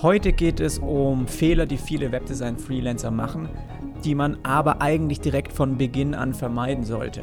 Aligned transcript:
Heute 0.00 0.32
geht 0.32 0.60
es 0.60 0.78
um 0.78 1.26
Fehler, 1.26 1.66
die 1.66 1.76
viele 1.76 2.12
Webdesign-Freelancer 2.12 3.10
machen, 3.10 3.48
die 4.04 4.14
man 4.14 4.38
aber 4.44 4.80
eigentlich 4.80 5.20
direkt 5.20 5.52
von 5.52 5.76
Beginn 5.76 6.14
an 6.14 6.34
vermeiden 6.34 6.84
sollte. 6.84 7.22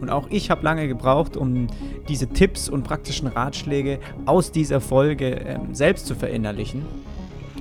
Und 0.00 0.08
auch 0.08 0.26
ich 0.30 0.50
habe 0.50 0.64
lange 0.64 0.88
gebraucht, 0.88 1.36
um 1.36 1.66
diese 2.08 2.26
Tipps 2.26 2.70
und 2.70 2.84
praktischen 2.84 3.28
Ratschläge 3.28 3.98
aus 4.24 4.50
dieser 4.50 4.80
Folge 4.80 5.38
äh, 5.40 5.58
selbst 5.72 6.06
zu 6.06 6.14
verinnerlichen. 6.14 6.86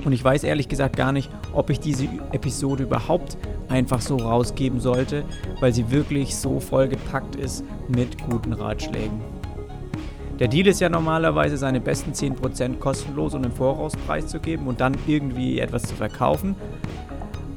Und 0.05 0.14
ich 0.14 0.24
weiß 0.24 0.46
ehrlich 0.46 0.69
gesagt 0.69 0.96
gar 0.96 1.11
nicht, 1.11 1.29
ob 1.51 1.69
ich 1.69 1.82
diese 1.82 2.05
Episode 2.32 2.83
überhaupt 2.83 3.37
einfach 3.68 4.00
so 4.00 4.15
rausgeben 4.15 4.79
sollte, 4.79 5.25
weil 5.60 5.74
sie 5.74 5.92
wirklich 5.92 6.37
so 6.37 6.61
vollgepackt 6.61 7.36
ist 7.36 7.65
mit 7.89 8.18
guten 8.24 8.54
Ratschlägen. 8.54 9.32
Der 10.44 10.50
Deal 10.50 10.68
ist 10.68 10.82
ja 10.82 10.89
normalerweise, 10.89 11.55
seine 11.55 11.80
besten 11.80 12.11
10% 12.11 12.78
kostenlos 12.79 13.34
und 13.34 13.46
im 13.46 13.54
Voraus 13.54 13.93
preiszugeben 13.96 14.68
und 14.68 14.82
dann 14.82 14.93
irgendwie 15.07 15.57
etwas 15.61 15.84
zu 15.84 15.96
verkaufen. 15.96 16.57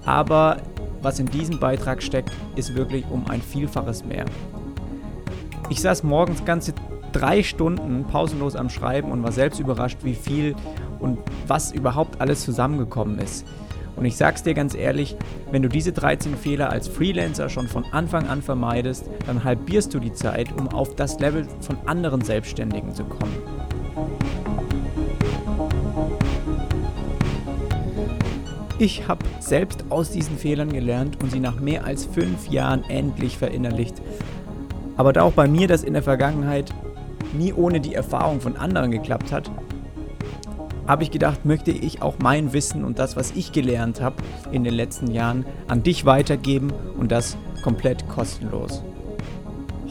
Aber 0.05 0.59
was 1.03 1.19
in 1.19 1.27
diesem 1.27 1.59
Beitrag 1.59 2.01
steckt, 2.01 2.31
ist 2.55 2.77
wirklich 2.77 3.05
um 3.11 3.29
ein 3.29 3.43
Vielfaches 3.43 4.05
mehr. 4.05 4.25
Ich 5.69 5.81
saß 5.81 6.05
morgens 6.05 6.45
ganze 6.45 6.75
drei 7.11 7.43
Stunden 7.43 8.05
pausenlos 8.05 8.55
am 8.55 8.71
Schreiben 8.71 9.11
und 9.11 9.25
war 9.25 9.33
selbst 9.33 9.59
überrascht, 9.59 9.99
wie 10.05 10.15
viel 10.15 10.55
und 11.01 11.19
was 11.49 11.73
überhaupt 11.73 12.21
alles 12.21 12.45
zusammengekommen 12.45 13.19
ist. 13.19 13.45
Und 13.97 14.05
ich 14.05 14.17
sag's 14.17 14.43
dir 14.43 14.53
ganz 14.53 14.75
ehrlich, 14.75 15.17
wenn 15.51 15.63
du 15.63 15.69
diese 15.69 15.93
13 15.93 16.37
Fehler 16.37 16.71
als 16.71 16.87
Freelancer 16.87 17.49
schon 17.49 17.67
von 17.67 17.85
Anfang 17.93 18.29
an 18.29 18.43
vermeidest, 18.43 19.09
dann 19.27 19.43
halbierst 19.43 19.95
du 19.95 19.99
die 19.99 20.13
Zeit, 20.13 20.53
um 20.53 20.69
auf 20.69 20.95
das 20.95 21.19
Level 21.19 21.47
von 21.61 21.79
anderen 21.87 22.21
Selbstständigen 22.21 22.95
zu 22.95 23.05
kommen. 23.05 23.33
Ich 28.79 29.09
habe 29.09 29.25
selbst 29.41 29.87
aus 29.89 30.11
diesen 30.11 30.37
Fehlern 30.37 30.71
gelernt 30.71 31.23
und 31.23 31.33
sie 31.33 31.41
nach 31.41 31.59
mehr 31.59 31.87
als 31.87 32.05
fünf 32.05 32.49
Jahren 32.49 32.85
endlich 32.91 33.39
verinnerlicht. 33.39 34.03
Aber 34.99 35.15
da 35.15 35.23
auch 35.23 35.33
bei 35.33 35.49
mir 35.49 35.67
das 35.67 35.83
in 35.83 35.95
der 35.95 36.03
Vergangenheit 36.03 36.75
nie 37.33 37.55
ohne 37.55 37.81
die 37.81 37.95
Erfahrung 37.95 38.43
von 38.43 38.57
anderen 38.57 38.91
geklappt 38.91 39.33
hat, 39.33 39.51
habe 40.87 41.03
ich 41.03 41.11
gedacht, 41.11 41.45
möchte 41.45 41.71
ich 41.71 42.03
auch 42.03 42.17
mein 42.19 42.53
Wissen 42.53 42.85
und 42.85 42.99
das, 42.99 43.17
was 43.17 43.33
ich 43.33 43.53
gelernt 43.53 44.01
habe 44.01 44.17
in 44.53 44.65
den 44.65 44.75
letzten 44.75 45.11
Jahren, 45.11 45.45
an 45.69 45.83
dich 45.83 46.05
weitergeben 46.05 46.73
und 46.99 47.11
das 47.13 47.37
komplett 47.63 48.09
kostenlos. 48.09 48.83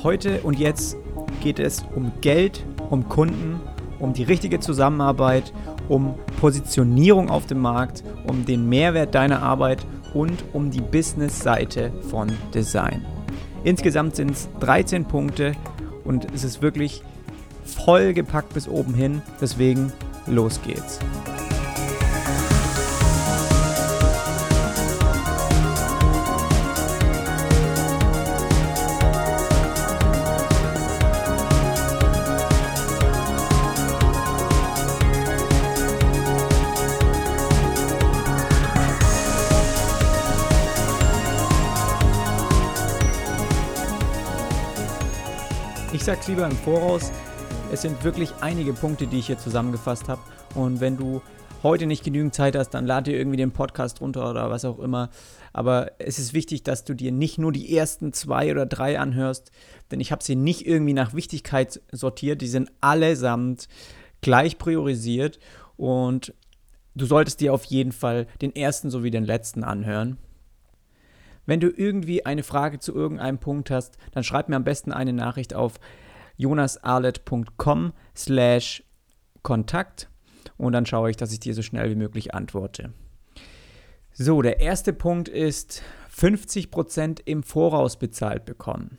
Heute 0.03 0.41
und 0.41 0.59
jetzt 0.59 0.97
geht 1.41 1.59
es 1.59 1.83
um 1.95 2.11
Geld, 2.21 2.65
um 2.89 3.09
Kunden, 3.09 3.59
um 3.99 4.13
die 4.13 4.23
richtige 4.23 4.59
Zusammenarbeit, 4.59 5.53
um 5.89 6.15
Positionierung 6.39 7.29
auf 7.29 7.45
dem 7.45 7.59
Markt, 7.59 8.03
um 8.27 8.45
den 8.45 8.67
Mehrwert 8.69 9.15
deiner 9.15 9.41
Arbeit 9.41 9.85
und 10.13 10.43
um 10.53 10.71
die 10.71 10.81
Business-Seite 10.81 11.91
von 12.09 12.31
Design. 12.53 13.05
Insgesamt 13.63 14.15
sind 14.15 14.31
es 14.31 14.47
13 14.59 15.05
Punkte 15.05 15.53
und 16.03 16.27
es 16.33 16.43
ist 16.43 16.61
wirklich 16.61 17.01
vollgepackt 17.65 18.53
bis 18.53 18.67
oben 18.67 18.93
hin. 18.93 19.21
Deswegen 19.41 19.91
Los 20.27 20.61
geht's. 20.61 20.99
Ich 45.95 46.03
sag's 46.03 46.27
lieber 46.27 46.45
im 46.45 46.51
Voraus, 46.51 47.11
es 47.75 47.81
sind 47.81 48.05
wirklich 48.05 48.31
einige 48.39 48.71
Punkte, 48.71 49.05
die 49.05 49.19
ich 49.19 49.27
hier 49.27 49.37
zusammengefasst 49.37 50.07
habe. 50.07 50.21
Und 50.55 50.79
wenn 50.79 50.95
du 50.95 51.21
heute 51.61 51.87
nicht 51.87 52.05
genügend 52.05 52.33
Zeit 52.33 52.55
hast, 52.55 52.69
dann 52.69 52.85
lade 52.85 53.11
dir 53.11 53.17
irgendwie 53.17 53.35
den 53.35 53.51
Podcast 53.51 53.99
runter 53.99 54.29
oder 54.29 54.49
was 54.49 54.63
auch 54.63 54.79
immer. 54.79 55.09
Aber 55.51 55.91
es 55.99 56.17
ist 56.17 56.33
wichtig, 56.33 56.63
dass 56.63 56.85
du 56.85 56.93
dir 56.93 57.11
nicht 57.11 57.37
nur 57.37 57.51
die 57.51 57.75
ersten 57.75 58.13
zwei 58.13 58.49
oder 58.49 58.65
drei 58.65 58.97
anhörst, 58.97 59.51
denn 59.91 59.99
ich 59.99 60.13
habe 60.13 60.23
sie 60.23 60.37
nicht 60.37 60.65
irgendwie 60.65 60.93
nach 60.93 61.13
Wichtigkeit 61.13 61.81
sortiert. 61.91 62.41
Die 62.41 62.47
sind 62.47 62.71
allesamt 62.79 63.67
gleich 64.21 64.57
priorisiert 64.57 65.39
und 65.75 66.33
du 66.95 67.05
solltest 67.05 67.41
dir 67.41 67.53
auf 67.53 67.65
jeden 67.65 67.91
Fall 67.91 68.25
den 68.41 68.55
ersten 68.55 68.89
sowie 68.89 69.11
den 69.11 69.25
letzten 69.25 69.65
anhören. 69.65 70.17
Wenn 71.45 71.59
du 71.59 71.67
irgendwie 71.67 72.25
eine 72.25 72.43
Frage 72.43 72.79
zu 72.79 72.95
irgendeinem 72.95 73.37
Punkt 73.37 73.69
hast, 73.69 73.97
dann 74.13 74.23
schreib 74.23 74.47
mir 74.47 74.55
am 74.55 74.63
besten 74.63 74.93
eine 74.93 75.11
Nachricht 75.11 75.53
auf 75.53 75.73
jonasarlet.com 76.37 77.93
slash 78.15 78.83
Kontakt 79.41 80.09
und 80.57 80.73
dann 80.73 80.85
schaue 80.85 81.09
ich, 81.09 81.17
dass 81.17 81.31
ich 81.31 81.39
dir 81.39 81.53
so 81.53 81.61
schnell 81.61 81.89
wie 81.89 81.95
möglich 81.95 82.33
antworte. 82.33 82.93
So, 84.13 84.41
der 84.41 84.59
erste 84.59 84.93
Punkt 84.93 85.27
ist 85.27 85.83
50% 86.17 87.21
im 87.25 87.43
Voraus 87.43 87.97
bezahlt 87.97 88.45
bekommen. 88.45 88.97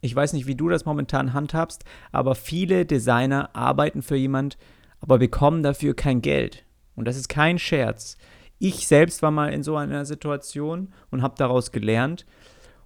Ich 0.00 0.14
weiß 0.14 0.32
nicht, 0.32 0.46
wie 0.46 0.56
du 0.56 0.68
das 0.68 0.84
momentan 0.84 1.32
handhabst, 1.32 1.84
aber 2.12 2.34
viele 2.34 2.86
Designer 2.86 3.50
arbeiten 3.54 4.02
für 4.02 4.16
jemand, 4.16 4.58
aber 5.00 5.18
bekommen 5.18 5.62
dafür 5.62 5.94
kein 5.94 6.22
Geld. 6.22 6.64
Und 6.94 7.06
das 7.06 7.16
ist 7.16 7.28
kein 7.28 7.58
Scherz. 7.58 8.16
Ich 8.58 8.86
selbst 8.86 9.22
war 9.22 9.30
mal 9.30 9.52
in 9.52 9.62
so 9.62 9.76
einer 9.76 10.04
Situation 10.04 10.92
und 11.10 11.22
habe 11.22 11.34
daraus 11.36 11.72
gelernt. 11.72 12.26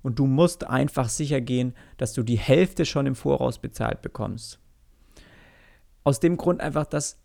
Und 0.03 0.19
du 0.19 0.27
musst 0.27 0.67
einfach 0.67 1.09
sicher 1.09 1.41
gehen, 1.41 1.75
dass 1.99 2.13
du 2.13 2.23
die 2.23 2.39
Hälfte 2.39 2.87
schon 2.87 3.07
im 3.07 3.15
Voraus 3.15 3.59
bezahlt 3.59 4.03
bekommst. 4.03 4.59
Aus 6.05 6.21
dem 6.21 6.37
Grund 6.37 6.61
einfach, 6.61 6.87
dass 6.87 7.19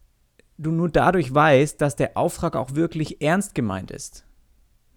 du 0.58 0.72
nur 0.72 0.90
dadurch 0.90 1.34
weißt, 1.34 1.80
dass 1.80 1.96
der 1.96 2.18
Auftrag 2.18 2.56
auch 2.56 2.76
wirklich 2.76 3.22
ernst 3.22 3.56
gemeint 3.56 3.92
ist. 3.92 4.26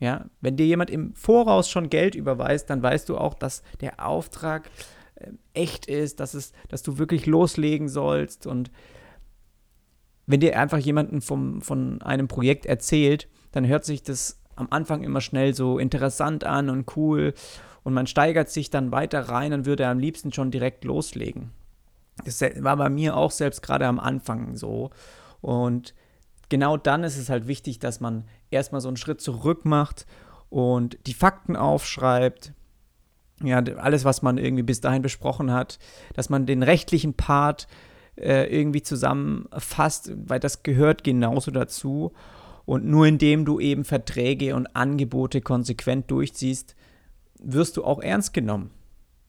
Ja, 0.00 0.26
wenn 0.40 0.56
dir 0.56 0.66
jemand 0.66 0.90
im 0.90 1.14
Voraus 1.14 1.68
schon 1.68 1.90
Geld 1.90 2.14
überweist, 2.14 2.70
dann 2.70 2.82
weißt 2.82 3.08
du 3.08 3.18
auch, 3.18 3.34
dass 3.34 3.62
der 3.80 4.04
Auftrag 4.04 4.70
äh, 5.16 5.32
echt 5.54 5.86
ist, 5.86 6.20
dass, 6.20 6.34
es, 6.34 6.52
dass 6.68 6.84
du 6.84 6.98
wirklich 6.98 7.26
loslegen 7.26 7.88
sollst. 7.88 8.46
Und 8.46 8.70
wenn 10.26 10.38
dir 10.40 10.58
einfach 10.58 10.78
jemand 10.78 11.24
vom, 11.24 11.62
von 11.62 12.00
einem 12.02 12.28
Projekt 12.28 12.66
erzählt, 12.66 13.28
dann 13.50 13.66
hört 13.66 13.84
sich 13.84 14.02
das 14.02 14.40
am 14.54 14.68
Anfang 14.70 15.02
immer 15.02 15.20
schnell 15.20 15.54
so 15.54 15.78
interessant 15.78 16.44
an 16.44 16.68
und 16.68 16.96
cool 16.96 17.34
und 17.82 17.94
man 17.94 18.06
steigert 18.06 18.50
sich 18.50 18.70
dann 18.70 18.92
weiter 18.92 19.28
rein 19.28 19.52
und 19.52 19.66
würde 19.66 19.86
am 19.86 19.98
liebsten 19.98 20.32
schon 20.32 20.50
direkt 20.50 20.84
loslegen. 20.84 21.50
Das 22.24 22.40
war 22.40 22.76
bei 22.76 22.90
mir 22.90 23.16
auch 23.16 23.30
selbst 23.30 23.62
gerade 23.62 23.86
am 23.86 23.98
Anfang 23.98 24.56
so. 24.56 24.90
Und 25.40 25.94
genau 26.48 26.76
dann 26.76 27.04
ist 27.04 27.16
es 27.16 27.28
halt 27.28 27.46
wichtig, 27.46 27.78
dass 27.78 28.00
man 28.00 28.24
erstmal 28.50 28.80
so 28.80 28.88
einen 28.88 28.96
Schritt 28.96 29.20
zurück 29.20 29.64
macht 29.64 30.06
und 30.50 30.98
die 31.06 31.14
Fakten 31.14 31.56
aufschreibt. 31.56 32.52
Ja, 33.42 33.62
alles, 33.76 34.04
was 34.04 34.22
man 34.22 34.36
irgendwie 34.36 34.64
bis 34.64 34.80
dahin 34.80 35.02
besprochen 35.02 35.52
hat, 35.52 35.78
dass 36.14 36.28
man 36.28 36.46
den 36.46 36.64
rechtlichen 36.64 37.14
Part 37.14 37.68
äh, 38.16 38.44
irgendwie 38.52 38.82
zusammenfasst, 38.82 40.10
weil 40.28 40.40
das 40.40 40.64
gehört 40.64 41.04
genauso 41.04 41.52
dazu. 41.52 42.12
Und 42.64 42.84
nur 42.84 43.06
indem 43.06 43.44
du 43.44 43.60
eben 43.60 43.84
Verträge 43.84 44.54
und 44.56 44.74
Angebote 44.74 45.40
konsequent 45.40 46.10
durchziehst, 46.10 46.74
wirst 47.42 47.76
du 47.76 47.84
auch 47.84 48.00
ernst 48.00 48.32
genommen. 48.32 48.70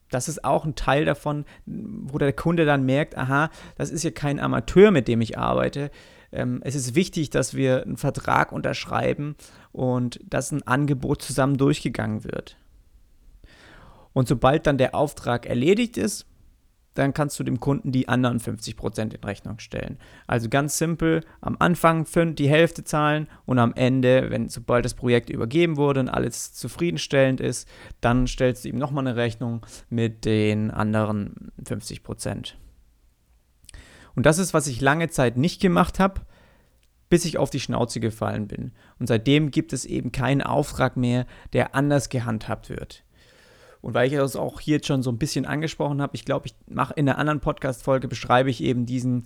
Das 0.09 0.27
ist 0.27 0.43
auch 0.43 0.65
ein 0.65 0.75
Teil 0.75 1.05
davon, 1.05 1.45
wo 1.65 2.17
der 2.17 2.33
Kunde 2.33 2.65
dann 2.65 2.83
merkt, 2.83 3.17
aha, 3.17 3.49
das 3.75 3.91
ist 3.91 4.03
ja 4.03 4.11
kein 4.11 4.39
Amateur, 4.39 4.91
mit 4.91 5.07
dem 5.07 5.21
ich 5.21 5.37
arbeite. 5.37 5.91
Ähm, 6.31 6.61
es 6.63 6.75
ist 6.75 6.95
wichtig, 6.95 7.29
dass 7.29 7.53
wir 7.53 7.83
einen 7.83 7.97
Vertrag 7.97 8.51
unterschreiben 8.51 9.35
und 9.71 10.19
dass 10.23 10.51
ein 10.51 10.65
Angebot 10.65 11.21
zusammen 11.21 11.57
durchgegangen 11.57 12.23
wird. 12.23 12.57
Und 14.13 14.27
sobald 14.27 14.65
dann 14.65 14.77
der 14.77 14.95
Auftrag 14.95 15.45
erledigt 15.45 15.97
ist, 15.97 16.25
dann 16.99 17.13
kannst 17.13 17.39
du 17.39 17.43
dem 17.43 17.59
Kunden 17.59 17.91
die 17.91 18.07
anderen 18.07 18.39
50% 18.39 19.15
in 19.15 19.23
Rechnung 19.23 19.59
stellen. 19.59 19.97
Also 20.27 20.49
ganz 20.49 20.77
simpel, 20.77 21.23
am 21.41 21.55
Anfang 21.59 22.05
die 22.35 22.49
Hälfte 22.49 22.83
zahlen 22.83 23.27
und 23.45 23.59
am 23.59 23.73
Ende, 23.73 24.29
wenn 24.29 24.49
sobald 24.49 24.85
das 24.85 24.93
Projekt 24.93 25.29
übergeben 25.29 25.77
wurde 25.77 26.01
und 26.01 26.09
alles 26.09 26.53
zufriedenstellend 26.53 27.41
ist, 27.41 27.67
dann 28.01 28.27
stellst 28.27 28.65
du 28.65 28.69
ihm 28.69 28.77
nochmal 28.77 29.07
eine 29.07 29.15
Rechnung 29.15 29.65
mit 29.89 30.25
den 30.25 30.71
anderen 30.71 31.51
50%. 31.63 32.53
Und 34.15 34.25
das 34.25 34.37
ist, 34.37 34.53
was 34.53 34.67
ich 34.67 34.81
lange 34.81 35.09
Zeit 35.09 35.37
nicht 35.37 35.61
gemacht 35.61 35.99
habe, 35.99 36.21
bis 37.09 37.25
ich 37.25 37.37
auf 37.37 37.49
die 37.49 37.59
Schnauze 37.59 37.99
gefallen 37.99 38.47
bin. 38.47 38.71
Und 38.99 39.07
seitdem 39.07 39.51
gibt 39.51 39.73
es 39.73 39.85
eben 39.85 40.11
keinen 40.11 40.41
Auftrag 40.41 40.97
mehr, 40.97 41.25
der 41.53 41.75
anders 41.75 42.09
gehandhabt 42.09 42.69
wird. 42.69 43.03
Und 43.81 43.93
weil 43.93 44.07
ich 44.07 44.17
das 44.17 44.35
auch 44.35 44.59
hier 44.59 44.75
jetzt 44.75 44.87
schon 44.87 45.03
so 45.03 45.11
ein 45.11 45.17
bisschen 45.17 45.45
angesprochen 45.45 46.01
habe, 46.01 46.15
ich 46.15 46.25
glaube, 46.25 46.47
ich 46.47 46.55
mache 46.67 46.93
in 46.95 47.07
einer 47.07 47.17
anderen 47.17 47.39
Podcast-Folge, 47.39 48.07
beschreibe 48.07 48.49
ich 48.49 48.61
eben 48.63 48.85
diesen, 48.85 49.23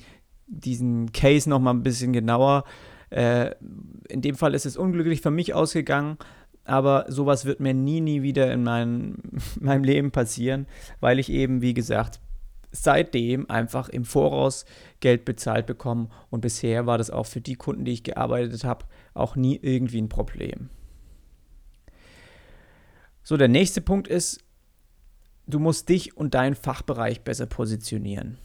diesen 0.47 1.11
Case 1.11 1.49
nochmal 1.49 1.73
ein 1.73 1.83
bisschen 1.83 2.13
genauer. 2.13 2.63
Äh, 3.09 3.51
in 4.09 4.21
dem 4.21 4.35
Fall 4.35 4.53
ist 4.53 4.65
es 4.65 4.77
unglücklich 4.77 5.21
für 5.21 5.31
mich 5.31 5.53
ausgegangen, 5.53 6.17
aber 6.65 7.05
sowas 7.09 7.45
wird 7.45 7.59
mir 7.59 7.73
nie, 7.73 8.01
nie 8.01 8.21
wieder 8.21 8.51
in 8.51 8.63
mein, 8.63 9.17
meinem 9.59 9.83
Leben 9.83 10.11
passieren, 10.11 10.67
weil 10.99 11.19
ich 11.19 11.29
eben, 11.29 11.61
wie 11.61 11.73
gesagt, 11.73 12.19
seitdem 12.71 13.49
einfach 13.49 13.89
im 13.89 14.03
Voraus 14.03 14.65
Geld 14.99 15.25
bezahlt 15.25 15.67
bekomme 15.67 16.09
und 16.29 16.41
bisher 16.41 16.85
war 16.85 16.97
das 16.97 17.11
auch 17.11 17.27
für 17.27 17.41
die 17.41 17.55
Kunden, 17.55 17.85
die 17.85 17.93
ich 17.93 18.03
gearbeitet 18.03 18.63
habe, 18.63 18.85
auch 19.13 19.35
nie 19.35 19.59
irgendwie 19.61 20.01
ein 20.01 20.09
Problem. 20.09 20.69
So, 23.23 23.37
der 23.37 23.47
nächste 23.47 23.81
Punkt 23.81 24.07
ist, 24.07 24.43
du 25.47 25.59
musst 25.59 25.89
dich 25.89 26.17
und 26.17 26.33
deinen 26.33 26.55
Fachbereich 26.55 27.21
besser 27.21 27.45
positionieren. 27.45 28.37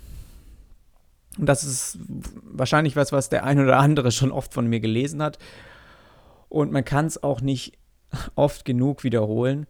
Und 1.38 1.46
das 1.46 1.64
ist 1.64 1.98
wahrscheinlich 2.42 2.96
was, 2.96 3.12
was 3.12 3.28
der 3.28 3.44
ein 3.44 3.60
oder 3.60 3.78
andere 3.78 4.10
schon 4.10 4.32
oft 4.32 4.54
von 4.54 4.66
mir 4.66 4.80
gelesen 4.80 5.22
hat. 5.22 5.38
Und 6.48 6.72
man 6.72 6.84
kann 6.84 7.06
es 7.06 7.22
auch 7.22 7.40
nicht 7.40 7.78
oft 8.34 8.64
genug 8.64 9.04
wiederholen. 9.04 9.66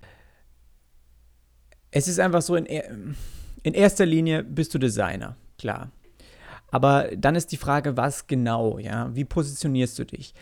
Es 1.90 2.06
ist 2.06 2.20
einfach 2.20 2.42
so, 2.42 2.54
in, 2.54 2.66
in 3.62 3.74
erster 3.74 4.06
Linie 4.06 4.44
bist 4.44 4.74
du 4.74 4.78
Designer, 4.78 5.36
klar. 5.58 5.90
Aber 6.70 7.08
dann 7.16 7.34
ist 7.34 7.50
die 7.50 7.56
Frage, 7.56 7.96
was 7.96 8.26
genau, 8.26 8.78
ja? 8.78 9.14
Wie 9.14 9.24
positionierst 9.24 9.98
du 9.98 10.04
dich? 10.04 10.34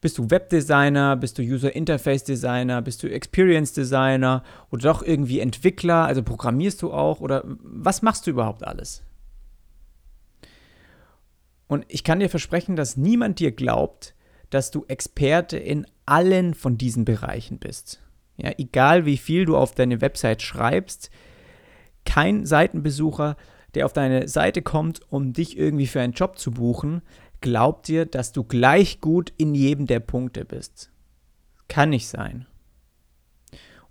Bist 0.00 0.16
du 0.16 0.30
Webdesigner, 0.30 1.16
bist 1.16 1.36
du 1.38 1.42
User 1.42 1.74
Interface 1.74 2.24
Designer, 2.24 2.80
bist 2.80 3.02
du 3.02 3.08
Experience 3.08 3.72
Designer? 3.74 4.42
Oder 4.70 4.82
doch 4.82 5.02
irgendwie 5.02 5.40
Entwickler, 5.40 6.06
also 6.06 6.22
programmierst 6.22 6.80
du 6.80 6.92
auch? 6.92 7.20
Oder 7.20 7.44
was 7.44 8.00
machst 8.00 8.26
du 8.26 8.30
überhaupt 8.30 8.64
alles? 8.66 9.02
Und 11.66 11.84
ich 11.88 12.02
kann 12.02 12.20
dir 12.20 12.30
versprechen, 12.30 12.76
dass 12.76 12.96
niemand 12.96 13.38
dir 13.38 13.52
glaubt, 13.52 14.14
dass 14.48 14.70
du 14.70 14.84
Experte 14.88 15.58
in 15.58 15.86
allen 16.06 16.54
von 16.54 16.76
diesen 16.76 17.04
Bereichen 17.04 17.58
bist. 17.58 18.00
Ja, 18.36 18.52
egal 18.58 19.04
wie 19.04 19.18
viel 19.18 19.44
du 19.44 19.56
auf 19.56 19.74
deine 19.74 20.00
Website 20.00 20.42
schreibst, 20.42 21.10
kein 22.04 22.46
Seitenbesucher, 22.46 23.36
der 23.74 23.84
auf 23.86 23.92
deine 23.92 24.26
Seite 24.26 24.62
kommt, 24.62 25.00
um 25.10 25.32
dich 25.32 25.56
irgendwie 25.56 25.86
für 25.86 26.00
einen 26.00 26.14
Job 26.14 26.38
zu 26.38 26.50
buchen, 26.50 27.02
glaubt 27.40 27.88
dir, 27.88 28.06
dass 28.06 28.32
du 28.32 28.44
gleich 28.44 29.00
gut 29.00 29.32
in 29.36 29.54
jedem 29.54 29.86
der 29.86 30.00
Punkte 30.00 30.44
bist. 30.44 30.90
Kann 31.68 31.90
nicht 31.90 32.08
sein. 32.08 32.46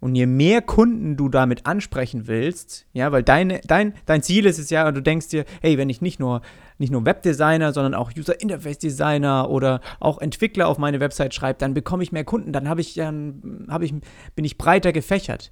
Und 0.02 0.16
je 0.16 0.28
mehr 0.28 0.62
Kunden 0.62 1.18
du 1.18 1.28
damit 1.28 1.66
ansprechen 1.66 2.28
willst, 2.28 2.86
ja, 2.94 3.12
weil 3.12 3.22
deine, 3.22 3.60
dein, 3.66 3.94
dein 4.06 4.24
Ziel 4.24 4.46
ist 4.46 4.58
es 4.58 4.70
ja, 4.70 4.90
du 4.92 5.02
denkst 5.02 5.28
dir, 5.28 5.44
hey, 5.62 5.78
wenn 5.78 5.90
ich 5.90 6.00
nicht 6.00 6.22
nur, 6.22 6.42
nicht 6.78 6.92
nur 6.92 7.06
Webdesigner, 7.06 7.74
sondern 7.74 7.94
auch 7.94 8.12
User 8.18 8.40
Interface 8.40 8.78
Designer 8.78 9.50
oder 9.50 9.82
auch 10.00 10.20
Entwickler 10.20 10.70
auf 10.70 10.78
meine 10.78 11.02
Website 11.02 11.34
schreibe, 11.34 11.60
dann 11.60 11.74
bekomme 11.74 12.04
ich 12.04 12.14
mehr 12.14 12.24
Kunden, 12.24 12.54
dann 12.54 12.80
ich, 12.80 12.94
dann 12.94 13.68
ich, 13.82 13.94
bin 14.36 14.46
ich 14.46 14.58
breiter 14.58 14.94
gefächert. 14.94 15.52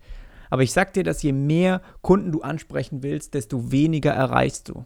Aber 0.49 0.63
ich 0.63 0.71
sag 0.71 0.93
dir, 0.93 1.03
dass 1.03 1.23
je 1.23 1.33
mehr 1.33 1.81
Kunden 2.01 2.31
du 2.31 2.41
ansprechen 2.41 3.03
willst, 3.03 3.33
desto 3.33 3.71
weniger 3.73 4.11
erreichst 4.11 4.69
du. 4.69 4.85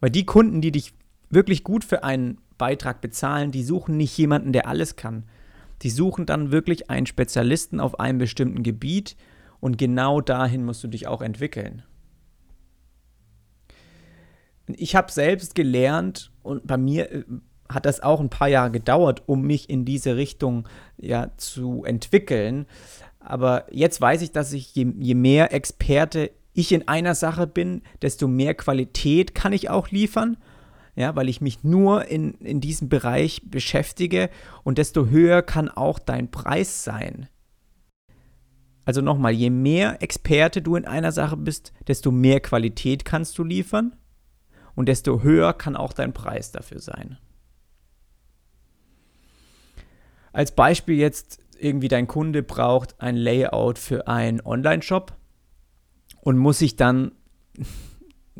Weil 0.00 0.10
die 0.10 0.26
Kunden, 0.26 0.60
die 0.60 0.72
dich 0.72 0.92
wirklich 1.30 1.64
gut 1.64 1.84
für 1.84 2.04
einen 2.04 2.38
Beitrag 2.58 3.00
bezahlen, 3.00 3.52
die 3.52 3.64
suchen 3.64 3.96
nicht 3.96 4.16
jemanden, 4.18 4.52
der 4.52 4.66
alles 4.66 4.96
kann. 4.96 5.24
Die 5.82 5.90
suchen 5.90 6.26
dann 6.26 6.52
wirklich 6.52 6.90
einen 6.90 7.06
Spezialisten 7.06 7.80
auf 7.80 7.98
einem 7.98 8.18
bestimmten 8.18 8.62
Gebiet 8.62 9.16
und 9.60 9.78
genau 9.78 10.20
dahin 10.20 10.64
musst 10.64 10.84
du 10.84 10.88
dich 10.88 11.06
auch 11.06 11.22
entwickeln. 11.22 11.82
Ich 14.66 14.94
habe 14.94 15.10
selbst 15.10 15.54
gelernt 15.54 16.30
und 16.42 16.66
bei 16.66 16.76
mir 16.76 17.10
äh, 17.10 17.24
hat 17.68 17.86
das 17.86 18.00
auch 18.00 18.20
ein 18.20 18.30
paar 18.30 18.48
Jahre 18.48 18.70
gedauert, 18.70 19.22
um 19.26 19.42
mich 19.42 19.70
in 19.70 19.84
diese 19.84 20.16
Richtung 20.16 20.68
ja 20.96 21.30
zu 21.36 21.84
entwickeln. 21.84 22.66
Aber 23.20 23.66
jetzt 23.70 24.00
weiß 24.00 24.22
ich, 24.22 24.32
dass 24.32 24.52
ich 24.52 24.74
je, 24.74 24.92
je 24.98 25.14
mehr 25.14 25.52
Experte 25.52 26.30
ich 26.52 26.72
in 26.72 26.88
einer 26.88 27.14
Sache 27.14 27.46
bin, 27.46 27.82
desto 28.02 28.28
mehr 28.28 28.54
Qualität 28.54 29.34
kann 29.34 29.52
ich 29.52 29.70
auch 29.70 29.88
liefern 29.88 30.36
ja, 30.94 31.16
weil 31.16 31.28
ich 31.28 31.40
mich 31.40 31.64
nur 31.64 32.06
in, 32.06 32.34
in 32.34 32.60
diesem 32.60 32.88
Bereich 32.88 33.42
beschäftige 33.44 34.30
und 34.64 34.78
desto 34.78 35.06
höher 35.06 35.42
kann 35.42 35.68
auch 35.68 35.98
dein 35.98 36.30
Preis 36.30 36.84
sein. 36.84 37.28
Also 38.84 39.02
nochmal, 39.02 39.32
je 39.32 39.50
mehr 39.50 40.02
Experte 40.02 40.62
du 40.62 40.76
in 40.76 40.84
einer 40.84 41.12
Sache 41.12 41.36
bist, 41.36 41.72
desto 41.86 42.10
mehr 42.10 42.40
Qualität 42.40 43.04
kannst 43.04 43.38
du 43.38 43.44
liefern 43.44 43.94
und 44.74 44.88
desto 44.88 45.22
höher 45.22 45.52
kann 45.52 45.76
auch 45.76 45.92
dein 45.92 46.12
Preis 46.12 46.52
dafür 46.52 46.80
sein. 46.80 47.18
Als 50.32 50.54
Beispiel 50.54 50.96
jetzt 50.96 51.40
irgendwie 51.58 51.88
dein 51.88 52.06
Kunde 52.06 52.42
braucht 52.42 53.00
ein 53.00 53.16
Layout 53.16 53.78
für 53.78 54.08
einen 54.08 54.40
Online-Shop 54.40 55.16
und 56.22 56.38
muss 56.38 56.58
sich 56.58 56.76
dann 56.76 57.12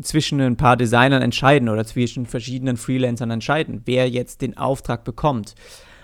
zwischen 0.02 0.41
ein 0.41 0.56
paar 0.56 0.76
Designern 0.76 1.23
entscheiden 1.23 1.69
oder 1.69 1.85
zwischen 1.85 2.26
verschiedenen 2.26 2.76
Freelancern 2.76 3.31
entscheiden, 3.31 3.82
wer 3.85 4.08
jetzt 4.08 4.43
den 4.43 4.56
Auftrag 4.56 5.05
bekommt. 5.05 5.55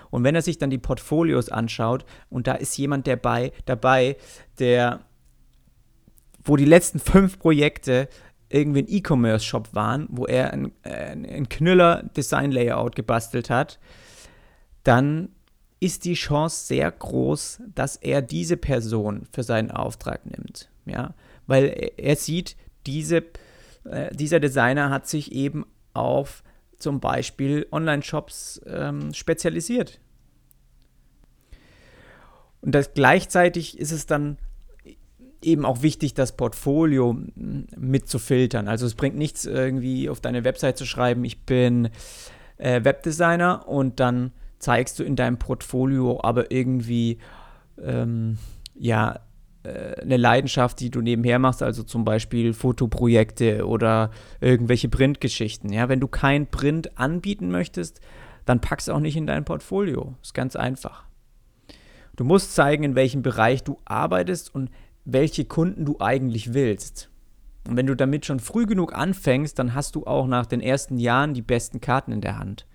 Und 0.09 0.23
wenn 0.23 0.35
er 0.35 0.41
sich 0.41 0.57
dann 0.57 0.69
die 0.69 0.77
Portfolios 0.77 1.49
anschaut 1.49 2.05
und 2.29 2.47
da 2.47 2.53
ist 2.53 2.77
jemand 2.77 3.07
dabei, 3.07 3.51
dabei 3.65 4.17
der, 4.59 5.01
wo 6.43 6.55
die 6.55 6.65
letzten 6.65 6.99
fünf 6.99 7.39
Projekte 7.39 8.07
irgendwie 8.49 8.83
ein 8.83 8.87
E-Commerce-Shop 8.87 9.69
waren, 9.73 10.07
wo 10.09 10.25
er 10.25 10.53
ein, 10.53 10.71
ein 10.83 11.49
Knüller-Design-Layout 11.49 12.95
gebastelt 12.95 13.49
hat, 13.49 13.79
dann 14.83 15.29
ist 15.81 16.05
die 16.05 16.13
Chance 16.13 16.65
sehr 16.65 16.89
groß, 16.89 17.61
dass 17.75 17.97
er 17.97 18.21
diese 18.21 18.55
Person 18.55 19.27
für 19.31 19.43
seinen 19.43 19.69
Auftrag 19.69 20.25
nimmt. 20.25 20.69
Ja? 20.85 21.13
Weil 21.45 21.91
er 21.97 22.15
sieht, 22.15 22.55
diese 22.85 23.21
Person, 23.21 23.46
äh, 23.89 24.15
dieser 24.15 24.39
Designer 24.39 24.89
hat 24.89 25.07
sich 25.07 25.31
eben 25.31 25.65
auf 25.93 26.43
zum 26.77 26.99
Beispiel 26.99 27.67
Online-Shops 27.71 28.61
ähm, 28.67 29.13
spezialisiert. 29.13 29.99
Und 32.61 32.75
das, 32.75 32.93
gleichzeitig 32.93 33.79
ist 33.79 33.91
es 33.91 34.05
dann 34.05 34.37
eben 35.41 35.65
auch 35.65 35.81
wichtig, 35.81 36.13
das 36.13 36.35
Portfolio 36.35 37.17
mitzufiltern. 37.35 38.67
Also 38.67 38.85
es 38.85 38.95
bringt 38.95 39.15
nichts, 39.15 39.45
irgendwie 39.45 40.09
auf 40.09 40.19
deine 40.19 40.43
Website 40.43 40.77
zu 40.77 40.85
schreiben, 40.85 41.23
ich 41.25 41.45
bin 41.45 41.89
äh, 42.57 42.83
Webdesigner 42.83 43.67
und 43.67 43.99
dann 43.99 44.31
zeigst 44.59 44.97
du 44.99 45.03
in 45.03 45.15
deinem 45.15 45.37
Portfolio 45.37 46.19
aber 46.23 46.51
irgendwie 46.51 47.19
ähm, 47.81 48.39
ja 48.73 49.19
eine 50.01 50.17
Leidenschaft, 50.17 50.79
die 50.79 50.89
du 50.89 51.01
nebenher 51.01 51.39
machst, 51.39 51.63
also 51.63 51.83
zum 51.83 52.05
Beispiel 52.05 52.53
Fotoprojekte 52.53 53.67
oder 53.67 54.11
irgendwelche 54.41 54.89
Printgeschichten. 54.89 55.71
Ja, 55.71 55.89
wenn 55.89 55.99
du 55.99 56.07
kein 56.07 56.47
Print 56.47 56.97
anbieten 56.97 57.49
möchtest, 57.49 58.01
dann 58.45 58.61
packst 58.61 58.87
du 58.87 58.93
auch 58.93 58.99
nicht 58.99 59.17
in 59.17 59.27
dein 59.27 59.45
Portfolio. 59.45 60.15
Ist 60.21 60.33
ganz 60.33 60.55
einfach. 60.55 61.05
Du 62.15 62.23
musst 62.23 62.55
zeigen, 62.55 62.83
in 62.83 62.95
welchem 62.95 63.21
Bereich 63.21 63.63
du 63.63 63.77
arbeitest 63.85 64.53
und 64.53 64.71
welche 65.05 65.45
Kunden 65.45 65.85
du 65.85 65.97
eigentlich 65.99 66.53
willst. 66.53 67.09
Und 67.67 67.77
wenn 67.77 67.85
du 67.85 67.95
damit 67.95 68.25
schon 68.25 68.39
früh 68.39 68.65
genug 68.65 68.95
anfängst, 68.95 69.59
dann 69.59 69.75
hast 69.75 69.95
du 69.95 70.05
auch 70.05 70.27
nach 70.27 70.45
den 70.45 70.61
ersten 70.61 70.97
Jahren 70.97 71.33
die 71.33 71.41
besten 71.41 71.81
Karten 71.81 72.11
in 72.11 72.21
der 72.21 72.39
Hand. 72.39 72.65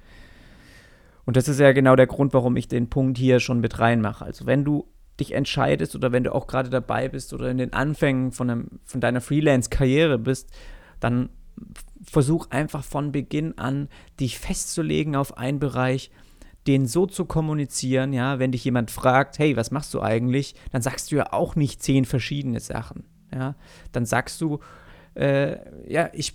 Und 1.25 1.37
das 1.37 1.49
ist 1.49 1.61
ja 1.61 1.73
genau 1.73 1.97
der 1.97 2.07
Grund, 2.07 2.35
warum 2.35 2.57
ich 2.57 2.69
den 2.69 2.91
Punkt 2.91 3.17
hier 3.17 3.41
schon 3.41 3.61
mit 3.61 3.79
reinmache. 3.79 4.25
Also 4.25 4.47
wenn 4.47 4.65
du 4.65 4.87
dich 5.21 5.33
entscheidest 5.33 5.95
oder 5.95 6.13
wenn 6.13 6.25
du 6.25 6.35
auch 6.35 6.47
gerade 6.47 6.71
dabei 6.71 7.09
bist 7.09 7.33
oder 7.33 7.51
in 7.51 7.59
den 7.59 7.73
Anfängen 7.73 8.33
von, 8.33 8.51
einem, 8.51 8.81
von 8.85 9.01
deiner 9.01 9.21
Freelance-Karriere 9.21 10.19
bist, 10.19 10.51
dann 11.01 11.29
versuch 12.03 12.51
einfach 12.51 12.83
von 12.83 13.13
Beginn 13.13 13.59
an, 13.59 13.89
dich 14.19 14.39
festzulegen 14.39 15.17
auf 15.17 15.37
einen 15.37 15.59
Bereich, 15.59 16.11
den 16.67 16.87
so 16.87 17.07
zu 17.07 17.25
kommunizieren, 17.25 18.13
ja, 18.13 18.39
wenn 18.39 18.53
dich 18.53 18.65
jemand 18.65 18.91
fragt, 18.91 19.39
hey, 19.39 19.57
was 19.57 19.71
machst 19.71 19.93
du 19.95 20.01
eigentlich, 20.01 20.55
dann 20.71 20.83
sagst 20.83 21.11
du 21.11 21.17
ja 21.17 21.33
auch 21.33 21.57
nicht 21.57 21.83
zehn 21.83 22.05
verschiedene 22.05 22.61
Sachen, 22.61 23.05
ja, 23.35 23.57
dann 23.91 24.07
sagst 24.07 24.41
du, 24.41 24.61
äh, 25.15 25.57
ja, 25.93 26.09
ich 26.13 26.35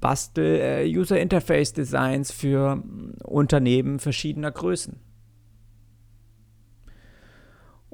bastel 0.00 0.60
äh, 0.60 0.86
User 0.86 1.18
Interface 1.18 1.72
Designs 1.72 2.30
für 2.30 2.82
Unternehmen 3.24 3.98
verschiedener 3.98 4.52
Größen, 4.52 5.00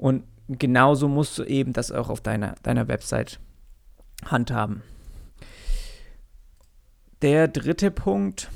und 0.03 0.25
genauso 0.49 1.07
musst 1.07 1.37
du 1.37 1.45
eben 1.45 1.71
das 1.71 1.89
auch 1.89 2.09
auf 2.09 2.19
deiner, 2.19 2.55
deiner 2.61 2.89
Website 2.89 3.39
handhaben. 4.25 4.83
Der 7.21 7.47
dritte 7.47 7.89
Punkt, 7.89 8.51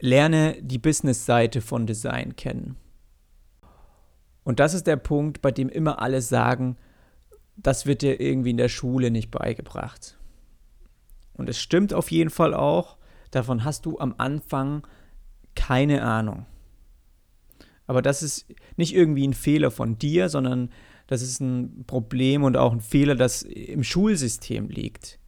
lerne 0.00 0.60
die 0.62 0.78
Business-Seite 0.78 1.60
von 1.60 1.86
Design 1.86 2.34
kennen. 2.34 2.74
Und 4.42 4.58
das 4.58 4.74
ist 4.74 4.88
der 4.88 4.96
Punkt, 4.96 5.42
bei 5.42 5.52
dem 5.52 5.68
immer 5.68 6.02
alle 6.02 6.22
sagen, 6.22 6.76
das 7.56 7.86
wird 7.86 8.02
dir 8.02 8.20
irgendwie 8.20 8.50
in 8.50 8.56
der 8.56 8.68
Schule 8.68 9.12
nicht 9.12 9.30
beigebracht. 9.30 10.18
Und 11.34 11.48
es 11.48 11.60
stimmt 11.60 11.94
auf 11.94 12.10
jeden 12.10 12.30
Fall 12.30 12.52
auch, 12.52 12.96
davon 13.30 13.62
hast 13.62 13.86
du 13.86 14.00
am 14.00 14.16
Anfang 14.18 14.84
keine 15.54 16.02
Ahnung. 16.02 16.46
Aber 17.90 18.02
das 18.02 18.22
ist 18.22 18.46
nicht 18.76 18.94
irgendwie 18.94 19.26
ein 19.26 19.34
Fehler 19.34 19.72
von 19.72 19.98
dir, 19.98 20.28
sondern 20.28 20.70
das 21.08 21.22
ist 21.22 21.40
ein 21.40 21.82
Problem 21.88 22.44
und 22.44 22.56
auch 22.56 22.70
ein 22.70 22.80
Fehler, 22.80 23.16
das 23.16 23.42
im 23.42 23.82
Schulsystem 23.82 24.68
liegt. 24.68 25.18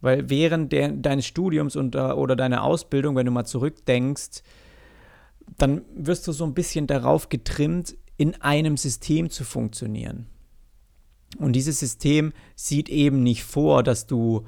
Weil 0.00 0.30
während 0.30 0.72
der, 0.72 0.92
deines 0.92 1.26
Studiums 1.26 1.76
und, 1.76 1.94
oder 1.94 2.36
deiner 2.36 2.64
Ausbildung, 2.64 3.16
wenn 3.16 3.26
du 3.26 3.32
mal 3.32 3.44
zurückdenkst, 3.44 4.42
dann 5.58 5.82
wirst 5.94 6.26
du 6.26 6.32
so 6.32 6.44
ein 6.44 6.54
bisschen 6.54 6.86
darauf 6.86 7.28
getrimmt, 7.28 7.98
in 8.16 8.40
einem 8.40 8.78
System 8.78 9.28
zu 9.28 9.44
funktionieren. 9.44 10.24
Und 11.36 11.52
dieses 11.52 11.80
System 11.80 12.32
sieht 12.56 12.88
eben 12.88 13.22
nicht 13.22 13.44
vor, 13.44 13.82
dass 13.82 14.06
du 14.06 14.46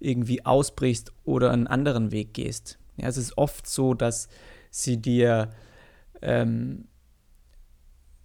irgendwie 0.00 0.44
ausbrichst 0.44 1.12
oder 1.24 1.52
einen 1.52 1.68
anderen 1.68 2.10
Weg 2.10 2.34
gehst. 2.34 2.80
Ja, 2.96 3.06
es 3.06 3.18
ist 3.18 3.38
oft 3.38 3.68
so, 3.68 3.94
dass 3.94 4.28
sie 4.72 4.96
dir 4.96 5.52
ähm, 6.22 6.88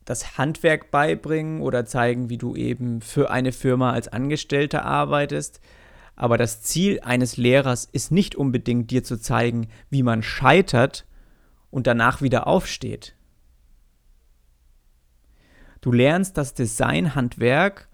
das 0.05 0.37
Handwerk 0.37 0.91
beibringen 0.91 1.61
oder 1.61 1.85
zeigen, 1.85 2.29
wie 2.29 2.37
du 2.37 2.55
eben 2.55 3.01
für 3.01 3.29
eine 3.31 3.51
Firma 3.51 3.91
als 3.91 4.07
Angestellter 4.07 4.85
arbeitest. 4.85 5.61
Aber 6.15 6.37
das 6.37 6.61
Ziel 6.61 6.99
eines 7.01 7.37
Lehrers 7.37 7.85
ist 7.85 8.11
nicht 8.11 8.35
unbedingt 8.35 8.91
dir 8.91 9.03
zu 9.03 9.17
zeigen, 9.17 9.67
wie 9.89 10.03
man 10.03 10.21
scheitert 10.21 11.05
und 11.71 11.87
danach 11.87 12.21
wieder 12.21 12.47
aufsteht. 12.47 13.15
Du 15.81 15.91
lernst 15.91 16.37
das 16.37 16.53
Designhandwerk 16.53 17.89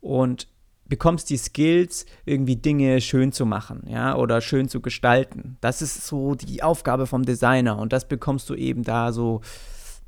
und 0.00 0.48
bekommst 0.90 1.30
die 1.30 1.38
Skills, 1.38 2.04
irgendwie 2.26 2.56
Dinge 2.56 3.00
schön 3.00 3.32
zu 3.32 3.46
machen, 3.46 3.84
ja, 3.88 4.14
oder 4.16 4.42
schön 4.42 4.68
zu 4.68 4.82
gestalten. 4.82 5.56
Das 5.62 5.80
ist 5.80 6.06
so 6.06 6.34
die 6.34 6.62
Aufgabe 6.62 7.06
vom 7.06 7.24
Designer 7.24 7.78
und 7.78 7.94
das 7.94 8.06
bekommst 8.06 8.50
du 8.50 8.54
eben 8.54 8.82
da 8.82 9.12
so 9.12 9.40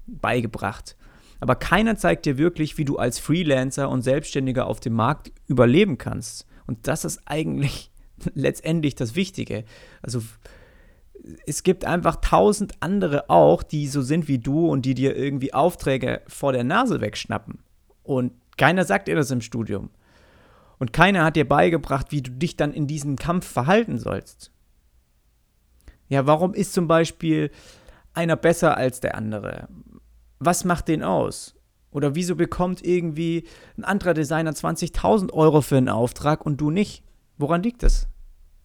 beigebracht. 0.06 0.96
Aber 1.40 1.54
keiner 1.54 1.96
zeigt 1.96 2.26
dir 2.26 2.36
wirklich, 2.36 2.76
wie 2.76 2.84
du 2.84 2.98
als 2.98 3.18
Freelancer 3.18 3.88
und 3.88 4.02
Selbstständiger 4.02 4.66
auf 4.66 4.80
dem 4.80 4.92
Markt 4.92 5.32
überleben 5.46 5.96
kannst. 5.96 6.46
Und 6.66 6.86
das 6.86 7.04
ist 7.04 7.22
eigentlich 7.24 7.90
letztendlich 8.34 8.94
das 8.94 9.16
Wichtige. 9.16 9.64
Also 10.02 10.20
es 11.46 11.62
gibt 11.62 11.84
einfach 11.84 12.16
tausend 12.16 12.74
andere 12.80 13.30
auch, 13.30 13.62
die 13.62 13.86
so 13.86 14.02
sind 14.02 14.28
wie 14.28 14.38
du 14.38 14.68
und 14.68 14.82
die 14.84 14.94
dir 14.94 15.16
irgendwie 15.16 15.54
Aufträge 15.54 16.22
vor 16.26 16.52
der 16.52 16.64
Nase 16.64 17.00
wegschnappen. 17.00 17.60
Und 18.02 18.32
keiner 18.56 18.84
sagt 18.84 19.08
dir 19.08 19.14
das 19.14 19.30
im 19.30 19.40
Studium. 19.40 19.90
Und 20.82 20.92
keiner 20.92 21.22
hat 21.24 21.36
dir 21.36 21.48
beigebracht, 21.48 22.10
wie 22.10 22.22
du 22.22 22.32
dich 22.32 22.56
dann 22.56 22.72
in 22.72 22.88
diesem 22.88 23.14
Kampf 23.14 23.46
verhalten 23.46 23.98
sollst. 23.98 24.50
Ja, 26.08 26.26
warum 26.26 26.54
ist 26.54 26.72
zum 26.72 26.88
Beispiel 26.88 27.52
einer 28.14 28.34
besser 28.34 28.76
als 28.76 28.98
der 28.98 29.14
andere? 29.14 29.68
Was 30.40 30.64
macht 30.64 30.88
den 30.88 31.04
aus? 31.04 31.54
Oder 31.92 32.16
wieso 32.16 32.34
bekommt 32.34 32.84
irgendwie 32.84 33.46
ein 33.78 33.84
anderer 33.84 34.12
Designer 34.12 34.50
20.000 34.50 35.32
Euro 35.32 35.60
für 35.60 35.76
einen 35.76 35.88
Auftrag 35.88 36.44
und 36.44 36.60
du 36.60 36.72
nicht? 36.72 37.04
Woran 37.38 37.62
liegt 37.62 37.84
das? 37.84 38.08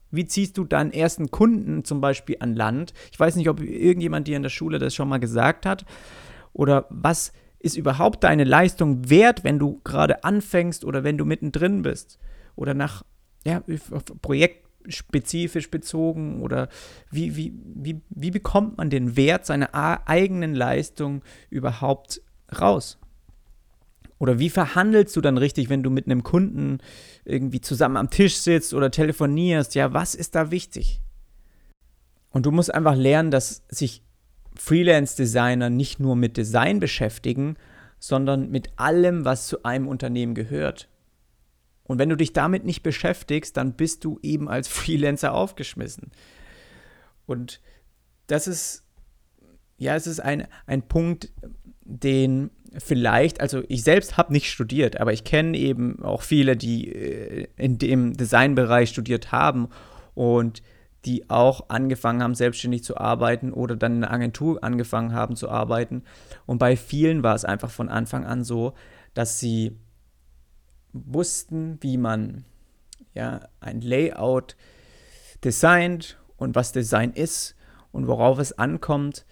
Wie 0.10 0.26
ziehst 0.26 0.58
du 0.58 0.64
deinen 0.64 0.94
ersten 0.94 1.30
Kunden 1.30 1.86
zum 1.86 2.02
Beispiel 2.02 2.38
an 2.40 2.56
Land? 2.56 2.96
Ich 3.12 3.20
weiß 3.20 3.36
nicht, 3.36 3.48
ob 3.48 3.62
irgendjemand 3.62 4.28
dir 4.28 4.38
in 4.38 4.44
der 4.44 4.50
Schule 4.50 4.80
das 4.80 4.96
schon 4.96 5.08
mal 5.08 5.20
gesagt 5.20 5.68
hat. 5.68 5.86
Oder 6.52 6.88
was 6.90 7.32
ist 7.60 7.78
überhaupt 7.78 8.24
deine 8.24 8.44
Leistung 8.44 9.10
wert, 9.10 9.44
wenn 9.44 9.60
du 9.60 9.82
gerade 9.84 10.24
anfängst 10.24 10.86
oder 10.86 11.04
wenn 11.04 11.18
du 11.18 11.26
mittendrin 11.26 11.82
bist? 11.82 12.20
Oder 12.56 12.74
nach 12.74 13.04
ja, 13.46 13.64
projektspezifisch 14.22 15.72
bezogen? 15.72 16.42
Oder 16.42 16.70
wie, 17.12 17.36
wie, 17.36 17.54
wie, 17.76 18.02
wie 18.10 18.32
bekommt 18.32 18.78
man 18.78 18.90
den 18.90 19.16
Wert 19.18 19.46
seiner 19.46 19.74
eigenen 20.08 20.54
Leistung 20.54 21.24
überhaupt 21.50 22.22
raus? 22.60 23.00
Oder 24.20 24.40
wie 24.40 24.50
verhandelst 24.50 25.16
du 25.16 25.22
dann 25.22 25.38
richtig, 25.38 25.70
wenn 25.70 25.84
du 25.84 25.90
mit 25.90 26.06
einem 26.06 26.24
Kunden 26.24 26.80
irgendwie 27.24 27.62
zusammen 27.62 27.98
am 27.98 28.10
Tisch 28.10 28.38
sitzt 28.38 28.74
oder 28.74 28.90
telefonierst? 28.90 29.76
Ja, 29.76 29.94
was 29.94 30.16
ist 30.16 30.36
da 30.36 30.50
wichtig? 30.50 31.02
Und 32.32 32.46
du 32.46 32.52
musst 32.52 32.74
einfach 32.74 32.96
lernen, 32.96 33.32
dass 33.32 33.64
sich 33.70 34.04
Freelance-Designer 34.58 35.70
nicht 35.70 36.00
nur 36.00 36.16
mit 36.16 36.38
Design 36.38 36.80
beschäftigen, 36.80 37.56
sondern 38.00 38.50
mit 38.50 38.70
allem, 38.78 39.26
was 39.26 39.48
zu 39.48 39.64
einem 39.64 39.88
Unternehmen 39.88 40.36
gehört. 40.36 40.88
Und 41.84 42.00
wenn 42.00 42.10
du 42.10 42.18
dich 42.18 42.34
damit 42.34 42.66
nicht 42.66 42.84
beschäftigst, 42.84 43.58
dann 43.58 43.74
bist 43.74 44.04
du 44.04 44.20
eben 44.22 44.50
als 44.50 44.68
Freelancer 44.68 45.34
aufgeschmissen. 45.34 46.12
Und 47.26 47.62
das 48.28 48.48
ist, 48.48 48.84
ja, 49.78 49.96
es 49.96 50.08
ist 50.08 50.20
ein, 50.20 50.48
ein 50.66 50.82
Punkt, 50.82 51.32
den 51.84 52.52
vielleicht, 52.78 53.40
also 53.40 53.64
ich 53.70 53.84
selbst 53.84 54.18
habe 54.18 54.34
nicht 54.34 54.52
studiert, 54.52 55.00
aber 55.00 55.14
ich 55.14 55.24
kenne 55.24 55.58
eben 55.58 56.04
auch 56.04 56.22
viele, 56.22 56.58
die 56.58 56.92
äh, 56.92 57.48
in 57.56 57.78
dem 57.78 58.16
Designbereich 58.16 58.90
studiert 58.90 59.32
haben 59.32 59.70
und 60.14 60.62
die 61.08 61.30
auch 61.30 61.70
angefangen 61.70 62.22
haben, 62.22 62.36
selbstständig 62.36 62.84
zu 62.84 62.98
arbeiten 62.98 63.54
oder 63.54 63.78
dann 63.78 63.96
in 63.96 64.04
einer 64.04 64.14
Agentur 64.14 64.62
angefangen 64.62 65.14
haben 65.14 65.38
zu 65.38 65.50
arbeiten. 65.50 66.04
Und 66.46 66.58
bei 66.58 66.76
vielen 66.76 67.24
war 67.24 67.34
es 67.34 67.46
einfach 67.46 67.72
von 67.72 67.88
Anfang 67.88 68.26
an 68.26 68.44
so, 68.44 68.74
dass 69.14 69.40
sie 69.40 69.78
wussten, 70.92 71.78
wie 71.82 71.98
man 71.98 72.44
ja, 73.14 73.48
ein 73.62 73.80
Layout 73.80 74.58
designt 75.44 76.18
und 76.36 76.56
was 76.56 76.74
Design 76.74 77.14
ist 77.14 77.56
und 77.94 78.08
worauf 78.08 78.38
es 78.38 78.58
ankommt. 78.58 79.26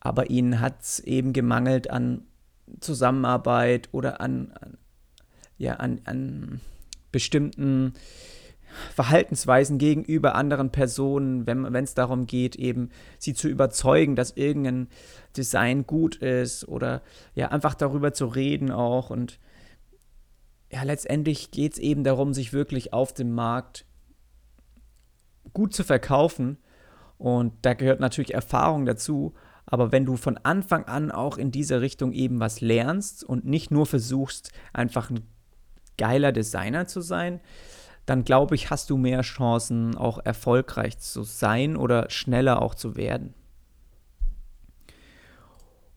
Aber 0.00 0.30
ihnen 0.30 0.60
hat 0.60 0.80
es 0.80 0.98
eben 1.00 1.34
gemangelt 1.34 1.90
an 1.90 2.22
Zusammenarbeit 2.80 3.90
oder 3.92 4.20
an, 4.22 4.52
an 4.58 4.78
ja, 5.58 5.74
an, 5.74 6.00
an 6.04 6.60
bestimmten 7.12 7.92
Verhaltensweisen 8.94 9.78
gegenüber 9.78 10.34
anderen 10.34 10.70
Personen, 10.70 11.46
wenn 11.46 11.84
es 11.84 11.94
darum 11.94 12.26
geht, 12.26 12.56
eben 12.56 12.90
sie 13.18 13.34
zu 13.34 13.48
überzeugen, 13.48 14.16
dass 14.16 14.32
irgendein 14.32 14.88
Design 15.36 15.86
gut 15.86 16.16
ist 16.16 16.66
oder 16.68 17.02
ja, 17.34 17.48
einfach 17.48 17.74
darüber 17.74 18.12
zu 18.12 18.26
reden 18.26 18.70
auch. 18.70 19.10
Und 19.10 19.38
ja, 20.70 20.82
letztendlich 20.82 21.50
geht 21.50 21.74
es 21.74 21.78
eben 21.78 22.04
darum, 22.04 22.32
sich 22.34 22.52
wirklich 22.52 22.92
auf 22.92 23.12
dem 23.12 23.32
Markt 23.32 23.84
gut 25.52 25.74
zu 25.74 25.84
verkaufen. 25.84 26.58
Und 27.18 27.52
da 27.62 27.74
gehört 27.74 28.00
natürlich 28.00 28.34
Erfahrung 28.34 28.84
dazu. 28.84 29.34
Aber 29.66 29.92
wenn 29.92 30.04
du 30.04 30.16
von 30.16 30.38
Anfang 30.38 30.84
an 30.84 31.10
auch 31.10 31.38
in 31.38 31.50
dieser 31.50 31.80
Richtung 31.80 32.12
eben 32.12 32.40
was 32.40 32.60
lernst 32.60 33.22
und 33.24 33.44
nicht 33.44 33.70
nur 33.70 33.86
versuchst, 33.86 34.52
einfach 34.72 35.10
ein 35.10 35.26
geiler 35.96 36.32
Designer 36.32 36.86
zu 36.86 37.00
sein, 37.00 37.40
dann 38.06 38.24
glaube 38.24 38.54
ich, 38.54 38.70
hast 38.70 38.90
du 38.90 38.96
mehr 38.96 39.22
Chancen, 39.22 39.96
auch 39.96 40.18
erfolgreich 40.24 40.98
zu 40.98 41.22
sein 41.22 41.76
oder 41.76 42.10
schneller 42.10 42.60
auch 42.60 42.74
zu 42.74 42.96
werden. 42.96 43.34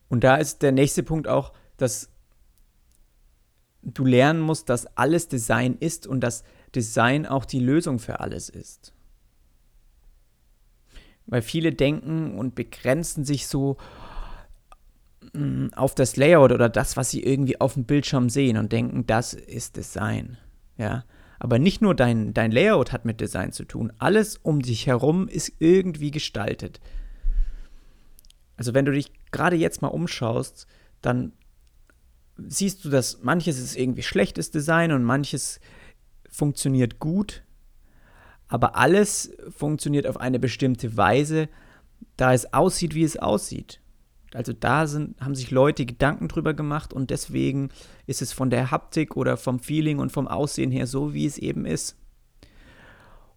Und 0.08 0.24
da 0.24 0.36
ist 0.36 0.62
der 0.62 0.72
nächste 0.72 1.04
Punkt 1.04 1.28
auch, 1.28 1.52
dass 1.78 2.10
du 3.82 4.06
lernen 4.06 4.40
musst, 4.40 4.70
dass 4.70 4.86
alles 4.98 5.28
Design 5.28 5.76
ist 5.80 6.08
und 6.08 6.22
dass 6.22 6.44
Design 6.74 7.26
auch 7.26 7.46
die 7.46 7.60
Lösung 7.60 8.00
für 8.00 8.20
alles 8.20 8.50
ist. 8.50 8.94
Weil 11.28 11.42
viele 11.42 11.74
denken 11.74 12.38
und 12.38 12.56
begrenzen 12.56 13.26
sich 13.26 13.48
so 13.48 13.78
mm, 15.34 15.70
auf 15.76 15.96
das 15.96 16.18
Layout 16.18 16.52
oder 16.52 16.70
das, 16.70 16.98
was 16.98 17.10
sie 17.10 17.24
irgendwie 17.24 17.60
auf 17.60 17.74
dem 17.74 17.86
Bildschirm 17.86 18.30
sehen 18.30 18.58
und 18.58 18.72
denken, 18.72 19.08
das 19.08 19.34
ist 19.34 19.76
Design. 19.76 20.38
Ja, 20.78 21.06
aber 21.40 21.60
nicht 21.60 21.82
nur 21.82 21.96
dein, 21.96 22.34
dein 22.34 22.52
Layout 22.52 22.92
hat 22.92 23.06
mit 23.06 23.22
Design 23.22 23.52
zu 23.52 23.66
tun, 23.66 23.92
alles 23.98 24.38
um 24.38 24.62
dich 24.62 24.88
herum 24.88 25.28
ist 25.28 25.54
irgendwie 25.60 26.12
gestaltet. 26.12 26.80
Also 28.58 28.74
wenn 28.74 28.86
du 28.86 28.92
dich 28.92 29.12
gerade 29.32 29.56
jetzt 29.56 29.82
mal 29.82 29.90
umschaust, 29.90 30.68
dann 31.02 31.34
siehst 32.38 32.84
du, 32.86 32.90
dass 32.90 33.22
manches 33.22 33.60
ist 33.60 33.76
irgendwie 33.76 34.04
schlechtes 34.04 34.52
Design 34.52 34.92
und 34.92 35.04
manches 35.04 35.60
funktioniert 36.30 37.00
gut, 37.00 37.44
aber 38.48 38.76
alles 38.76 39.36
funktioniert 39.50 40.08
auf 40.08 40.18
eine 40.18 40.40
bestimmte 40.40 40.98
Weise, 40.98 41.50
da 42.18 42.34
es 42.34 42.54
aussieht, 42.54 42.94
wie 42.94 43.04
es 43.04 43.18
aussieht. 43.18 43.80
Also 44.36 44.54
da 44.54 44.86
sind, 44.86 45.20
haben 45.22 45.36
sich 45.36 45.52
Leute 45.52 45.86
Gedanken 45.86 46.28
drüber 46.28 46.54
gemacht 46.54 46.94
und 46.94 47.10
deswegen 47.10 47.70
ist 48.06 48.22
es 48.22 48.34
von 48.34 48.50
der 48.50 48.72
Haptik 48.72 49.16
oder 49.16 49.38
vom 49.38 49.60
Feeling 49.60 50.00
und 50.00 50.12
vom 50.12 50.28
Aussehen 50.28 50.72
her 50.72 50.88
so, 50.88 51.14
wie 51.14 51.26
es 51.26 51.38
eben 51.38 51.66
ist. 51.66 51.98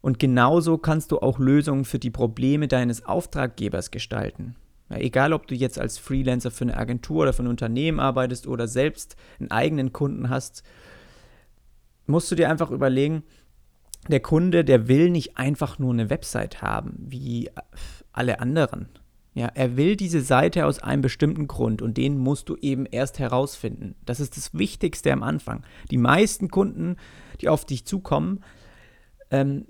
Und 0.00 0.18
genauso 0.18 0.78
kannst 0.78 1.12
du 1.12 1.18
auch 1.18 1.38
Lösungen 1.38 1.84
für 1.84 1.98
die 1.98 2.10
Probleme 2.10 2.68
deines 2.68 3.04
Auftraggebers 3.04 3.90
gestalten. 3.90 4.56
Ja, 4.90 4.96
egal, 4.98 5.32
ob 5.32 5.46
du 5.46 5.54
jetzt 5.54 5.78
als 5.78 5.98
Freelancer 5.98 6.50
für 6.50 6.64
eine 6.64 6.76
Agentur 6.76 7.22
oder 7.22 7.32
für 7.32 7.42
ein 7.42 7.48
Unternehmen 7.48 8.00
arbeitest 8.00 8.46
oder 8.46 8.68
selbst 8.68 9.16
einen 9.38 9.50
eigenen 9.50 9.92
Kunden 9.92 10.30
hast, 10.30 10.62
musst 12.06 12.30
du 12.30 12.34
dir 12.34 12.48
einfach 12.48 12.70
überlegen, 12.70 13.22
der 14.08 14.20
Kunde, 14.20 14.64
der 14.64 14.88
will 14.88 15.10
nicht 15.10 15.36
einfach 15.36 15.78
nur 15.78 15.92
eine 15.92 16.10
Website 16.10 16.62
haben, 16.62 16.94
wie 16.98 17.50
alle 18.12 18.40
anderen. 18.40 18.88
Ja, 19.38 19.52
er 19.54 19.76
will 19.76 19.94
diese 19.94 20.20
Seite 20.20 20.66
aus 20.66 20.80
einem 20.80 21.00
bestimmten 21.00 21.46
Grund 21.46 21.80
und 21.80 21.96
den 21.96 22.18
musst 22.18 22.48
du 22.48 22.56
eben 22.56 22.86
erst 22.86 23.20
herausfinden. 23.20 23.94
Das 24.04 24.18
ist 24.18 24.36
das 24.36 24.52
Wichtigste 24.52 25.12
am 25.12 25.22
Anfang. 25.22 25.62
Die 25.92 25.96
meisten 25.96 26.48
Kunden, 26.48 26.96
die 27.40 27.48
auf 27.48 27.64
dich 27.64 27.84
zukommen 27.84 28.40
ähm, 29.30 29.64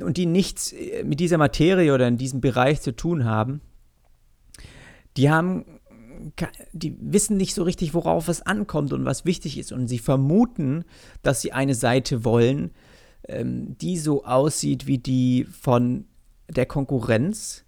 und 0.00 0.16
die 0.16 0.24
nichts 0.24 0.72
äh, 0.72 1.04
mit 1.04 1.20
dieser 1.20 1.36
Materie 1.36 1.92
oder 1.92 2.08
in 2.08 2.16
diesem 2.16 2.40
Bereich 2.40 2.80
zu 2.80 2.96
tun 2.96 3.26
haben, 3.26 3.60
die 5.18 5.28
haben, 5.28 5.66
die 6.72 6.96
wissen 6.98 7.36
nicht 7.36 7.52
so 7.52 7.64
richtig, 7.64 7.92
worauf 7.92 8.28
es 8.28 8.40
ankommt 8.40 8.94
und 8.94 9.04
was 9.04 9.26
wichtig 9.26 9.58
ist. 9.58 9.72
Und 9.72 9.88
sie 9.88 9.98
vermuten, 9.98 10.86
dass 11.22 11.42
sie 11.42 11.52
eine 11.52 11.74
Seite 11.74 12.24
wollen, 12.24 12.70
ähm, 13.28 13.76
die 13.76 13.98
so 13.98 14.24
aussieht 14.24 14.86
wie 14.86 14.96
die 14.96 15.44
von 15.44 16.06
der 16.48 16.64
Konkurrenz 16.64 17.65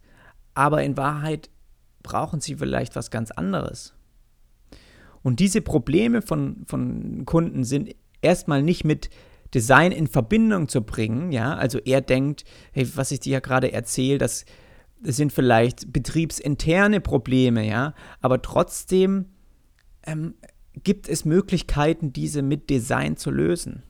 aber 0.59 0.83
in 0.83 0.97
Wahrheit 0.97 1.51
brauchen 2.03 2.41
sie 2.41 2.57
vielleicht 2.57 2.97
was 2.97 3.13
ganz 3.13 3.31
anderes. 3.31 3.95
Und 5.23 5.39
diese 5.39 5.63
Probleme 5.63 6.21
von, 6.21 6.65
von 6.67 7.25
Kunden 7.27 7.63
sind 7.63 7.95
erstmal 8.23 8.65
nicht 8.65 8.85
mit 8.85 9.09
Design 9.55 9.93
in 9.93 10.09
Verbindung 10.09 10.69
zu 10.69 10.83
bringen, 10.83 11.31
ja, 11.31 11.55
also 11.55 11.79
er 11.79 12.01
denkt, 12.01 12.45
hey, 12.73 12.89
was 12.97 13.13
ich 13.13 13.21
dir 13.21 13.35
ja 13.35 13.41
gerade 13.41 13.71
erzähle, 13.71 14.19
das, 14.19 14.47
das 15.01 15.15
sind 15.15 15.33
vielleicht 15.33 15.93
betriebsinterne 15.93 17.01
Probleme, 17.01 17.65
ja, 17.65 17.95
aber 18.21 18.43
trotzdem 18.43 19.27
ähm, 20.03 20.35
gibt 20.83 21.09
es 21.09 21.25
Möglichkeiten, 21.25 22.13
diese 22.13 22.43
mit 22.43 22.69
Design 22.69 23.17
zu 23.17 23.31
lösen. 23.31 23.85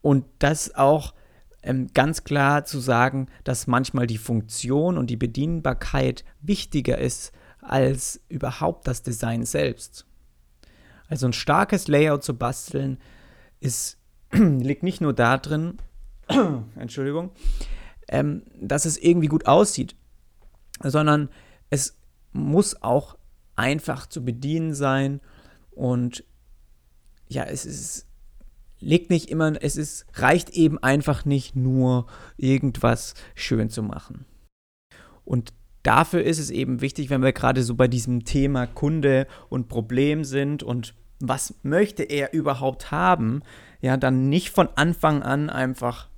Und 0.00 0.24
das 0.38 0.74
auch 0.74 1.12
ähm, 1.66 1.88
ganz 1.92 2.24
klar 2.24 2.64
zu 2.64 2.78
sagen, 2.78 3.26
dass 3.44 3.66
manchmal 3.66 4.06
die 4.06 4.18
Funktion 4.18 4.96
und 4.96 5.08
die 5.08 5.16
Bedienbarkeit 5.16 6.24
wichtiger 6.40 6.98
ist 6.98 7.32
als 7.60 8.20
überhaupt 8.28 8.86
das 8.86 9.02
Design 9.02 9.44
selbst. 9.44 10.06
Also 11.08 11.26
ein 11.26 11.32
starkes 11.32 11.88
Layout 11.88 12.22
zu 12.22 12.36
basteln 12.38 12.98
ist, 13.60 13.98
liegt 14.32 14.84
nicht 14.84 15.00
nur 15.00 15.12
darin, 15.12 15.78
Entschuldigung, 16.76 17.30
ähm, 18.08 18.42
dass 18.60 18.84
es 18.84 18.96
irgendwie 18.96 19.28
gut 19.28 19.46
aussieht, 19.46 19.96
sondern 20.82 21.28
es 21.70 21.98
muss 22.32 22.80
auch 22.80 23.18
einfach 23.56 24.06
zu 24.06 24.24
bedienen 24.24 24.72
sein 24.72 25.20
und 25.72 26.22
ja, 27.28 27.42
es 27.42 27.66
ist 27.66 28.05
legt 28.80 29.10
nicht 29.10 29.30
immer, 29.30 29.52
es 29.60 29.76
ist, 29.76 30.06
reicht 30.14 30.50
eben 30.50 30.78
einfach 30.82 31.24
nicht 31.24 31.56
nur 31.56 32.06
irgendwas 32.36 33.14
schön 33.34 33.70
zu 33.70 33.82
machen. 33.82 34.24
Und 35.24 35.52
dafür 35.82 36.22
ist 36.22 36.38
es 36.38 36.50
eben 36.50 36.80
wichtig, 36.80 37.10
wenn 37.10 37.22
wir 37.22 37.32
gerade 37.32 37.62
so 37.62 37.74
bei 37.74 37.88
diesem 37.88 38.24
Thema 38.24 38.66
Kunde 38.66 39.26
und 39.48 39.68
Problem 39.68 40.24
sind 40.24 40.62
und 40.62 40.94
was 41.20 41.54
möchte 41.62 42.02
er 42.02 42.32
überhaupt 42.32 42.90
haben, 42.90 43.42
ja, 43.80 43.96
dann 43.96 44.28
nicht 44.28 44.50
von 44.50 44.68
Anfang 44.74 45.22
an 45.22 45.48
einfach 45.48 46.08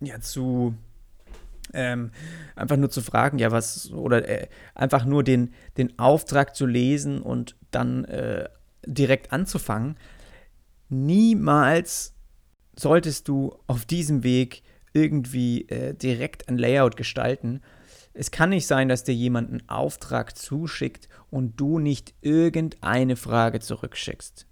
ja 0.00 0.20
zu 0.20 0.74
ähm, 1.74 2.10
einfach 2.56 2.76
nur 2.76 2.90
zu 2.90 3.02
fragen, 3.02 3.38
ja, 3.38 3.50
was, 3.50 3.92
oder 3.92 4.26
äh, 4.26 4.48
einfach 4.74 5.04
nur 5.04 5.22
den, 5.22 5.52
den 5.76 5.98
Auftrag 5.98 6.56
zu 6.56 6.66
lesen 6.66 7.20
und 7.20 7.56
dann 7.70 8.04
äh, 8.04 8.48
direkt 8.86 9.32
anzufangen, 9.32 9.96
niemals 10.88 12.14
solltest 12.76 13.28
du 13.28 13.58
auf 13.66 13.84
diesem 13.84 14.22
Weg 14.22 14.62
irgendwie 14.92 15.68
äh, 15.68 15.94
direkt 15.94 16.48
ein 16.48 16.58
Layout 16.58 16.96
gestalten. 16.96 17.60
Es 18.14 18.30
kann 18.30 18.50
nicht 18.50 18.66
sein, 18.66 18.88
dass 18.88 19.04
dir 19.04 19.14
jemand 19.14 19.50
einen 19.50 19.68
Auftrag 19.68 20.36
zuschickt 20.36 21.08
und 21.30 21.60
du 21.60 21.78
nicht 21.78 22.14
irgendeine 22.20 23.16
Frage 23.16 23.60
zurückschickst. 23.60 24.46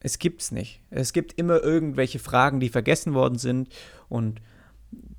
Es 0.00 0.18
gibt's 0.18 0.52
nicht. 0.52 0.82
Es 0.90 1.12
gibt 1.12 1.32
immer 1.38 1.62
irgendwelche 1.62 2.18
Fragen, 2.18 2.60
die 2.60 2.68
vergessen 2.68 3.14
worden 3.14 3.38
sind 3.38 3.68
und 4.08 4.40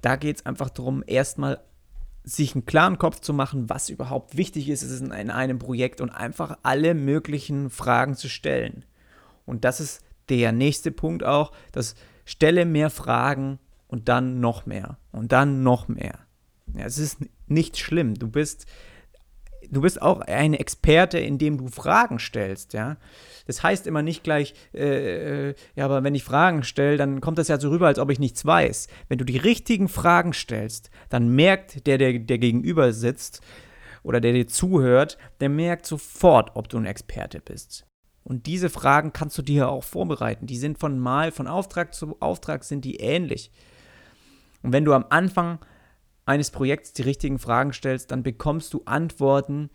da 0.01 0.15
geht 0.15 0.37
es 0.37 0.45
einfach 0.45 0.69
darum, 0.69 1.03
erstmal 1.05 1.61
sich 2.23 2.53
einen 2.53 2.65
klaren 2.65 2.97
Kopf 2.97 3.19
zu 3.19 3.33
machen, 3.33 3.69
was 3.69 3.89
überhaupt 3.89 4.37
wichtig 4.37 4.69
ist 4.69 4.83
in 4.83 5.11
einem 5.11 5.59
Projekt 5.59 6.01
und 6.01 6.09
einfach 6.09 6.57
alle 6.63 6.93
möglichen 6.93 7.69
Fragen 7.69 8.15
zu 8.15 8.29
stellen. 8.29 8.85
Und 9.45 9.65
das 9.65 9.79
ist 9.79 10.01
der 10.29 10.51
nächste 10.51 10.91
Punkt 10.91 11.23
auch, 11.23 11.51
das 11.71 11.95
stelle 12.25 12.65
mehr 12.65 12.89
Fragen 12.89 13.59
und 13.87 14.07
dann 14.07 14.39
noch 14.39 14.65
mehr 14.65 14.97
und 15.11 15.31
dann 15.31 15.63
noch 15.63 15.87
mehr. 15.87 16.19
Ja, 16.75 16.85
es 16.85 16.97
ist 16.97 17.17
nicht 17.47 17.77
schlimm. 17.77 18.13
Du 18.13 18.29
bist, 18.29 18.65
du 19.69 19.81
bist 19.81 20.01
auch 20.01 20.21
ein 20.21 20.53
Experte, 20.53 21.19
indem 21.19 21.57
du 21.57 21.67
Fragen 21.67 22.19
stellst, 22.19 22.73
ja. 22.73 22.97
Das 23.47 23.63
heißt 23.63 23.87
immer 23.87 24.03
nicht 24.03 24.23
gleich, 24.23 24.53
äh, 24.73 25.49
äh, 25.49 25.55
ja, 25.75 25.85
aber 25.85 26.03
wenn 26.03 26.13
ich 26.13 26.23
Fragen 26.23 26.63
stelle, 26.63 26.97
dann 26.97 27.19
kommt 27.21 27.39
das 27.39 27.47
ja 27.47 27.59
so 27.59 27.69
rüber, 27.69 27.87
als 27.87 27.97
ob 27.97 28.11
ich 28.11 28.19
nichts 28.19 28.45
weiß. 28.45 28.87
Wenn 29.07 29.17
du 29.17 29.25
die 29.25 29.37
richtigen 29.37 29.87
Fragen 29.87 30.33
stellst, 30.33 30.91
dann 31.09 31.29
merkt 31.29 31.87
der, 31.87 31.97
der, 31.97 32.19
der 32.19 32.37
gegenüber 32.37 32.93
sitzt 32.93 33.41
oder 34.03 34.21
der 34.21 34.33
dir 34.33 34.47
zuhört, 34.47 35.17
der 35.39 35.49
merkt 35.49 35.87
sofort, 35.87 36.51
ob 36.55 36.69
du 36.69 36.77
ein 36.77 36.85
Experte 36.85 37.41
bist. 37.41 37.88
Und 38.23 38.45
diese 38.45 38.69
Fragen 38.69 39.13
kannst 39.13 39.37
du 39.37 39.41
dir 39.41 39.69
auch 39.69 39.83
vorbereiten. 39.83 40.45
Die 40.45 40.57
sind 40.57 40.77
von 40.77 40.99
Mal, 40.99 41.31
von 41.31 41.47
Auftrag 41.47 41.93
zu 41.93 42.17
Auftrag 42.19 42.63
sind 42.63 42.85
die 42.85 42.97
ähnlich. 42.97 43.51
Und 44.61 44.73
wenn 44.73 44.85
du 44.85 44.93
am 44.93 45.05
Anfang 45.09 45.59
eines 46.25 46.51
Projekts 46.51 46.93
die 46.93 47.01
richtigen 47.01 47.39
Fragen 47.39 47.73
stellst, 47.73 48.11
dann 48.11 48.23
bekommst 48.23 48.73
du 48.73 48.83
Antworten, 48.85 49.69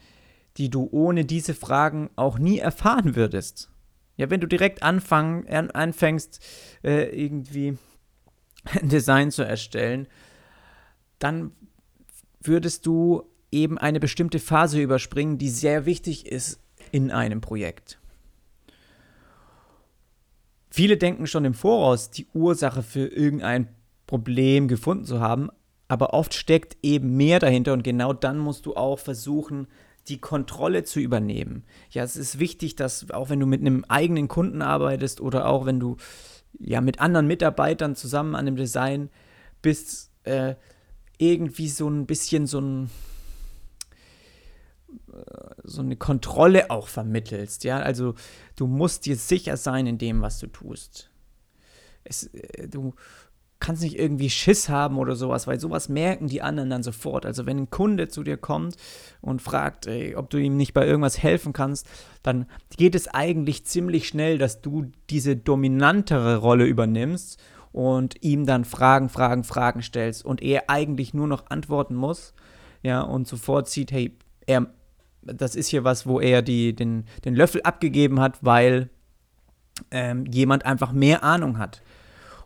die 0.57 0.71
du 0.71 0.89
ohne 0.93 1.25
diese 1.25 1.55
Fragen 1.55 2.11
auch 2.17 2.39
nie 2.39 2.59
erfahren 2.59 3.17
würdest. 3.17 3.71
Ja, 4.17 4.31
wenn 4.31 4.41
du 4.41 4.47
direkt 4.47 4.83
anfang, 4.83 5.49
anfängst, 5.49 6.41
äh, 6.85 7.07
irgendwie 7.07 7.77
ein 8.81 8.89
Design 8.89 9.31
zu 9.31 9.43
erstellen, 9.43 10.07
dann 11.19 11.53
würdest 12.41 12.87
du 12.87 13.25
eben 13.51 13.79
eine 13.79 14.01
bestimmte 14.01 14.39
Phase 14.39 14.81
überspringen, 14.81 15.39
die 15.39 15.49
sehr 15.49 15.87
wichtig 15.87 16.27
ist 16.27 16.61
in 16.93 17.11
einem 17.11 17.41
Projekt. 17.41 17.99
Viele 20.77 20.97
denken 20.97 21.29
schon 21.29 21.45
im 21.45 21.55
Voraus, 21.55 22.11
die 22.11 22.27
Ursache 22.35 22.83
für 22.83 23.07
irgendein 23.07 23.69
Problem 24.09 24.67
gefunden 24.67 25.05
zu 25.05 25.21
haben, 25.21 25.51
aber 25.87 26.15
oft 26.15 26.35
steckt 26.35 26.77
eben 26.83 27.17
mehr 27.17 27.39
dahinter 27.39 27.75
und 27.75 27.85
genau 27.85 28.13
dann 28.13 28.39
musst 28.39 28.67
du 28.67 28.75
auch 28.75 28.99
versuchen, 28.99 29.69
die 30.09 30.19
Kontrolle 30.19 30.83
zu 30.83 30.99
übernehmen. 30.99 31.63
Ja, 31.91 32.03
es 32.03 32.17
ist 32.17 32.41
wichtig, 32.41 32.75
dass 32.75 33.09
auch 33.13 33.31
wenn 33.31 33.39
du 33.39 33.47
mit 33.47 33.61
einem 33.61 33.85
eigenen 33.87 34.27
Kunden 34.27 34.63
arbeitest 34.63 35.21
oder 35.21 35.47
auch 35.47 35.65
wenn 35.65 35.79
du 35.79 35.97
ja 36.59 36.81
mit 36.81 36.99
anderen 36.99 37.29
Mitarbeitern 37.29 37.95
zusammen 37.95 38.35
an 38.35 38.47
dem 38.47 38.57
Design 38.57 39.11
bist, 39.63 40.11
äh, 40.25 40.57
irgendwie 41.19 41.69
so 41.69 41.89
ein 41.89 42.05
bisschen 42.07 42.49
so 42.49 42.61
ein 42.61 42.91
so 45.63 45.83
eine 45.83 45.97
Kontrolle 45.97 46.71
auch 46.71 46.89
vermittelst. 46.89 47.65
Ja, 47.65 47.79
also 47.79 48.15
du 48.57 48.67
musst 48.67 49.07
dir 49.07 49.17
sicher 49.17 49.57
sein 49.57 49.87
in 49.87 49.99
dem, 49.99 50.23
was 50.23 50.39
du 50.39 50.47
tust. 50.47 51.11
Es, 52.05 52.27
äh, 52.35 52.69
du 52.69 52.95
kannst 53.61 53.83
nicht 53.83 53.99
irgendwie 53.99 54.29
Schiss 54.29 54.69
haben 54.69 54.99
oder 54.99 55.17
sowas, 55.17 55.47
weil 55.47 55.59
sowas 55.59 55.89
merken 55.89 56.27
die 56.27 56.43
anderen 56.43 56.69
dann 56.69 56.83
sofort. 56.83 57.25
Also 57.25 57.47
wenn 57.47 57.59
ein 57.59 57.71
Kunde 57.71 58.09
zu 58.09 58.23
dir 58.23 58.37
kommt 58.37 58.77
und 59.23 59.41
fragt, 59.41 59.87
ey, 59.87 60.17
ob 60.17 60.29
du 60.29 60.37
ihm 60.37 60.57
nicht 60.57 60.75
bei 60.75 60.87
irgendwas 60.87 61.23
helfen 61.23 61.55
kannst, 61.55 61.87
dann 62.23 62.47
geht 62.77 62.95
es 62.95 63.09
eigentlich 63.09 63.65
ziemlich 63.65 64.07
schnell, 64.07 64.37
dass 64.37 64.61
du 64.61 64.91
diese 65.09 65.37
dominantere 65.37 66.37
Rolle 66.37 66.67
übernimmst 66.67 67.41
und 67.73 68.23
ihm 68.23 68.45
dann 68.45 68.67
Fragen, 68.67 69.09
Fragen, 69.09 69.45
Fragen 69.45 69.83
stellst 69.83 70.25
und 70.27 70.43
er 70.43 70.69
eigentlich 70.69 71.15
nur 71.15 71.27
noch 71.27 71.47
antworten 71.49 71.95
muss. 71.95 72.35
Ja, 72.83 73.01
und 73.01 73.27
sofort 73.27 73.69
sieht, 73.69 73.93
hey, 73.93 74.15
er 74.47 74.67
das 75.27 75.55
ist 75.55 75.69
hier 75.69 75.85
was, 75.85 76.07
wo 76.07 76.21
er 76.21 76.43
die, 76.43 76.75
den, 76.75 77.05
den 77.25 77.35
Löffel 77.35 77.63
abgegeben 77.63 78.21
hat, 78.21 78.39
weil 78.43 78.91
ähm, 79.91 80.27
jemand 80.27 80.65
einfach 80.67 80.93
mehr 80.93 81.23
Ahnung 81.23 81.59
hat. 81.59 81.83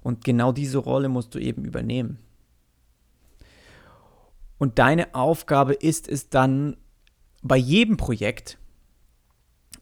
Und 0.02 0.24
genau 0.24 0.52
diese 0.52 0.78
Rolle 0.78 1.08
musst 1.08 1.34
du 1.34 1.38
eben 1.38 1.64
übernehmen. 1.64 2.18
Und 4.58 4.78
deine 4.78 5.14
Aufgabe 5.14 5.74
ist 5.74 6.08
es 6.08 6.30
dann 6.30 6.76
bei 7.42 7.56
jedem 7.56 7.96
Projekt, 7.96 8.58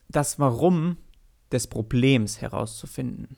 das 0.09 0.39
Warum 0.39 0.99
des 1.53 1.67
Problems 1.67 2.41
herauszufinden. 2.41 3.37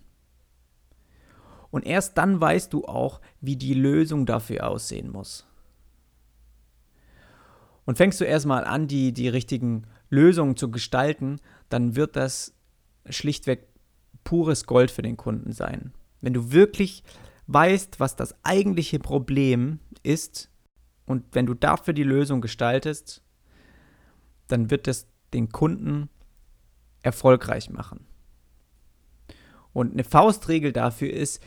Und 1.70 1.84
erst 1.86 2.16
dann 2.18 2.40
weißt 2.40 2.72
du 2.72 2.84
auch, 2.86 3.20
wie 3.40 3.56
die 3.56 3.74
Lösung 3.74 4.26
dafür 4.26 4.68
aussehen 4.68 5.10
muss. 5.10 5.47
Und 7.88 7.96
fängst 7.96 8.20
du 8.20 8.26
erstmal 8.26 8.64
an, 8.64 8.86
die, 8.86 9.14
die 9.14 9.28
richtigen 9.28 9.86
Lösungen 10.10 10.56
zu 10.56 10.70
gestalten, 10.70 11.40
dann 11.70 11.96
wird 11.96 12.16
das 12.16 12.52
schlichtweg 13.08 13.66
pures 14.24 14.66
Gold 14.66 14.90
für 14.90 15.00
den 15.00 15.16
Kunden 15.16 15.52
sein. 15.52 15.94
Wenn 16.20 16.34
du 16.34 16.52
wirklich 16.52 17.02
weißt, 17.46 17.98
was 17.98 18.14
das 18.14 18.34
eigentliche 18.44 18.98
Problem 18.98 19.80
ist 20.02 20.50
Und 21.06 21.24
wenn 21.32 21.46
du 21.46 21.54
dafür 21.54 21.94
die 21.94 22.02
Lösung 22.02 22.42
gestaltest, 22.42 23.22
dann 24.48 24.70
wird 24.70 24.86
es 24.86 25.06
den 25.32 25.48
Kunden 25.48 26.10
erfolgreich 27.00 27.70
machen. 27.70 28.06
Und 29.72 29.94
eine 29.94 30.04
Faustregel 30.04 30.74
dafür 30.74 31.10
ist, 31.10 31.42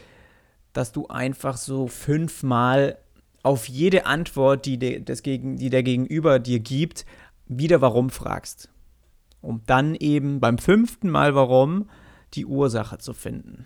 dass 0.73 0.91
du 0.91 1.06
einfach 1.06 1.58
so 1.58 1.86
fünfmal 1.86 2.97
auf 3.43 3.67
jede 3.67 4.06
Antwort, 4.06 4.65
die, 4.65 4.77
de, 4.77 5.01
das 5.01 5.23
gegen, 5.23 5.58
die 5.58 5.69
der 5.69 5.84
Gegenüber 5.84 6.39
dir 6.39 6.60
gibt, 6.60 7.06
wieder 7.47 7.82
warum 7.82 8.10
fragst. 8.10 8.69
Um 9.41 9.62
dann 9.65 9.95
eben 9.95 10.39
beim 10.39 10.58
fünften 10.58 11.10
Mal 11.10 11.36
warum 11.36 11.89
die 12.34 12.45
Ursache 12.45 12.99
zu 12.99 13.13
finden. 13.13 13.65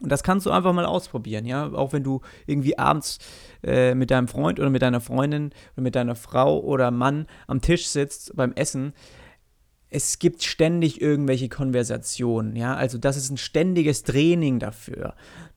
Und 0.00 0.12
das 0.12 0.22
kannst 0.22 0.44
du 0.46 0.50
einfach 0.50 0.72
mal 0.72 0.84
ausprobieren, 0.84 1.46
ja. 1.46 1.72
Auch 1.72 1.92
wenn 1.92 2.04
du 2.04 2.20
irgendwie 2.46 2.78
abends 2.78 3.18
äh, 3.62 3.94
mit 3.94 4.10
deinem 4.10 4.28
Freund 4.28 4.60
oder 4.60 4.70
mit 4.70 4.82
deiner 4.82 5.00
Freundin 5.00 5.52
oder 5.74 5.82
mit 5.82 5.94
deiner 5.94 6.14
Frau 6.14 6.60
oder 6.60 6.90
Mann 6.90 7.26
am 7.46 7.60
Tisch 7.60 7.86
sitzt 7.86 8.36
beim 8.36 8.52
Essen. 8.52 8.92
Es 9.88 10.18
gibt 10.18 10.42
ständig 10.42 11.00
irgendwelche 11.00 11.48
Konversationen, 11.48 12.56
ja. 12.56 12.74
Also 12.74 12.98
das 12.98 13.16
ist 13.16 13.30
ein 13.30 13.38
ständiges 13.38 14.02
Training 14.02 14.58
dafür. 14.58 15.14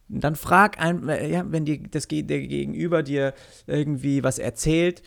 Dann 0.10 0.36
frag 0.36 0.80
ein, 0.80 1.08
ja, 1.08 1.52
wenn 1.52 1.66
dir 1.66 1.80
das 1.90 2.08
der 2.08 2.24
Gegenüber 2.24 3.04
dir 3.04 3.34
irgendwie 3.68 4.24
was 4.24 4.40
erzählt, 4.40 5.04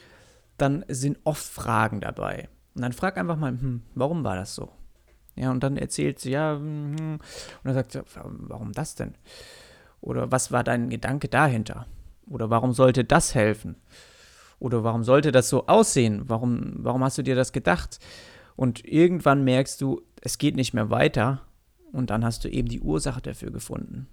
dann 0.58 0.84
sind 0.88 1.18
oft 1.24 1.44
Fragen 1.44 2.00
dabei. 2.00 2.48
Und 2.74 2.82
dann 2.82 2.92
frag 2.92 3.18
einfach 3.18 3.36
mal, 3.36 3.50
hm, 3.50 3.82
warum 3.94 4.24
war 4.24 4.36
das 4.36 4.54
so? 4.54 4.70
Ja, 5.34 5.50
und 5.50 5.62
dann 5.62 5.76
erzählt 5.76 6.18
sie, 6.18 6.30
ja, 6.30 6.54
hm, 6.54 6.96
hm. 6.98 7.12
und 7.14 7.20
dann 7.64 7.74
sagt 7.74 7.92
sie, 7.92 8.02
warum 8.14 8.72
das 8.72 8.94
denn? 8.94 9.14
Oder 10.00 10.30
was 10.30 10.52
war 10.52 10.64
dein 10.64 10.88
Gedanke 10.88 11.28
dahinter? 11.28 11.86
Oder 12.28 12.50
warum 12.50 12.72
sollte 12.72 13.04
das 13.04 13.34
helfen? 13.34 13.76
Oder 14.58 14.84
warum 14.84 15.02
sollte 15.02 15.32
das 15.32 15.48
so 15.48 15.66
aussehen? 15.66 16.22
Warum, 16.28 16.74
warum 16.76 17.02
hast 17.02 17.18
du 17.18 17.22
dir 17.22 17.34
das 17.34 17.52
gedacht? 17.52 17.98
Und 18.54 18.84
irgendwann 18.84 19.42
merkst 19.44 19.80
du, 19.80 20.02
es 20.20 20.38
geht 20.38 20.54
nicht 20.54 20.74
mehr 20.74 20.90
weiter 20.90 21.42
und 21.92 22.10
dann 22.10 22.24
hast 22.24 22.44
du 22.44 22.48
eben 22.48 22.68
die 22.68 22.80
Ursache 22.80 23.20
dafür 23.20 23.50
gefunden. 23.50 24.06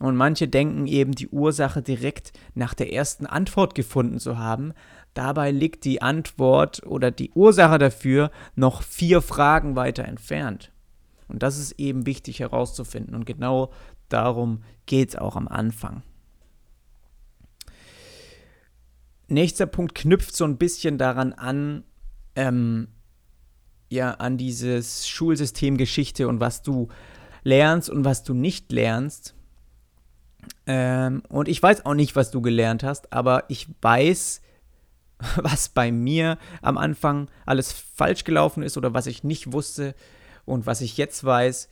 Und 0.00 0.16
manche 0.16 0.48
denken 0.48 0.86
eben, 0.86 1.12
die 1.12 1.28
Ursache 1.28 1.82
direkt 1.82 2.32
nach 2.54 2.72
der 2.72 2.90
ersten 2.90 3.26
Antwort 3.26 3.74
gefunden 3.74 4.18
zu 4.18 4.38
haben. 4.38 4.72
Dabei 5.12 5.50
liegt 5.50 5.84
die 5.84 6.00
Antwort 6.00 6.86
oder 6.86 7.10
die 7.10 7.30
Ursache 7.32 7.76
dafür 7.76 8.30
noch 8.56 8.82
vier 8.82 9.20
Fragen 9.20 9.76
weiter 9.76 10.06
entfernt. 10.06 10.72
Und 11.28 11.42
das 11.42 11.58
ist 11.58 11.72
eben 11.72 12.06
wichtig 12.06 12.40
herauszufinden. 12.40 13.14
Und 13.14 13.26
genau 13.26 13.72
darum 14.08 14.62
geht 14.86 15.10
es 15.10 15.16
auch 15.16 15.36
am 15.36 15.48
Anfang. 15.48 16.02
Nächster 19.28 19.66
Punkt 19.66 19.94
knüpft 19.94 20.34
so 20.34 20.46
ein 20.46 20.56
bisschen 20.56 20.96
daran 20.96 21.34
an, 21.34 21.84
ähm, 22.36 22.88
ja, 23.90 24.12
an 24.12 24.38
dieses 24.38 25.06
Schulsystem 25.06 25.76
Geschichte 25.76 26.26
und 26.26 26.40
was 26.40 26.62
du 26.62 26.88
lernst 27.44 27.90
und 27.90 28.06
was 28.06 28.24
du 28.24 28.32
nicht 28.32 28.72
lernst. 28.72 29.34
Ähm, 30.66 31.22
und 31.28 31.48
ich 31.48 31.62
weiß 31.62 31.86
auch 31.86 31.94
nicht, 31.94 32.16
was 32.16 32.30
du 32.30 32.40
gelernt 32.40 32.82
hast, 32.82 33.12
aber 33.12 33.44
ich 33.48 33.68
weiß, 33.82 34.42
was 35.36 35.68
bei 35.68 35.92
mir 35.92 36.38
am 36.62 36.78
Anfang 36.78 37.28
alles 37.46 37.72
falsch 37.72 38.24
gelaufen 38.24 38.62
ist 38.62 38.76
oder 38.76 38.94
was 38.94 39.06
ich 39.06 39.24
nicht 39.24 39.52
wusste 39.52 39.94
und 40.44 40.66
was 40.66 40.80
ich 40.80 40.96
jetzt 40.96 41.24
weiß. 41.24 41.68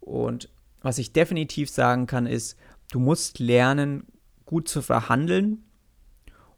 Und 0.00 0.48
was 0.82 0.98
ich 0.98 1.12
definitiv 1.12 1.70
sagen 1.70 2.06
kann, 2.06 2.26
ist, 2.26 2.56
du 2.90 3.00
musst 3.00 3.38
lernen, 3.38 4.06
gut 4.46 4.68
zu 4.68 4.82
verhandeln 4.82 5.62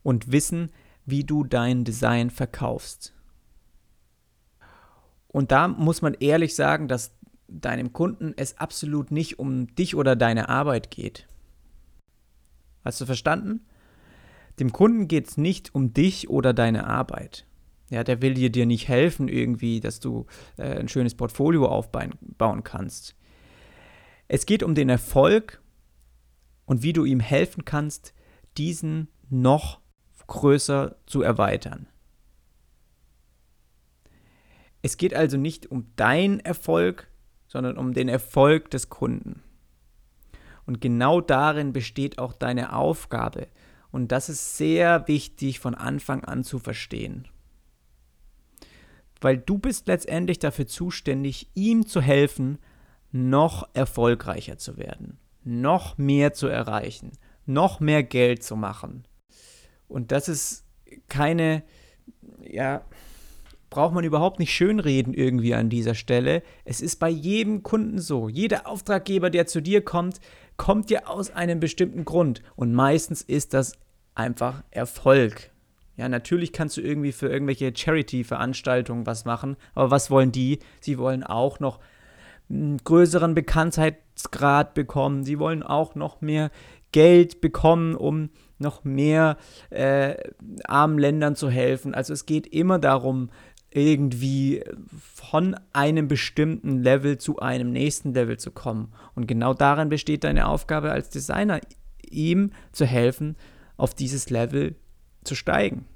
und 0.03 0.33
wissen, 0.33 0.71
wie 1.05 1.25
du 1.25 1.45
dein 1.45 1.85
Design 1.85 2.31
verkaufst. 2.31 3.13
Und 5.29 5.51
da 5.51 5.69
muss 5.69 6.03
man 6.03 6.15
ehrlich 6.15 6.55
sagen, 6.55 6.89
dass 6.89 7.13
deinem 7.49 7.93
Kunden 7.93 8.33
es 8.37 8.59
absolut 8.59 9.11
nicht 9.11 9.39
um 9.39 9.75
dich 9.75 9.95
oder 9.95 10.17
deine 10.17 10.49
Arbeit 10.49 10.91
geht. 10.91 11.27
Hast 12.85 13.01
du 13.01 13.07
verstanden? 13.07 13.67
Dem 14.59 14.73
Kunden 14.73 15.09
geht 15.09 15.29
es 15.29 15.37
nicht 15.37 15.75
um 15.75 15.93
dich 15.93 16.29
oder 16.29 16.53
deine 16.53 16.87
Arbeit. 16.87 17.47
Ja, 17.91 18.05
der 18.05 18.23
will 18.23 18.35
dir, 18.35 18.51
dir 18.51 18.67
nicht 18.67 18.89
helfen 18.89 19.29
irgendwie, 19.29 19.81
dass 19.81 20.01
du 20.01 20.27
äh, 20.57 20.79
ein 20.79 20.89
schönes 20.89 21.15
Portfolio 21.15 21.67
aufbauen 21.67 22.65
kannst. 22.65 23.15
Es 24.29 24.47
geht 24.47 24.63
um 24.63 24.75
den 24.75 24.89
Erfolg 24.89 25.61
und 26.65 26.83
wie 26.83 26.93
du 26.93 27.05
ihm 27.05 27.21
helfen 27.21 27.65
kannst, 27.65 28.15
diesen 28.57 29.09
noch 29.29 29.81
größer 30.27 30.97
zu 31.07 31.23
erweitern. 31.23 31.87
Es 34.81 34.97
geht 34.97 35.15
also 35.15 35.37
nicht 35.37 35.71
um 35.71 35.95
deinen 35.97 36.41
Erfolg, 36.41 37.09
sondern 37.47 37.77
um 37.77 37.93
den 37.93 38.09
Erfolg 38.09 38.71
des 38.71 38.89
Kunden. 38.89 39.43
Und 40.73 40.81
genau 40.81 41.21
darin 41.21 41.75
besteht 41.75 42.19
auch 42.19 42.33
deine 42.33 42.75
Aufgabe. 42.75 43.49
Und 43.91 44.11
das 44.11 44.31
ist 44.31 44.57
sehr 44.57 45.07
wichtig 45.07 45.61
von 45.61 45.75
Anfang 45.75 46.25
an 46.25 46.45
zu 46.45 46.59
verstehen. 46.59 47.29
Weil 49.21 49.37
du 49.37 49.59
bist 49.59 49.87
letztendlich 49.87 50.39
dafür 50.39 50.67
zuständig, 50.67 51.51
ihm 51.53 51.87
zu 51.87 52.01
helfen, 52.01 52.57
noch 53.11 53.69
erfolgreicher 53.75 54.57
zu 54.57 54.79
werden, 54.79 55.19
noch 55.45 55.99
mehr 55.99 56.33
zu 56.33 56.47
erreichen, 56.47 57.13
noch 57.45 57.79
mehr 57.81 58.03
Geld 58.03 58.43
zu 58.43 58.57
machen. 58.57 59.07
Und 59.89 60.11
das 60.11 60.27
ist 60.27 60.65
keine, 61.09 61.65
ja, 62.41 62.83
braucht 63.73 63.95
man 63.95 64.05
überhaupt 64.05 64.39
nicht 64.39 64.53
schönreden 64.53 65.15
irgendwie 65.15 65.55
an 65.55 65.71
dieser 65.71 65.95
Stelle. 65.95 66.43
Es 66.67 66.83
ist 66.83 66.97
bei 66.97 67.09
jedem 67.09 67.63
Kunden 67.63 67.99
so. 67.99 68.29
Jeder 68.29 68.67
Auftraggeber, 68.67 69.31
der 69.31 69.47
zu 69.47 69.63
dir 69.63 69.83
kommt, 69.83 70.21
kommt 70.57 70.91
ja 70.91 71.07
aus 71.07 71.31
einem 71.31 71.61
bestimmten 71.61 72.05
Grund. 72.05 72.43
Und 72.57 72.73
meistens 72.73 73.23
ist 73.23 73.55
das 73.55 73.73
einfach 74.15 74.63
Erfolg. 74.71 75.51
Ja, 75.97 76.09
natürlich 76.09 76.53
kannst 76.53 76.77
du 76.77 76.81
irgendwie 76.81 77.13
für 77.13 77.29
irgendwelche 77.29 77.73
Charity-Veranstaltungen 77.75 79.07
was 79.07 79.25
machen, 79.25 79.57
aber 79.75 79.91
was 79.91 80.11
wollen 80.11 80.33
die? 80.33 80.59
Sie 80.81 80.99
wollen 80.99 81.23
auch 81.23 81.61
noch 81.61 81.81
einen 82.49 82.79
größeren 82.79 83.35
Bekanntheitsgrad 83.35 84.75
bekommen. 84.75 85.25
Sie 85.25 85.39
wollen 85.39 85.63
auch 85.63 85.95
noch 85.95 86.21
mehr 86.21 86.51
Geld 86.93 87.41
bekommen, 87.41 87.95
um 87.95 88.31
noch 88.59 88.85
mehr 88.85 89.37
äh, 89.71 90.15
armen 90.65 90.99
Ländern 90.99 91.35
zu 91.35 91.51
helfen. 91.51 91.95
Also 91.95 92.13
es 92.13 92.27
geht 92.27 92.47
immer 92.47 92.79
darum, 92.79 93.31
irgendwie 93.75 94.63
von 95.15 95.57
einem 95.73 96.09
bestimmten 96.09 96.83
Level 96.83 97.19
zu 97.19 97.39
einem 97.39 97.73
nächsten 97.73 98.13
Level 98.13 98.39
zu 98.39 98.51
kommen. 98.51 98.93
Und 99.15 99.27
genau 99.27 99.55
darin 99.55 99.89
besteht 99.89 100.25
deine 100.25 100.47
Aufgabe 100.47 100.93
als 100.93 101.11
Designer, 101.11 101.61
ihm 102.09 102.53
zu 102.73 102.85
helfen, 102.85 103.37
auf 103.77 103.95
dieses 103.95 104.31
Level 104.31 104.77
zu 105.25 105.35
steigen. 105.35 105.87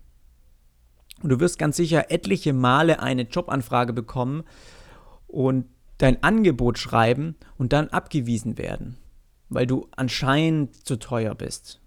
Und 1.22 1.30
du 1.30 1.40
wirst 1.40 1.58
ganz 1.58 1.76
sicher 1.76 2.10
etliche 2.10 2.52
Male 2.52 3.00
eine 3.00 3.22
Jobanfrage 3.22 3.92
bekommen 3.92 4.44
und 5.26 5.66
dein 5.98 6.22
Angebot 6.22 6.78
schreiben 6.78 7.36
und 7.56 7.72
dann 7.72 7.88
abgewiesen 7.88 8.58
werden, 8.58 8.98
weil 9.48 9.66
du 9.66 9.88
anscheinend 9.96 10.86
zu 10.86 10.96
teuer 10.96 11.34
bist. 11.34 11.80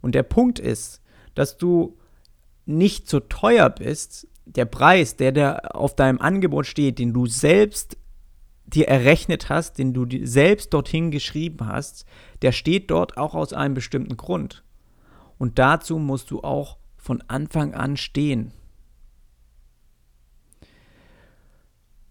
Und 0.00 0.14
der 0.14 0.24
Punkt 0.24 0.58
ist, 0.58 1.02
dass 1.34 1.56
du 1.56 1.98
nicht 2.64 3.08
zu 3.08 3.20
teuer 3.20 3.70
bist, 3.70 4.28
der 4.46 4.64
Preis, 4.64 5.16
der 5.16 5.32
da 5.32 5.56
auf 5.56 5.94
deinem 5.94 6.20
Angebot 6.20 6.66
steht, 6.66 6.98
den 6.98 7.12
du 7.12 7.26
selbst 7.26 7.98
dir 8.64 8.88
errechnet 8.88 9.48
hast, 9.48 9.78
den 9.78 9.92
du 9.92 10.06
selbst 10.26 10.72
dorthin 10.72 11.10
geschrieben 11.10 11.66
hast, 11.66 12.04
der 12.42 12.52
steht 12.52 12.90
dort 12.90 13.16
auch 13.16 13.34
aus 13.34 13.52
einem 13.52 13.74
bestimmten 13.74 14.16
Grund. 14.16 14.64
Und 15.38 15.58
dazu 15.58 15.98
musst 15.98 16.30
du 16.30 16.42
auch 16.42 16.78
von 16.96 17.22
Anfang 17.28 17.74
an 17.74 17.96
stehen. 17.96 18.52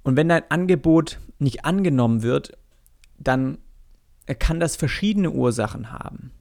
Und 0.04 0.16
wenn 0.16 0.30
dein 0.30 0.50
Angebot 0.52 1.20
nicht 1.40 1.66
angenommen 1.66 2.22
wird, 2.22 2.58
dann 3.18 3.58
kann 4.40 4.60
das 4.60 4.76
verschiedene 4.76 5.32
Ursachen 5.32 5.92
haben. 5.92 6.32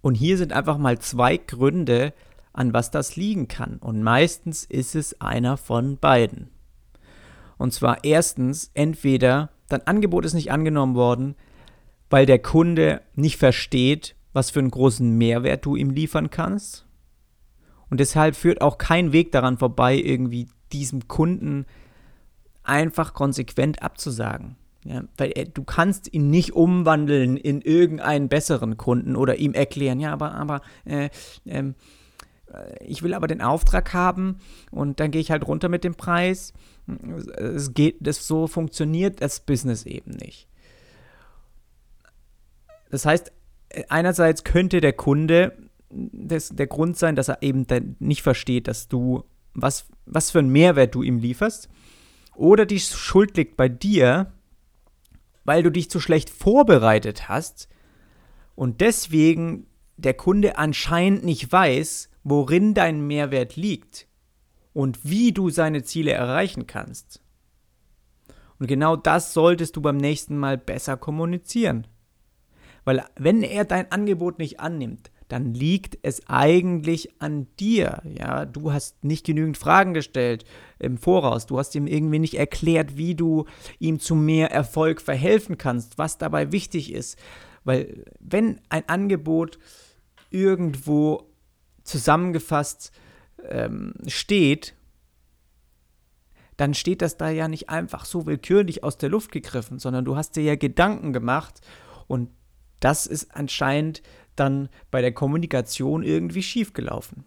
Und 0.00 0.14
hier 0.14 0.38
sind 0.38 0.52
einfach 0.52 0.78
mal 0.78 0.98
zwei 0.98 1.36
Gründe, 1.36 2.14
an 2.52 2.72
was 2.72 2.90
das 2.90 3.16
liegen 3.16 3.48
kann. 3.48 3.76
Und 3.78 4.02
meistens 4.02 4.64
ist 4.64 4.94
es 4.94 5.20
einer 5.20 5.56
von 5.56 5.98
beiden. 5.98 6.50
Und 7.56 7.72
zwar 7.72 8.04
erstens, 8.04 8.70
entweder 8.74 9.50
dein 9.68 9.86
Angebot 9.86 10.24
ist 10.24 10.34
nicht 10.34 10.52
angenommen 10.52 10.94
worden, 10.94 11.34
weil 12.10 12.26
der 12.26 12.38
Kunde 12.38 13.02
nicht 13.14 13.36
versteht, 13.36 14.14
was 14.32 14.50
für 14.50 14.60
einen 14.60 14.70
großen 14.70 15.16
Mehrwert 15.16 15.64
du 15.64 15.76
ihm 15.76 15.90
liefern 15.90 16.30
kannst. 16.30 16.86
Und 17.90 18.00
deshalb 18.00 18.36
führt 18.36 18.60
auch 18.60 18.78
kein 18.78 19.12
Weg 19.12 19.32
daran 19.32 19.58
vorbei, 19.58 19.96
irgendwie 19.96 20.48
diesem 20.72 21.08
Kunden 21.08 21.66
einfach 22.62 23.14
konsequent 23.14 23.82
abzusagen. 23.82 24.56
Ja, 24.84 25.02
weil 25.16 25.32
du 25.52 25.64
kannst 25.64 26.12
ihn 26.12 26.30
nicht 26.30 26.52
umwandeln 26.54 27.36
in 27.36 27.60
irgendeinen 27.60 28.28
besseren 28.28 28.76
Kunden 28.76 29.16
oder 29.16 29.36
ihm 29.36 29.52
erklären, 29.52 29.98
ja, 30.00 30.12
aber, 30.12 30.32
aber, 30.34 30.60
äh, 30.84 31.10
ähm, 31.46 31.70
äh, 31.70 31.72
ich 32.80 33.02
will 33.02 33.14
aber 33.14 33.26
den 33.26 33.42
Auftrag 33.42 33.92
haben 33.92 34.38
und 34.70 35.00
dann 35.00 35.10
gehe 35.10 35.20
ich 35.20 35.30
halt 35.30 35.46
runter 35.46 35.68
mit 35.68 35.84
dem 35.84 35.94
Preis. 35.94 36.52
Es 37.36 37.74
geht, 37.74 37.96
das 38.00 38.26
so 38.26 38.46
funktioniert 38.46 39.20
das 39.20 39.40
Business 39.40 39.84
eben 39.84 40.12
nicht. 40.12 40.48
Das 42.90 43.04
heißt, 43.04 43.32
einerseits 43.88 44.44
könnte 44.44 44.80
der 44.80 44.94
Kunde 44.94 45.52
das, 45.90 46.50
der 46.50 46.66
Grund 46.66 46.96
sein, 46.96 47.16
dass 47.16 47.28
er 47.28 47.42
eben 47.42 47.66
nicht 47.98 48.22
versteht, 48.22 48.68
dass 48.68 48.88
du, 48.88 49.24
was, 49.54 49.86
was 50.06 50.30
für 50.30 50.38
einen 50.38 50.50
Mehrwert 50.50 50.94
du 50.94 51.02
ihm 51.02 51.18
lieferst. 51.18 51.68
Oder 52.34 52.66
die 52.66 52.80
Schuld 52.80 53.36
liegt 53.36 53.56
bei 53.56 53.68
dir, 53.68 54.32
weil 55.44 55.62
du 55.62 55.70
dich 55.70 55.90
zu 55.90 56.00
schlecht 56.00 56.30
vorbereitet 56.30 57.28
hast 57.28 57.68
und 58.54 58.80
deswegen 58.80 59.66
der 59.96 60.14
Kunde 60.14 60.58
anscheinend 60.58 61.24
nicht 61.24 61.50
weiß, 61.50 62.10
worin 62.28 62.74
dein 62.74 63.06
Mehrwert 63.06 63.56
liegt 63.56 64.06
und 64.72 65.00
wie 65.04 65.32
du 65.32 65.50
seine 65.50 65.82
Ziele 65.82 66.12
erreichen 66.12 66.66
kannst. 66.66 67.22
Und 68.58 68.66
genau 68.66 68.96
das 68.96 69.32
solltest 69.34 69.76
du 69.76 69.80
beim 69.80 69.96
nächsten 69.96 70.36
Mal 70.36 70.58
besser 70.58 70.96
kommunizieren. 70.96 71.86
Weil 72.84 73.04
wenn 73.16 73.42
er 73.42 73.64
dein 73.64 73.92
Angebot 73.92 74.38
nicht 74.38 74.60
annimmt, 74.60 75.10
dann 75.28 75.52
liegt 75.52 75.98
es 76.02 76.26
eigentlich 76.28 77.20
an 77.20 77.46
dir. 77.60 78.02
Ja, 78.04 78.46
du 78.46 78.72
hast 78.72 79.04
nicht 79.04 79.26
genügend 79.26 79.58
Fragen 79.58 79.92
gestellt 79.92 80.44
im 80.78 80.96
Voraus. 80.96 81.46
Du 81.46 81.58
hast 81.58 81.74
ihm 81.74 81.86
irgendwie 81.86 82.18
nicht 82.18 82.34
erklärt, 82.34 82.96
wie 82.96 83.14
du 83.14 83.44
ihm 83.78 84.00
zu 84.00 84.14
mehr 84.14 84.50
Erfolg 84.50 85.02
verhelfen 85.02 85.58
kannst, 85.58 85.98
was 85.98 86.16
dabei 86.16 86.50
wichtig 86.50 86.92
ist. 86.92 87.18
Weil 87.64 88.04
wenn 88.20 88.60
ein 88.70 88.88
Angebot 88.88 89.58
irgendwo 90.30 91.27
zusammengefasst 91.88 92.92
ähm, 93.48 93.94
steht, 94.06 94.74
dann 96.56 96.74
steht 96.74 97.02
das 97.02 97.16
da 97.16 97.30
ja 97.30 97.48
nicht 97.48 97.70
einfach 97.70 98.04
so 98.04 98.26
willkürlich 98.26 98.82
aus 98.82 98.98
der 98.98 99.08
Luft 99.08 99.32
gegriffen, 99.32 99.78
sondern 99.78 100.04
du 100.04 100.16
hast 100.16 100.36
dir 100.36 100.42
ja 100.42 100.56
Gedanken 100.56 101.12
gemacht 101.12 101.60
und 102.06 102.30
das 102.80 103.06
ist 103.06 103.34
anscheinend 103.34 104.02
dann 104.36 104.68
bei 104.90 105.00
der 105.00 105.12
Kommunikation 105.12 106.02
irgendwie 106.02 106.42
schiefgelaufen. 106.42 107.24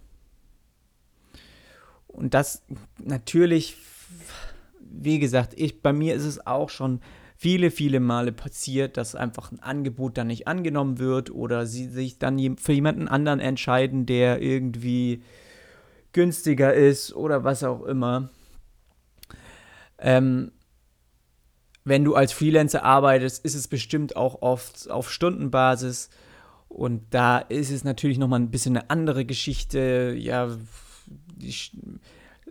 Und 2.08 2.34
das 2.34 2.64
natürlich, 2.98 3.78
wie 4.80 5.20
gesagt, 5.20 5.54
ich, 5.56 5.82
bei 5.82 5.94
mir 5.94 6.16
ist 6.16 6.26
es 6.26 6.46
auch 6.46 6.70
schon 6.70 7.02
viele, 7.42 7.72
viele 7.72 8.00
Male 8.00 8.32
passiert, 8.32 8.98
dass 8.98 9.16
einfach 9.16 9.52
ein 9.52 9.60
Angebot 9.62 10.16
dann 10.16 10.28
nicht 10.28 10.48
angenommen 10.48 11.00
wird 11.00 11.32
oder 11.32 11.66
sie 11.66 11.90
sich 11.90 12.20
dann 12.20 12.56
für 12.58 12.72
jemanden 12.72 13.08
anderen 13.08 13.40
entscheiden, 13.40 14.06
der 14.06 14.44
irgendwie 14.44 15.24
günstiger 16.14 16.72
ist 16.72 17.16
oder 17.16 17.44
was 17.44 17.64
auch 17.64 17.82
immer. 17.82 18.30
Ähm, 19.98 20.52
wenn 21.84 22.04
du 22.04 22.14
als 22.14 22.32
Freelancer 22.32 22.84
arbeitest, 22.84 23.44
ist 23.44 23.56
es 23.56 23.68
bestimmt 23.68 24.16
auch 24.16 24.44
oft 24.44 24.92
auf 24.92 25.12
Stundenbasis. 25.12 26.12
Und 26.70 27.06
da 27.10 27.40
ist 27.40 27.72
es 27.72 27.84
natürlich 27.84 28.20
nochmal 28.20 28.40
ein 28.40 28.52
bisschen 28.52 28.78
eine 28.78 28.92
andere 28.92 29.26
Geschichte. 29.26 30.16
Ja, 30.16 30.56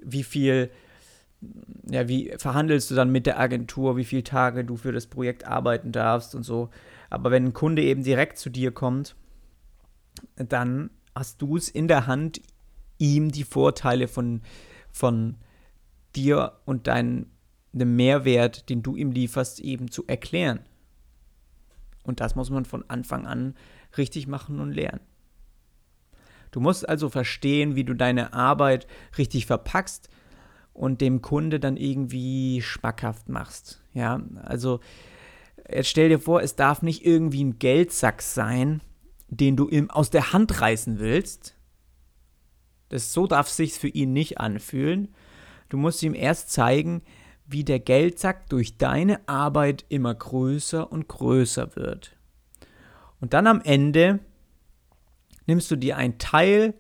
wie 0.03 0.24
viel, 0.24 0.68
ja, 1.90 2.09
wie 2.09 2.33
verhandelst 2.37 2.90
du 2.90 2.94
dann 2.94 3.11
mit 3.11 3.26
der 3.26 3.40
Agentur, 3.40 3.96
wie 3.96 4.05
viele 4.05 4.24
Tage 4.24 4.64
du 4.64 4.76
für 4.76 4.92
das 4.92 5.07
Projekt 5.07 5.46
arbeiten 5.46 5.92
darfst 5.92 6.35
und 6.35 6.42
so. 6.42 6.70
Aber 7.09 7.31
wenn 7.31 7.46
ein 7.46 7.53
Kunde 7.53 7.83
eben 7.83 8.03
direkt 8.03 8.38
zu 8.38 8.50
dir 8.50 8.72
kommt, 8.72 9.16
dann 10.37 10.90
hast 11.14 11.42
du 11.42 11.57
es 11.57 11.68
in 11.68 11.88
der 11.88 12.07
Hand, 12.07 12.40
ihm 12.98 13.31
die 13.31 13.44
Vorteile 13.44 14.07
von, 14.07 14.42
von 14.92 15.37
dir 16.14 16.53
und 16.66 16.87
deinem 16.87 17.26
Mehrwert, 17.72 18.68
den 18.68 18.83
du 18.83 18.94
ihm 18.94 19.11
lieferst, 19.11 19.61
eben 19.61 19.90
zu 19.90 20.07
erklären. 20.07 20.61
Und 22.03 22.20
das 22.20 22.35
muss 22.35 22.50
man 22.50 22.64
von 22.64 22.85
Anfang 22.88 23.26
an 23.26 23.55
richtig 23.96 24.26
machen 24.26 24.61
und 24.61 24.72
lernen. 24.72 25.00
Du 26.50 26.61
musst 26.61 26.88
also 26.88 27.09
verstehen, 27.09 27.76
wie 27.76 27.85
du 27.85 27.94
deine 27.94 28.33
Arbeit 28.33 28.87
richtig 29.16 29.46
verpackst 29.46 30.11
und 30.72 31.00
dem 31.00 31.22
Kunde 31.22 31.61
dann 31.61 31.76
irgendwie 31.76 32.62
schmackhaft 32.62 33.28
machst. 33.28 33.83
Ja, 33.92 34.20
also 34.42 34.80
jetzt 35.70 35.88
stell 35.88 36.09
dir 36.09 36.18
vor, 36.18 36.42
es 36.42 36.56
darf 36.56 36.83
nicht 36.83 37.04
irgendwie 37.04 37.44
ein 37.44 37.59
Geldsack 37.59 38.22
sein, 38.22 38.83
den 39.28 39.56
du 39.56 39.68
ihm 39.68 39.90
aus 39.90 40.11
der 40.11 40.33
Hand 40.33 40.61
reißen 40.61 40.98
willst. 40.98 41.56
Das 42.88 43.12
so 43.12 43.26
darf 43.26 43.48
sich 43.48 43.74
für 43.74 43.88
ihn 43.88 44.12
nicht 44.12 44.38
anfühlen. 44.38 45.14
Du 45.68 45.76
musst 45.76 46.02
ihm 46.02 46.14
erst 46.14 46.50
zeigen, 46.50 47.02
wie 47.46 47.64
der 47.64 47.80
Geldsack 47.80 48.48
durch 48.48 48.78
deine 48.78 49.28
Arbeit 49.28 49.85
immer 49.88 50.14
größer 50.14 50.90
und 50.90 51.09
größer 51.09 51.76
wird. 51.76 52.16
Und 53.20 53.35
dann 53.35 53.46
am 53.46 53.61
Ende 53.61 54.20
nimmst 55.46 55.70
du 55.70 55.76
dir 55.76 55.96
ein 55.96 56.18
Teil 56.18 56.74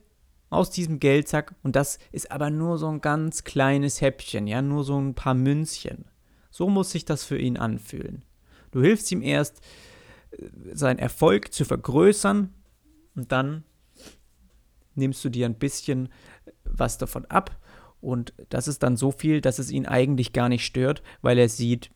aus 0.50 0.70
diesem 0.70 0.98
Geldsack 0.98 1.54
und 1.62 1.76
das 1.76 1.98
ist 2.12 2.30
aber 2.30 2.50
nur 2.50 2.76
so 2.76 2.88
ein 2.88 3.00
ganz 3.00 3.44
kleines 3.44 4.00
Häppchen, 4.00 4.46
ja, 4.46 4.60
nur 4.60 4.84
so 4.84 5.00
ein 5.00 5.14
paar 5.14 5.34
Münzchen. 5.34 6.04
So 6.50 6.68
muss 6.68 6.90
sich 6.90 7.04
das 7.04 7.24
für 7.24 7.38
ihn 7.38 7.56
anfühlen. 7.56 8.24
Du 8.72 8.82
hilfst 8.82 9.10
ihm 9.12 9.22
erst, 9.22 9.60
äh, 10.32 10.48
seinen 10.72 10.98
Erfolg 10.98 11.54
zu 11.54 11.64
vergrößern 11.64 12.52
und 13.14 13.32
dann 13.32 13.64
nimmst 14.96 15.24
du 15.24 15.28
dir 15.28 15.46
ein 15.46 15.54
bisschen 15.54 16.08
was 16.64 16.98
davon 16.98 17.24
ab 17.26 17.56
und 18.00 18.32
das 18.48 18.66
ist 18.66 18.82
dann 18.82 18.96
so 18.96 19.10
viel, 19.10 19.40
dass 19.40 19.58
es 19.58 19.70
ihn 19.70 19.86
eigentlich 19.86 20.32
gar 20.32 20.48
nicht 20.48 20.64
stört, 20.64 21.02
weil 21.22 21.38
er 21.38 21.48
sieht, 21.48 21.90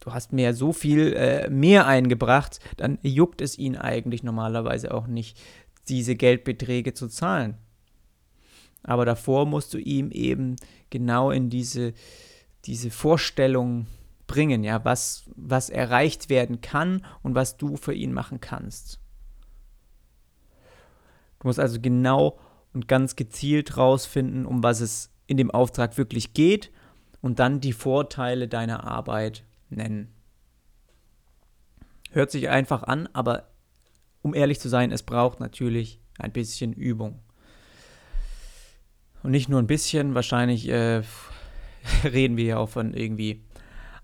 du 0.00 0.12
hast 0.12 0.32
mir 0.32 0.54
so 0.54 0.72
viel 0.72 1.12
äh, 1.12 1.50
mehr 1.50 1.86
eingebracht, 1.86 2.58
dann 2.76 2.98
juckt 3.02 3.40
es 3.40 3.58
ihn 3.58 3.76
eigentlich 3.76 4.22
normalerweise 4.22 4.92
auch 4.94 5.06
nicht, 5.06 5.38
diese 5.88 6.16
Geldbeträge 6.16 6.94
zu 6.94 7.08
zahlen. 7.08 7.56
Aber 8.82 9.04
davor 9.04 9.46
musst 9.46 9.74
du 9.74 9.78
ihm 9.78 10.10
eben 10.10 10.56
genau 10.90 11.30
in 11.30 11.50
diese, 11.50 11.94
diese 12.64 12.90
Vorstellung 12.90 13.86
bringen, 14.26 14.62
ja, 14.62 14.84
was, 14.84 15.24
was 15.34 15.70
erreicht 15.70 16.28
werden 16.28 16.60
kann 16.60 17.04
und 17.22 17.34
was 17.34 17.56
du 17.56 17.76
für 17.76 17.94
ihn 17.94 18.12
machen 18.12 18.40
kannst. 18.40 19.00
Du 21.40 21.48
musst 21.48 21.58
also 21.58 21.80
genau 21.80 22.38
und 22.72 22.88
ganz 22.88 23.16
gezielt 23.16 23.76
rausfinden, 23.76 24.46
um 24.46 24.62
was 24.62 24.80
es 24.80 25.10
in 25.26 25.36
dem 25.36 25.50
Auftrag 25.50 25.96
wirklich 25.98 26.34
geht 26.34 26.70
und 27.20 27.38
dann 27.38 27.60
die 27.60 27.72
Vorteile 27.72 28.48
deiner 28.48 28.84
Arbeit 28.84 29.44
nennen. 29.70 30.12
Hört 32.10 32.30
sich 32.30 32.48
einfach 32.48 32.82
an, 32.82 33.08
aber 33.12 33.50
um 34.22 34.34
ehrlich 34.34 34.60
zu 34.60 34.68
sein, 34.68 34.92
es 34.92 35.02
braucht 35.02 35.40
natürlich 35.40 36.00
ein 36.18 36.32
bisschen 36.32 36.72
Übung. 36.72 37.20
Und 39.22 39.30
nicht 39.30 39.48
nur 39.48 39.60
ein 39.60 39.66
bisschen, 39.66 40.14
wahrscheinlich 40.14 40.68
äh, 40.68 41.02
reden 42.04 42.36
wir 42.36 42.44
ja 42.44 42.58
auch 42.58 42.68
von 42.68 42.94
irgendwie 42.94 43.44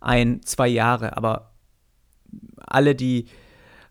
ein, 0.00 0.42
zwei 0.42 0.68
Jahre, 0.68 1.16
aber 1.16 1.52
alle, 2.58 2.94
die 2.94 3.26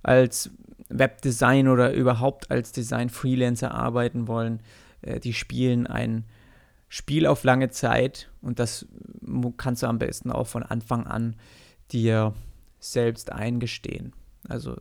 als 0.04 0.52
Webdesign 0.90 1.68
oder 1.68 1.94
überhaupt 1.94 2.52
als 2.52 2.72
Design-Freelancer 2.72 3.74
arbeiten 3.74 4.28
wollen, 4.28 4.62
äh, 5.02 5.20
die 5.20 5.34
spielen 5.34 5.88
ein 5.88 6.26
Spiel 6.90 7.26
auf 7.26 7.44
lange 7.44 7.70
Zeit 7.72 8.30
und 8.42 8.60
das 8.60 8.86
kannst 9.58 9.82
du 9.82 9.88
am 9.88 9.98
besten 9.98 10.32
auch 10.32 10.46
von 10.46 10.62
Anfang 10.62 11.08
an 11.08 11.36
dir 11.92 12.36
selbst 12.80 13.32
eingestehen. 13.32 14.14
Also 14.48 14.76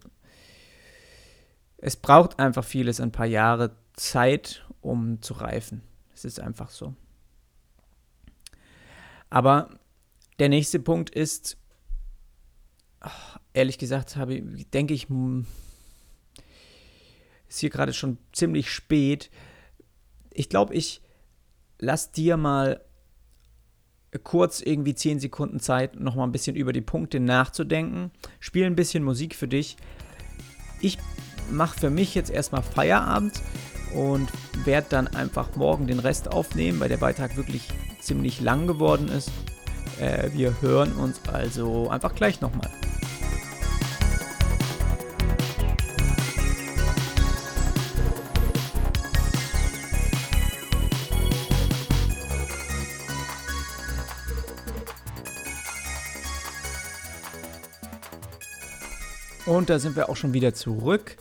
es 1.82 1.96
braucht 1.96 2.38
einfach 2.38 2.64
vieles, 2.64 3.00
ein 3.00 3.10
paar 3.10 3.26
Jahre 3.26 3.76
Zeit, 3.94 4.64
um 4.80 5.20
zu 5.20 5.34
reifen. 5.34 5.82
Es 6.14 6.24
ist 6.24 6.38
einfach 6.38 6.70
so. 6.70 6.94
Aber 9.28 9.80
der 10.38 10.48
nächste 10.48 10.78
Punkt 10.78 11.10
ist, 11.10 11.58
ehrlich 13.52 13.78
gesagt, 13.78 14.14
habe, 14.14 14.40
denke 14.72 14.94
ich, 14.94 15.08
ist 17.48 17.58
hier 17.58 17.70
gerade 17.70 17.92
schon 17.92 18.18
ziemlich 18.32 18.70
spät. 18.70 19.30
Ich 20.30 20.48
glaube, 20.48 20.74
ich 20.74 21.02
lass 21.80 22.12
dir 22.12 22.36
mal 22.36 22.80
kurz 24.22 24.60
irgendwie 24.60 24.94
10 24.94 25.18
Sekunden 25.18 25.58
Zeit, 25.58 25.98
nochmal 25.98 26.28
ein 26.28 26.32
bisschen 26.32 26.54
über 26.54 26.72
die 26.72 26.80
Punkte 26.80 27.18
nachzudenken. 27.18 28.12
Spiel 28.38 28.66
ein 28.66 28.76
bisschen 28.76 29.02
Musik 29.02 29.34
für 29.34 29.48
dich. 29.48 29.76
Ich 30.80 30.98
mache 31.50 31.78
für 31.78 31.90
mich 31.90 32.14
jetzt 32.14 32.30
erstmal 32.30 32.62
Feierabend 32.62 33.42
und 33.94 34.28
werde 34.64 34.86
dann 34.90 35.06
einfach 35.08 35.54
morgen 35.56 35.86
den 35.86 35.98
Rest 35.98 36.28
aufnehmen, 36.28 36.80
weil 36.80 36.88
der 36.88 36.96
Beitrag 36.96 37.36
wirklich 37.36 37.68
ziemlich 38.00 38.40
lang 38.40 38.66
geworden 38.66 39.08
ist. 39.08 39.30
Äh, 40.00 40.30
wir 40.32 40.60
hören 40.60 40.92
uns 40.92 41.20
also 41.30 41.88
einfach 41.88 42.14
gleich 42.14 42.40
nochmal. 42.40 42.70
Und 59.62 59.70
da 59.70 59.78
sind 59.78 59.94
wir 59.94 60.08
auch 60.08 60.16
schon 60.16 60.34
wieder 60.34 60.54
zurück. 60.54 61.16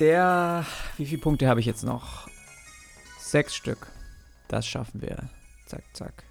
Der, 0.00 0.64
wie 0.96 1.04
viele 1.04 1.20
Punkte 1.20 1.46
habe 1.46 1.60
ich 1.60 1.66
jetzt 1.66 1.84
noch? 1.84 2.26
Sechs 3.18 3.54
Stück. 3.54 3.88
Das 4.48 4.66
schaffen 4.66 5.02
wir. 5.02 5.28
Zack, 5.66 5.82
zack. 5.92 6.24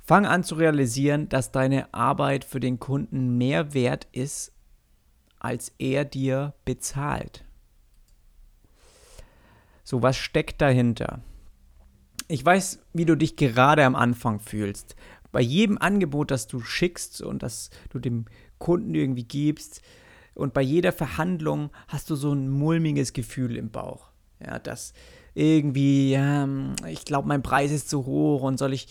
Fang 0.00 0.24
an 0.24 0.42
zu 0.42 0.54
realisieren, 0.54 1.28
dass 1.28 1.52
deine 1.52 1.92
Arbeit 1.92 2.46
für 2.46 2.60
den 2.60 2.78
Kunden 2.78 3.36
mehr 3.36 3.74
wert 3.74 4.06
ist, 4.12 4.52
als 5.38 5.70
er 5.76 6.06
dir 6.06 6.54
bezahlt. 6.64 7.44
So, 9.84 10.00
was 10.00 10.16
steckt 10.16 10.62
dahinter? 10.62 11.20
Ich 12.26 12.42
weiß, 12.42 12.78
wie 12.94 13.04
du 13.04 13.16
dich 13.16 13.36
gerade 13.36 13.84
am 13.84 13.94
Anfang 13.94 14.40
fühlst. 14.40 14.96
Bei 15.30 15.42
jedem 15.42 15.76
Angebot, 15.76 16.30
das 16.30 16.46
du 16.46 16.60
schickst 16.60 17.20
und 17.20 17.42
das 17.42 17.68
du 17.90 17.98
dem 17.98 18.24
Kunden 18.58 18.94
irgendwie 18.94 19.24
gibst 19.24 19.82
und 20.34 20.54
bei 20.54 20.62
jeder 20.62 20.92
Verhandlung 20.92 21.70
hast 21.88 22.10
du 22.10 22.14
so 22.14 22.32
ein 22.32 22.48
mulmiges 22.48 23.12
Gefühl 23.12 23.56
im 23.56 23.70
Bauch. 23.70 24.10
Ja, 24.44 24.60
dass 24.60 24.92
irgendwie, 25.34 26.12
ja, 26.12 26.48
ich 26.86 27.04
glaube, 27.04 27.26
mein 27.26 27.42
Preis 27.42 27.72
ist 27.72 27.90
zu 27.90 28.06
hoch 28.06 28.42
und 28.42 28.56
soll 28.56 28.72
ich 28.72 28.86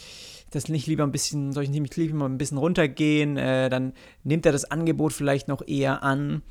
das 0.52 0.68
nicht 0.68 0.88
lieber 0.88 1.04
ein 1.04 1.12
bisschen, 1.12 1.54
soll 1.54 1.64
ich 1.64 1.70
nicht 1.70 1.96
lieber 1.96 2.26
ein 2.26 2.38
bisschen 2.38 2.58
runtergehen, 2.58 3.38
äh, 3.38 3.70
dann 3.70 3.94
nimmt 4.24 4.46
er 4.46 4.52
das 4.52 4.66
Angebot 4.66 5.14
vielleicht 5.14 5.48
noch 5.48 5.66
eher 5.66 6.04
an. 6.04 6.42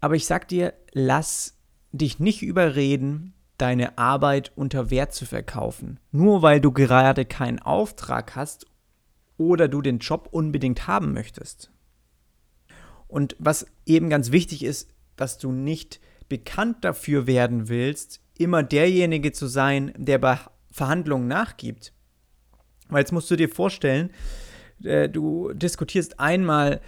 Aber 0.00 0.16
ich 0.16 0.26
sag 0.26 0.48
dir, 0.48 0.74
lass 0.92 1.54
dich 1.92 2.18
nicht 2.18 2.42
überreden, 2.42 3.34
deine 3.58 3.98
Arbeit 3.98 4.50
unter 4.56 4.90
Wert 4.90 5.14
zu 5.14 5.26
verkaufen. 5.26 6.00
Nur 6.10 6.42
weil 6.42 6.60
du 6.60 6.72
gerade 6.72 7.24
keinen 7.24 7.60
Auftrag 7.60 8.34
hast 8.34 8.66
oder 9.48 9.68
du 9.68 9.82
den 9.82 9.98
Job 9.98 10.28
unbedingt 10.30 10.86
haben 10.86 11.12
möchtest. 11.12 11.70
Und 13.08 13.36
was 13.38 13.66
eben 13.84 14.08
ganz 14.08 14.32
wichtig 14.32 14.64
ist, 14.64 14.90
dass 15.16 15.38
du 15.38 15.52
nicht 15.52 16.00
bekannt 16.28 16.84
dafür 16.84 17.26
werden 17.26 17.68
willst, 17.68 18.20
immer 18.38 18.62
derjenige 18.62 19.32
zu 19.32 19.46
sein, 19.46 19.92
der 19.96 20.18
bei 20.18 20.38
Verhandlungen 20.70 21.28
nachgibt. 21.28 21.92
Weil 22.88 23.00
jetzt 23.00 23.12
musst 23.12 23.30
du 23.30 23.36
dir 23.36 23.48
vorstellen, 23.48 24.10
äh, 24.82 25.08
du 25.08 25.52
diskutierst 25.52 26.18
einmal 26.20 26.80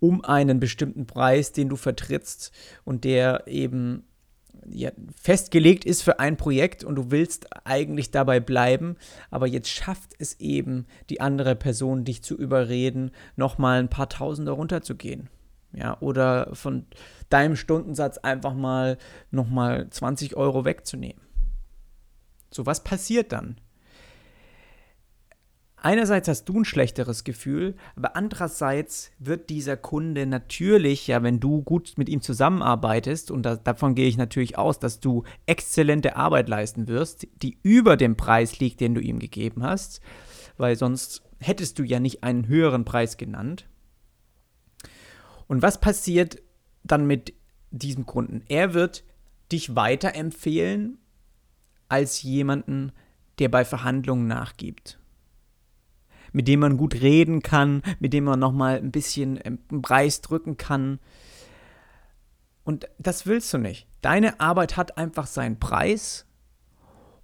um 0.00 0.24
einen 0.24 0.60
bestimmten 0.60 1.06
Preis, 1.06 1.52
den 1.52 1.68
du 1.68 1.76
vertrittst 1.76 2.52
und 2.84 3.04
der 3.04 3.46
eben 3.46 4.04
ja, 4.70 4.90
festgelegt 5.20 5.84
ist 5.84 6.02
für 6.02 6.20
ein 6.20 6.36
Projekt 6.36 6.84
und 6.84 6.96
du 6.96 7.10
willst 7.10 7.48
eigentlich 7.66 8.10
dabei 8.10 8.40
bleiben, 8.40 8.96
aber 9.30 9.46
jetzt 9.46 9.68
schafft 9.68 10.12
es 10.18 10.38
eben 10.40 10.86
die 11.10 11.20
andere 11.20 11.56
Person, 11.56 12.04
dich 12.04 12.22
zu 12.22 12.36
überreden, 12.36 13.10
nochmal 13.36 13.80
ein 13.80 13.90
paar 13.90 14.08
Tausende 14.08 14.52
runterzugehen. 14.52 15.28
Ja, 15.72 15.98
oder 16.00 16.54
von 16.54 16.86
deinem 17.28 17.54
Stundensatz 17.54 18.16
einfach 18.18 18.54
mal 18.54 18.96
nochmal 19.30 19.90
20 19.90 20.34
Euro 20.34 20.64
wegzunehmen. 20.64 21.20
So, 22.50 22.64
was 22.64 22.82
passiert 22.82 23.32
dann? 23.32 23.60
Einerseits 25.80 26.26
hast 26.26 26.44
du 26.48 26.58
ein 26.58 26.64
schlechteres 26.64 27.22
Gefühl, 27.22 27.76
aber 27.94 28.16
andererseits 28.16 29.12
wird 29.20 29.48
dieser 29.48 29.76
Kunde 29.76 30.26
natürlich, 30.26 31.06
ja, 31.06 31.22
wenn 31.22 31.38
du 31.38 31.62
gut 31.62 31.94
mit 31.96 32.08
ihm 32.08 32.20
zusammenarbeitest, 32.20 33.30
und 33.30 33.44
da, 33.44 33.54
davon 33.54 33.94
gehe 33.94 34.08
ich 34.08 34.16
natürlich 34.16 34.58
aus, 34.58 34.80
dass 34.80 34.98
du 34.98 35.22
exzellente 35.46 36.16
Arbeit 36.16 36.48
leisten 36.48 36.88
wirst, 36.88 37.28
die 37.42 37.58
über 37.62 37.96
dem 37.96 38.16
Preis 38.16 38.58
liegt, 38.58 38.80
den 38.80 38.94
du 38.94 39.00
ihm 39.00 39.20
gegeben 39.20 39.62
hast, 39.62 40.00
weil 40.56 40.74
sonst 40.74 41.22
hättest 41.38 41.78
du 41.78 41.84
ja 41.84 42.00
nicht 42.00 42.24
einen 42.24 42.48
höheren 42.48 42.84
Preis 42.84 43.16
genannt. 43.16 43.68
Und 45.46 45.62
was 45.62 45.80
passiert 45.80 46.42
dann 46.82 47.06
mit 47.06 47.34
diesem 47.70 48.04
Kunden? 48.04 48.42
Er 48.48 48.74
wird 48.74 49.04
dich 49.52 49.76
weiterempfehlen 49.76 50.98
als 51.88 52.22
jemanden, 52.22 52.90
der 53.38 53.48
bei 53.48 53.64
Verhandlungen 53.64 54.26
nachgibt. 54.26 54.97
Mit 56.32 56.48
dem 56.48 56.60
man 56.60 56.76
gut 56.76 56.94
reden 56.96 57.42
kann, 57.42 57.82
mit 58.00 58.12
dem 58.12 58.24
man 58.24 58.38
nochmal 58.38 58.76
ein 58.76 58.90
bisschen 58.90 59.38
einen 59.38 59.82
Preis 59.82 60.20
drücken 60.20 60.56
kann. 60.56 60.98
Und 62.64 62.88
das 62.98 63.26
willst 63.26 63.52
du 63.54 63.58
nicht. 63.58 63.86
Deine 64.02 64.40
Arbeit 64.40 64.76
hat 64.76 64.98
einfach 64.98 65.26
seinen 65.26 65.58
Preis 65.58 66.26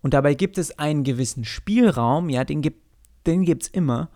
und 0.00 0.14
dabei 0.14 0.34
gibt 0.34 0.58
es 0.58 0.78
einen 0.78 1.04
gewissen 1.04 1.44
Spielraum, 1.44 2.28
ja, 2.28 2.44
den 2.44 2.62
gibt 2.62 2.84
den 3.26 3.44
gibt's 3.44 3.68
immer, 3.68 4.10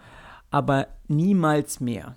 aber 0.50 0.88
niemals 1.06 1.80
mehr. 1.80 2.16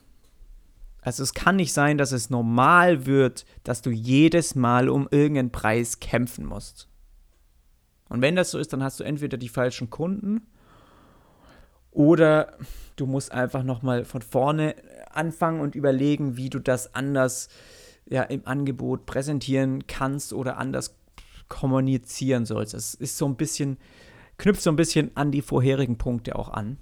Also 1.02 1.24
es 1.24 1.34
kann 1.34 1.56
nicht 1.56 1.74
sein, 1.74 1.98
dass 1.98 2.12
es 2.12 2.30
normal 2.30 3.06
wird, 3.06 3.46
dass 3.64 3.82
du 3.82 3.90
jedes 3.90 4.56
Mal 4.56 4.88
um 4.90 5.08
irgendeinen 5.10 5.52
Preis 5.52 6.00
kämpfen 6.00 6.46
musst. 6.46 6.88
Und 8.10 8.22
wenn 8.22 8.36
das 8.36 8.52
so 8.52 8.60
ist, 8.60 8.74
dann 8.74 8.84
hast 8.84 9.00
du 9.00 9.04
entweder 9.04 9.38
die 9.38 9.50
falschen 9.50 9.90
Kunden 9.90 10.42
oder 11.92 12.58
du 12.96 13.06
musst 13.06 13.32
einfach 13.32 13.64
nochmal 13.64 14.06
von 14.06 14.22
vorne 14.22 14.76
anfangen 15.10 15.60
und 15.60 15.76
überlegen, 15.76 16.38
wie 16.38 16.50
du 16.50 16.60
das 16.60 16.96
anders 16.96 17.50
ja, 18.06 18.24
im 18.24 18.46
Angebot 18.46 19.06
präsentieren 19.06 19.88
kannst 19.88 20.34
oder 20.34 20.58
anders 20.58 20.96
kommunizieren 21.48 22.46
sollst. 22.46 22.74
Das 22.74 22.94
ist 22.94 23.18
so 23.18 23.26
ein 23.26 23.36
bisschen, 23.36 23.78
knüpft 24.38 24.62
so 24.62 24.70
ein 24.70 24.76
bisschen 24.76 25.12
an 25.16 25.32
die 25.32 25.42
vorherigen 25.42 25.98
Punkte 25.98 26.36
auch 26.38 26.50
an. 26.50 26.78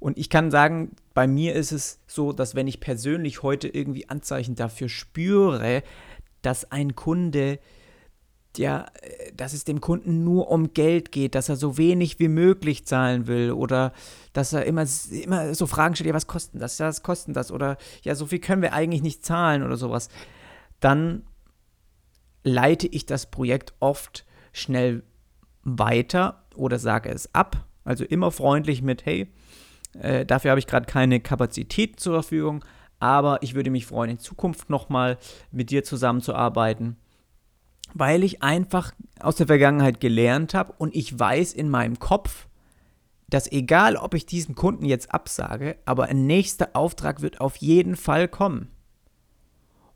Und 0.00 0.18
ich 0.18 0.28
kann 0.28 0.50
sagen, 0.50 0.96
bei 1.14 1.28
mir 1.28 1.54
ist 1.54 1.70
es 1.70 2.00
so, 2.08 2.32
dass 2.32 2.56
wenn 2.56 2.66
ich 2.66 2.80
persönlich 2.80 3.44
heute 3.44 3.68
irgendwie 3.68 4.08
Anzeichen 4.08 4.56
dafür 4.56 4.88
spüre, 4.88 5.84
dass 6.42 6.72
ein 6.72 6.96
Kunde, 6.96 7.60
ja, 8.58 8.86
dass 9.36 9.52
es 9.52 9.64
dem 9.64 9.80
Kunden 9.80 10.24
nur 10.24 10.50
um 10.50 10.74
Geld 10.74 11.12
geht, 11.12 11.34
dass 11.34 11.48
er 11.48 11.56
so 11.56 11.78
wenig 11.78 12.18
wie 12.18 12.28
möglich 12.28 12.84
zahlen 12.84 13.26
will 13.26 13.52
oder 13.52 13.92
dass 14.32 14.52
er 14.52 14.64
immer, 14.66 14.84
immer 15.10 15.54
so 15.54 15.66
Fragen 15.66 15.94
stellt, 15.94 16.08
ja, 16.08 16.14
was 16.14 16.26
kostet 16.26 16.60
das, 16.60 16.78
ja, 16.78 16.86
was 16.86 17.02
kostet 17.02 17.36
das? 17.36 17.50
Oder 17.50 17.76
ja, 18.02 18.14
so 18.14 18.26
viel 18.26 18.40
können 18.40 18.62
wir 18.62 18.72
eigentlich 18.72 19.02
nicht 19.02 19.24
zahlen 19.24 19.62
oder 19.62 19.76
sowas, 19.76 20.08
dann 20.80 21.22
leite 22.44 22.86
ich 22.88 23.06
das 23.06 23.30
Projekt 23.30 23.74
oft 23.80 24.26
schnell 24.52 25.02
weiter 25.62 26.44
oder 26.54 26.78
sage 26.78 27.10
es 27.10 27.34
ab. 27.34 27.64
Also 27.84 28.04
immer 28.04 28.30
freundlich 28.30 28.82
mit, 28.82 29.06
hey, 29.06 29.32
äh, 29.98 30.24
dafür 30.24 30.50
habe 30.50 30.58
ich 30.60 30.66
gerade 30.66 30.86
keine 30.86 31.20
Kapazität 31.20 32.00
zur 32.00 32.14
Verfügung, 32.14 32.64
aber 32.98 33.42
ich 33.42 33.54
würde 33.54 33.70
mich 33.70 33.86
freuen, 33.86 34.10
in 34.10 34.18
Zukunft 34.18 34.70
nochmal 34.70 35.18
mit 35.50 35.70
dir 35.70 35.84
zusammenzuarbeiten, 35.84 36.96
weil 37.94 38.24
ich 38.24 38.42
einfach 38.42 38.92
aus 39.20 39.36
der 39.36 39.46
Vergangenheit 39.46 40.00
gelernt 40.00 40.54
habe 40.54 40.74
und 40.78 40.94
ich 40.94 41.18
weiß 41.18 41.52
in 41.52 41.68
meinem 41.68 41.98
Kopf, 41.98 42.46
dass 43.28 43.50
egal, 43.50 43.96
ob 43.96 44.14
ich 44.14 44.26
diesen 44.26 44.54
Kunden 44.54 44.84
jetzt 44.84 45.12
absage, 45.14 45.76
aber 45.86 46.04
ein 46.04 46.26
nächster 46.26 46.70
Auftrag 46.74 47.22
wird 47.22 47.40
auf 47.40 47.56
jeden 47.56 47.96
Fall 47.96 48.28
kommen. 48.28 48.68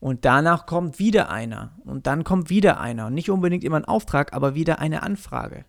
Und 0.00 0.24
danach 0.24 0.66
kommt 0.66 0.98
wieder 0.98 1.30
einer. 1.30 1.72
Und 1.84 2.06
dann 2.06 2.24
kommt 2.24 2.48
wieder 2.48 2.80
einer. 2.80 3.10
Nicht 3.10 3.30
unbedingt 3.30 3.64
immer 3.64 3.76
ein 3.76 3.84
Auftrag, 3.84 4.32
aber 4.32 4.54
wieder 4.54 4.78
eine 4.78 5.02
Anfrage. 5.02 5.64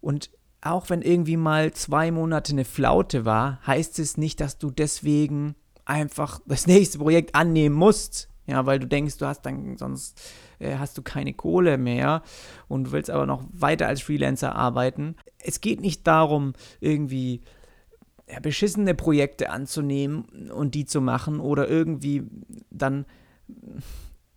Und 0.00 0.30
auch 0.60 0.90
wenn 0.90 1.02
irgendwie 1.02 1.36
mal 1.36 1.72
zwei 1.72 2.10
Monate 2.10 2.52
eine 2.52 2.64
Flaute 2.64 3.24
war, 3.24 3.60
heißt 3.66 3.98
es 3.98 4.16
nicht, 4.16 4.40
dass 4.40 4.58
du 4.58 4.70
deswegen 4.70 5.54
einfach 5.84 6.40
das 6.46 6.66
nächste 6.66 6.98
Projekt 6.98 7.34
annehmen 7.34 7.74
musst. 7.74 8.28
Ja, 8.46 8.66
weil 8.66 8.78
du 8.78 8.86
denkst, 8.86 9.18
du 9.18 9.26
hast 9.26 9.42
dann 9.42 9.76
sonst 9.78 10.20
äh, 10.62 10.76
hast 10.78 10.96
du 10.96 11.02
keine 11.02 11.34
Kohle 11.34 11.78
mehr 11.78 12.22
und 12.68 12.92
willst 12.92 13.10
aber 13.10 13.26
noch 13.26 13.44
weiter 13.52 13.88
als 13.88 14.02
Freelancer 14.02 14.54
arbeiten. 14.54 15.16
Es 15.38 15.60
geht 15.60 15.80
nicht 15.80 16.06
darum, 16.06 16.52
irgendwie 16.80 17.42
beschissene 18.40 18.94
Projekte 18.94 19.50
anzunehmen 19.50 20.50
und 20.50 20.74
die 20.74 20.86
zu 20.86 21.00
machen 21.00 21.40
oder 21.40 21.68
irgendwie 21.68 22.22
dann 22.70 23.04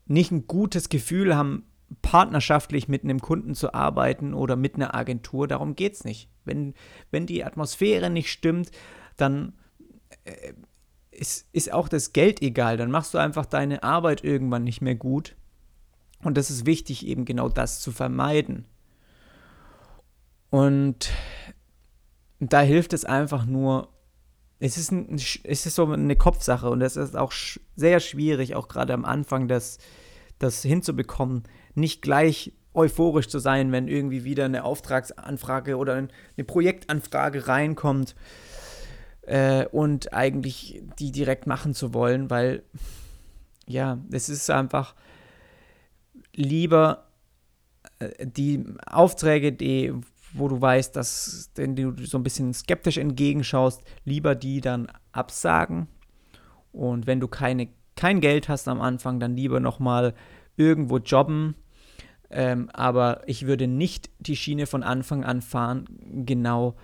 nicht 0.06 0.32
ein 0.32 0.48
gutes 0.48 0.90
Gefühl 0.90 1.36
haben, 1.36 1.64
partnerschaftlich 2.02 2.88
mit 2.88 3.04
einem 3.04 3.20
Kunden 3.20 3.56
zu 3.56 3.74
arbeiten 3.74 4.34
oder 4.34 4.56
mit 4.56 4.76
einer 4.76 4.96
Agentur, 4.96 5.48
darum 5.48 5.76
geht 5.76 5.94
es 5.94 6.04
nicht. 6.04 6.30
Wenn, 6.44 6.74
wenn 7.12 7.26
die 7.26 7.44
Atmosphäre 7.44 8.10
nicht 8.10 8.32
stimmt, 8.32 8.72
dann 9.18 9.54
äh, 10.26 10.54
ist, 11.12 11.48
ist 11.54 11.72
auch 11.72 11.88
das 11.88 12.12
Geld 12.12 12.42
egal. 12.42 12.78
Dann 12.78 12.92
machst 12.92 13.14
du 13.14 13.18
einfach 13.18 13.46
deine 13.46 13.84
Arbeit 13.84 14.24
irgendwann 14.24 14.64
nicht 14.64 14.82
mehr 14.82 14.96
gut. 14.96 15.36
Und 16.26 16.38
das 16.38 16.50
ist 16.50 16.66
wichtig, 16.66 17.06
eben 17.06 17.24
genau 17.24 17.50
das 17.50 17.80
zu 17.80 17.92
vermeiden. 17.92 18.66
Und 20.50 21.12
da 22.40 22.62
hilft 22.62 22.94
es 22.94 23.06
einfach 23.06 23.46
nur, 23.46 23.90
es 24.60 24.78
ist, 24.78 24.92
ein, 24.92 25.14
es 25.16 25.66
ist 25.66 25.76
so 25.76 25.86
eine 25.86 26.16
Kopfsache 26.16 26.70
und 26.70 26.82
es 26.82 26.96
ist 26.96 27.16
auch 27.16 27.32
sehr 27.76 28.00
schwierig, 28.00 28.56
auch 28.56 28.68
gerade 28.68 28.94
am 28.94 29.06
Anfang 29.06 29.48
das, 29.48 29.78
das 30.40 30.64
hinzubekommen, 30.64 31.44
nicht 31.76 32.02
gleich 32.02 32.54
euphorisch 32.74 33.28
zu 33.28 33.38
sein, 33.38 33.72
wenn 33.72 33.88
irgendwie 33.88 34.24
wieder 34.24 34.46
eine 34.46 34.64
Auftragsanfrage 34.64 35.78
oder 35.78 35.94
eine 35.94 36.44
Projektanfrage 36.44 37.48
reinkommt 37.48 38.16
äh, 39.22 39.66
und 39.68 40.12
eigentlich 40.14 40.82
die 40.98 41.12
direkt 41.12 41.46
machen 41.46 41.76
zu 41.76 41.94
wollen, 41.94 42.32
weil 42.32 42.64
ja, 43.68 44.00
es 44.12 44.30
ist 44.30 44.50
einfach 44.50 44.96
lieber 46.36 47.06
äh, 48.00 48.26
die 48.26 48.64
Aufträge, 48.86 49.54
die, 49.54 49.94
wo 50.34 50.48
du 50.48 50.60
weißt, 50.60 50.96
dass 50.96 51.52
wenn 51.56 51.76
du 51.76 51.96
so 52.06 52.18
ein 52.18 52.24
bisschen 52.24 52.54
skeptisch 52.54 52.98
entgegenschaust, 52.98 53.82
lieber 54.04 54.36
die 54.36 54.62
dann 54.62 54.88
absagen. 55.12 55.88
Und 56.72 57.08
wenn 57.08 57.20
du 57.20 57.28
keine, 57.28 57.70
kein 57.96 58.20
Geld 58.20 58.50
hast 58.50 58.68
am 58.68 58.82
Anfang, 58.82 59.20
dann 59.20 59.36
lieber 59.36 59.60
nochmal 59.60 60.14
irgendwo 60.58 60.98
jobben. 60.98 61.56
Ähm, 62.30 62.70
aber 62.74 63.22
ich 63.28 63.46
würde 63.46 63.68
nicht 63.68 64.10
die 64.20 64.36
Schiene 64.36 64.66
von 64.66 64.84
Anfang 64.84 65.24
an 65.24 65.42
fahren, 65.42 65.86
genau 66.26 66.76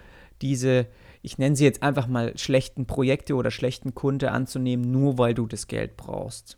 diese, 0.41 0.87
ich 1.21 1.37
nenne 1.37 1.55
sie 1.55 1.65
jetzt 1.65 1.83
einfach 1.83 2.07
mal 2.07 2.37
schlechten 2.37 2.85
Projekte 2.85 3.35
oder 3.35 3.51
schlechten 3.51 3.93
Kunde 3.93 4.31
anzunehmen, 4.31 4.89
nur 4.91 5.17
weil 5.17 5.33
du 5.33 5.47
das 5.47 5.67
Geld 5.67 5.97
brauchst. 5.97 6.57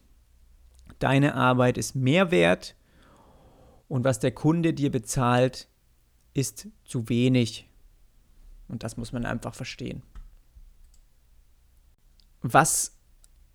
Deine 0.99 1.35
Arbeit 1.35 1.77
ist 1.77 1.95
mehr 1.95 2.29
wert 2.31 2.75
und 3.87 4.03
was 4.03 4.19
der 4.19 4.31
Kunde 4.31 4.73
dir 4.73 4.91
bezahlt, 4.91 5.67
ist 6.33 6.67
zu 6.83 7.09
wenig. 7.09 7.69
Und 8.67 8.83
das 8.83 8.97
muss 8.97 9.11
man 9.11 9.25
einfach 9.25 9.53
verstehen. 9.53 10.01
Was 12.41 12.97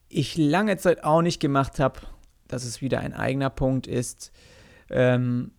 ich 0.09 0.37
lange 0.37 0.77
Zeit 0.77 1.05
auch 1.05 1.23
nicht 1.23 1.41
gemacht 1.41 1.79
habe, 1.79 2.01
das 2.47 2.65
ist 2.65 2.81
wieder 2.81 3.01
ein 3.01 3.13
eigener 3.13 3.51
Punkt, 3.51 3.87
ist 3.87 4.33
ähm, 4.91 5.53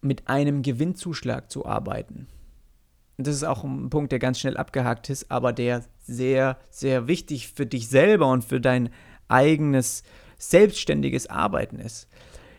mit 0.00 0.28
einem 0.28 0.62
Gewinnzuschlag 0.62 1.50
zu 1.50 1.66
arbeiten. 1.66 2.28
Das 3.18 3.34
ist 3.34 3.44
auch 3.44 3.64
ein 3.64 3.90
Punkt, 3.90 4.12
der 4.12 4.20
ganz 4.20 4.38
schnell 4.38 4.56
abgehakt 4.56 5.10
ist, 5.10 5.30
aber 5.30 5.52
der 5.52 5.84
sehr, 6.00 6.58
sehr 6.70 7.08
wichtig 7.08 7.48
für 7.48 7.66
dich 7.66 7.88
selber 7.88 8.30
und 8.30 8.44
für 8.44 8.60
dein 8.60 8.90
eigenes 9.26 10.04
selbstständiges 10.38 11.26
Arbeiten 11.26 11.80
ist. 11.80 12.08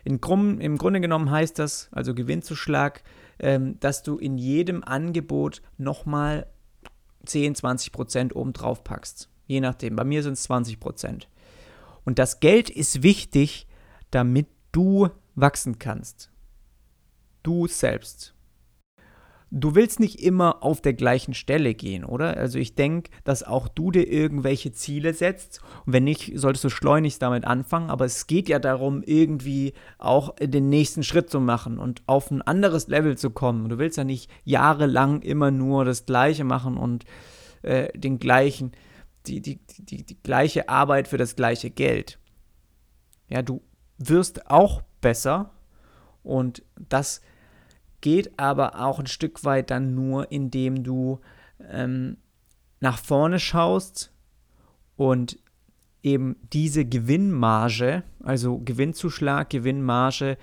In 0.04 0.20
Grum, 0.20 0.60
Im 0.60 0.78
Grunde 0.78 1.00
genommen 1.00 1.30
heißt 1.30 1.58
das, 1.58 1.88
also 1.92 2.14
Gewinnzuschlag, 2.14 3.02
ähm, 3.38 3.78
dass 3.80 4.02
du 4.02 4.18
in 4.18 4.38
jedem 4.38 4.82
Angebot 4.82 5.62
nochmal 5.78 6.46
10, 7.24 7.54
20 7.54 7.92
Prozent 7.92 8.36
obendrauf 8.36 8.84
packst. 8.84 9.28
Je 9.46 9.60
nachdem. 9.60 9.96
Bei 9.96 10.04
mir 10.04 10.22
sind 10.22 10.34
es 10.34 10.44
20 10.44 10.80
Prozent. 10.80 11.28
Und 12.04 12.18
das 12.18 12.40
Geld 12.40 12.70
ist 12.70 13.02
wichtig, 13.02 13.66
damit 14.10 14.46
du 14.72 15.08
wachsen 15.34 15.78
kannst. 15.78 16.30
Du 17.42 17.66
selbst 17.66 18.34
du 19.50 19.74
willst 19.74 19.98
nicht 19.98 20.22
immer 20.22 20.62
auf 20.62 20.80
der 20.80 20.94
gleichen 20.94 21.34
Stelle 21.34 21.74
gehen, 21.74 22.04
oder? 22.04 22.36
Also 22.36 22.58
ich 22.58 22.74
denke, 22.74 23.10
dass 23.24 23.42
auch 23.42 23.68
du 23.68 23.90
dir 23.90 24.06
irgendwelche 24.06 24.72
Ziele 24.72 25.12
setzt. 25.12 25.60
Und 25.84 25.92
wenn 25.92 26.04
nicht, 26.04 26.32
solltest 26.36 26.64
du 26.64 26.70
schleunigst 26.70 27.20
damit 27.20 27.44
anfangen. 27.44 27.90
Aber 27.90 28.04
es 28.04 28.26
geht 28.26 28.48
ja 28.48 28.58
darum, 28.58 29.02
irgendwie 29.02 29.72
auch 29.98 30.36
den 30.36 30.68
nächsten 30.68 31.02
Schritt 31.02 31.30
zu 31.30 31.40
machen 31.40 31.78
und 31.78 32.02
auf 32.06 32.30
ein 32.30 32.42
anderes 32.42 32.86
Level 32.88 33.18
zu 33.18 33.30
kommen. 33.30 33.68
Du 33.68 33.78
willst 33.78 33.96
ja 33.96 34.04
nicht 34.04 34.30
jahrelang 34.44 35.22
immer 35.22 35.50
nur 35.50 35.84
das 35.84 36.06
Gleiche 36.06 36.44
machen 36.44 36.76
und 36.76 37.04
äh, 37.62 37.88
den 37.98 38.18
gleichen, 38.18 38.72
die, 39.26 39.40
die, 39.40 39.58
die, 39.78 40.04
die 40.04 40.22
gleiche 40.22 40.68
Arbeit 40.68 41.08
für 41.08 41.18
das 41.18 41.34
gleiche 41.34 41.70
Geld. 41.70 42.18
Ja, 43.28 43.42
du 43.42 43.62
wirst 43.98 44.48
auch 44.50 44.82
besser 45.00 45.50
und 46.22 46.62
das 46.88 47.20
geht 48.00 48.38
aber 48.38 48.80
auch 48.80 48.98
ein 48.98 49.06
Stück 49.06 49.44
weit 49.44 49.70
dann 49.70 49.94
nur, 49.94 50.30
indem 50.32 50.82
du 50.82 51.20
ähm, 51.68 52.16
nach 52.80 52.98
vorne 52.98 53.38
schaust 53.38 54.12
und 54.96 55.38
eben 56.02 56.36
diese 56.52 56.84
Gewinnmarge, 56.84 58.02
also 58.22 58.58
Gewinnzuschlag, 58.58 59.50
Gewinnmarge, 59.50 60.38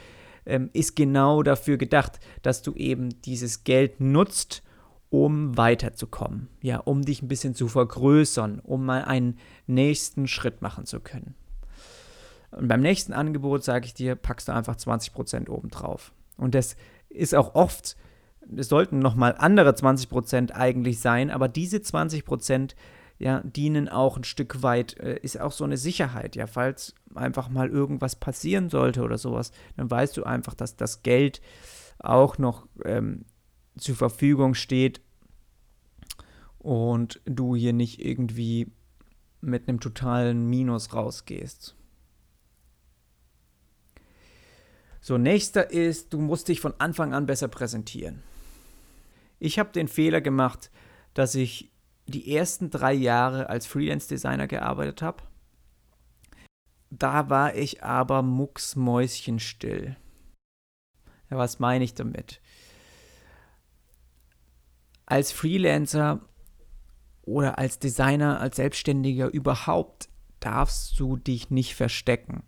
ähm, 0.45 0.69
ist 0.73 0.95
genau 0.95 1.43
dafür 1.43 1.77
gedacht, 1.77 2.19
dass 2.41 2.61
du 2.61 2.73
eben 2.73 3.21
dieses 3.23 3.63
Geld 3.63 3.99
nutzt, 3.99 4.63
um 5.09 5.57
weiterzukommen, 5.57 6.49
ja, 6.61 6.77
um 6.79 7.03
dich 7.03 7.21
ein 7.21 7.27
bisschen 7.27 7.55
zu 7.55 7.67
vergrößern, 7.67 8.59
um 8.59 8.85
mal 8.85 9.03
einen 9.03 9.37
nächsten 9.65 10.27
Schritt 10.27 10.61
machen 10.61 10.85
zu 10.85 10.99
können. 10.99 11.35
Und 12.51 12.67
beim 12.67 12.81
nächsten 12.81 13.13
Angebot, 13.13 13.63
sage 13.63 13.85
ich 13.85 13.93
dir, 13.93 14.15
packst 14.15 14.47
du 14.47 14.53
einfach 14.53 14.75
20% 14.75 15.49
obendrauf. 15.49 16.13
Und 16.37 16.55
das 16.55 16.75
ist 17.17 17.35
auch 17.35 17.55
oft, 17.55 17.97
es 18.55 18.69
sollten 18.69 18.99
nochmal 18.99 19.35
andere 19.37 19.75
20 19.75 20.09
Prozent 20.09 20.55
eigentlich 20.55 20.99
sein, 20.99 21.31
aber 21.31 21.47
diese 21.47 21.81
20 21.81 22.25
Prozent 22.25 22.75
ja, 23.19 23.41
dienen 23.41 23.89
auch 23.89 24.17
ein 24.17 24.23
Stück 24.23 24.61
weit, 24.61 24.99
äh, 24.99 25.19
ist 25.21 25.39
auch 25.39 25.51
so 25.51 25.63
eine 25.63 25.77
Sicherheit, 25.77 26.35
ja, 26.35 26.45
falls 26.45 26.93
einfach 27.15 27.49
mal 27.49 27.69
irgendwas 27.69 28.15
passieren 28.15 28.69
sollte 28.69 29.01
oder 29.01 29.17
sowas, 29.17 29.51
dann 29.75 29.89
weißt 29.89 30.15
du 30.17 30.23
einfach, 30.23 30.53
dass 30.53 30.75
das 30.75 31.01
Geld 31.01 31.41
auch 31.99 32.37
noch 32.37 32.67
ähm, 32.85 33.25
zur 33.77 33.95
Verfügung 33.95 34.53
steht 34.53 35.01
und 36.59 37.21
du 37.25 37.55
hier 37.55 37.73
nicht 37.73 38.03
irgendwie 38.05 38.71
mit 39.41 39.67
einem 39.67 39.79
totalen 39.79 40.47
Minus 40.47 40.93
rausgehst. 40.93 41.75
So, 45.07 45.17
nächster 45.17 45.71
ist, 45.71 46.11
du 46.11 46.19
musst 46.19 46.49
dich 46.49 46.59
von 46.59 46.73
Anfang 46.79 47.13
an 47.13 47.27
besser 47.27 47.47
präsentieren. 47.47 48.23
Ich 49.39 49.57
habe 49.57 49.71
den 49.71 49.87
Fehler 49.87 50.19
gemacht, 50.19 50.69
dass 51.13 51.33
ich 51.33 51.71
die 52.07 52.35
ersten 52.35 52.69
drei 52.69 52.91
Jahre 52.91 53.47
als 53.47 53.67
Freelance-Designer 53.67 54.47
gearbeitet 54.47 55.01
habe. 55.01 55.23
Da 56.89 57.29
war 57.29 57.55
ich 57.55 57.85
aber 57.85 58.21
mucksmäuschenstill. 58.21 59.95
Ja, 61.29 61.37
was 61.37 61.59
meine 61.59 61.85
ich 61.85 61.93
damit? 61.93 62.41
Als 65.05 65.31
Freelancer 65.31 66.19
oder 67.21 67.57
als 67.57 67.79
Designer, 67.79 68.41
als 68.41 68.57
Selbstständiger 68.57 69.29
überhaupt 69.29 70.09
darfst 70.41 70.99
du 70.99 71.15
dich 71.15 71.49
nicht 71.49 71.75
verstecken. 71.75 72.43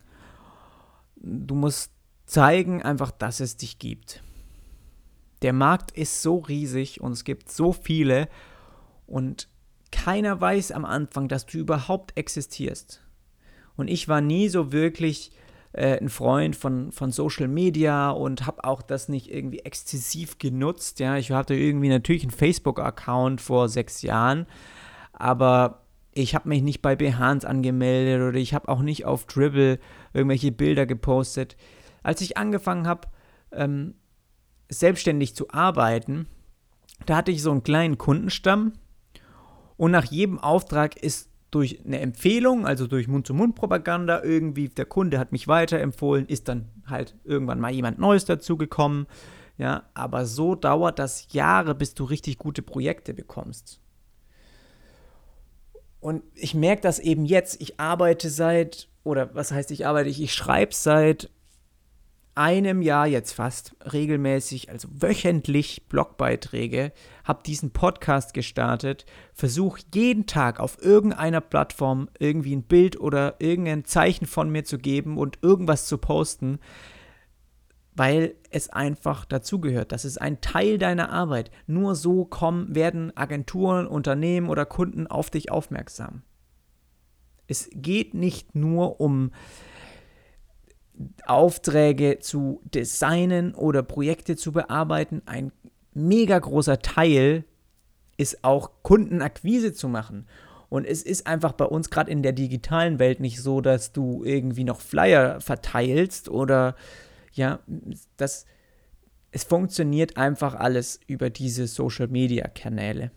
Du 1.15 1.55
musst 1.55 1.93
zeigen 2.29 2.83
einfach, 2.83 3.11
dass 3.11 3.39
es 3.39 3.57
dich 3.57 3.79
gibt. 3.79 4.21
Der 5.41 5.53
Markt 5.53 5.91
ist 5.91 6.21
so 6.21 6.37
riesig 6.37 7.01
und 7.01 7.13
es 7.13 7.23
gibt 7.23 7.51
so 7.51 7.73
viele 7.73 8.29
und 9.07 9.47
keiner 9.91 10.39
weiß 10.39 10.71
am 10.71 10.85
Anfang, 10.85 11.27
dass 11.27 11.47
du 11.47 11.57
überhaupt 11.57 12.15
existierst. 12.17 13.01
Und 13.75 13.87
ich 13.87 14.07
war 14.07 14.21
nie 14.21 14.49
so 14.49 14.71
wirklich 14.71 15.31
äh, 15.73 15.97
ein 15.97 16.09
Freund 16.09 16.55
von, 16.55 16.91
von 16.91 17.11
Social 17.11 17.47
Media 17.47 18.11
und 18.11 18.45
habe 18.45 18.63
auch 18.63 18.83
das 18.83 19.09
nicht 19.09 19.31
irgendwie 19.33 19.59
exzessiv 19.59 20.37
genutzt. 20.37 20.99
Ja, 20.99 21.17
ich 21.17 21.31
hatte 21.31 21.55
irgendwie 21.55 21.89
natürlich 21.89 22.23
einen 22.23 22.31
Facebook-Account 22.31 23.41
vor 23.41 23.69
sechs 23.69 24.03
Jahren, 24.03 24.45
aber 25.13 25.81
ich 26.13 26.35
habe 26.35 26.49
mich 26.49 26.61
nicht 26.61 26.81
bei 26.81 26.95
Behance 26.95 27.47
angemeldet 27.47 28.21
oder 28.21 28.37
ich 28.37 28.53
habe 28.53 28.67
auch 28.69 28.81
nicht 28.81 29.05
auf 29.05 29.25
Dribble 29.25 29.79
irgendwelche 30.13 30.51
Bilder 30.51 30.85
gepostet. 30.85 31.55
Als 32.03 32.21
ich 32.21 32.37
angefangen 32.37 32.87
habe, 32.87 33.07
ähm, 33.51 33.95
selbstständig 34.69 35.35
zu 35.35 35.49
arbeiten, 35.49 36.27
da 37.05 37.17
hatte 37.17 37.31
ich 37.31 37.41
so 37.41 37.51
einen 37.51 37.63
kleinen 37.63 37.97
Kundenstamm 37.97 38.73
und 39.77 39.91
nach 39.91 40.05
jedem 40.05 40.39
Auftrag 40.39 40.97
ist 40.97 41.29
durch 41.51 41.83
eine 41.85 41.99
Empfehlung, 41.99 42.67
also 42.67 42.85
durch 42.85 43.07
Mund-zu-Mund-Propaganda, 43.07 44.23
irgendwie 44.23 44.69
der 44.69 44.85
Kunde 44.85 45.17
hat 45.17 45.31
mich 45.31 45.47
weiterempfohlen, 45.47 46.27
ist 46.27 46.47
dann 46.47 46.69
halt 46.85 47.15
irgendwann 47.23 47.59
mal 47.59 47.71
jemand 47.71 47.97
Neues 47.97 48.25
dazugekommen. 48.25 49.07
Ja, 49.57 49.83
aber 49.93 50.25
so 50.25 50.55
dauert 50.55 50.99
das 50.99 51.33
Jahre, 51.33 51.75
bis 51.75 51.93
du 51.93 52.03
richtig 52.03 52.37
gute 52.37 52.61
Projekte 52.61 53.13
bekommst. 53.13 53.81
Und 55.99 56.23
ich 56.35 56.53
merke 56.53 56.81
das 56.81 56.99
eben 56.99 57.25
jetzt. 57.25 57.59
Ich 57.61 57.79
arbeite 57.79 58.29
seit, 58.29 58.87
oder 59.03 59.33
was 59.35 59.51
heißt 59.51 59.71
ich 59.71 59.85
arbeite, 59.85 60.09
ich, 60.09 60.21
ich 60.21 60.33
schreibe 60.33 60.73
seit 60.73 61.29
einem 62.39 62.81
Jahr 62.81 63.05
jetzt 63.05 63.33
fast 63.33 63.75
regelmäßig, 63.91 64.69
also 64.69 64.87
wöchentlich 64.93 65.89
Blogbeiträge, 65.89 66.93
habe 67.25 67.43
diesen 67.45 67.71
Podcast 67.71 68.33
gestartet, 68.33 69.05
versuche 69.33 69.81
jeden 69.93 70.25
Tag 70.25 70.61
auf 70.61 70.81
irgendeiner 70.81 71.41
Plattform 71.41 72.07
irgendwie 72.17 72.55
ein 72.55 72.63
Bild 72.63 72.97
oder 72.97 73.35
irgendein 73.39 73.83
Zeichen 73.83 74.25
von 74.25 74.49
mir 74.49 74.63
zu 74.63 74.77
geben 74.77 75.17
und 75.17 75.39
irgendwas 75.41 75.85
zu 75.85 75.97
posten. 75.97 76.59
weil 77.99 78.35
es 78.49 78.69
einfach 78.69 79.25
dazugehört. 79.25 79.91
Das 79.91 80.05
ist 80.05 80.21
ein 80.21 80.39
Teil 80.39 80.77
deiner 80.77 81.09
Arbeit. 81.11 81.51
Nur 81.67 81.95
so 81.95 82.23
kommen, 82.23 82.73
werden 82.73 83.11
Agenturen, 83.17 83.87
Unternehmen 83.87 84.49
oder 84.49 84.65
Kunden 84.65 85.05
auf 85.05 85.29
dich 85.29 85.51
aufmerksam. 85.51 86.21
Es 87.47 87.69
geht 87.73 88.13
nicht 88.13 88.55
nur 88.55 89.01
um 89.01 89.31
Aufträge 91.25 92.19
zu 92.19 92.61
designen 92.63 93.55
oder 93.55 93.83
Projekte 93.83 94.35
zu 94.35 94.51
bearbeiten. 94.51 95.21
Ein 95.25 95.51
mega 95.93 96.37
großer 96.37 96.79
Teil 96.79 97.45
ist 98.17 98.43
auch 98.43 98.71
Kundenakquise 98.83 99.73
zu 99.73 99.87
machen. 99.87 100.27
Und 100.67 100.85
es 100.85 101.01
ist 101.01 101.25
einfach 101.25 101.53
bei 101.53 101.65
uns 101.65 101.89
gerade 101.89 102.11
in 102.11 102.21
der 102.21 102.33
digitalen 102.33 102.99
Welt 102.99 103.19
nicht 103.19 103.41
so, 103.41 103.59
dass 103.61 103.91
du 103.91 104.23
irgendwie 104.23 104.63
noch 104.63 104.81
Flyer 104.81 105.41
verteilst 105.41 106.29
oder 106.29 106.75
ja, 107.33 107.59
das, 108.17 108.45
es 109.31 109.43
funktioniert 109.43 110.17
einfach 110.17 110.53
alles 110.53 110.99
über 111.07 111.29
diese 111.29 111.65
Social-Media-Kanäle. 111.65 113.11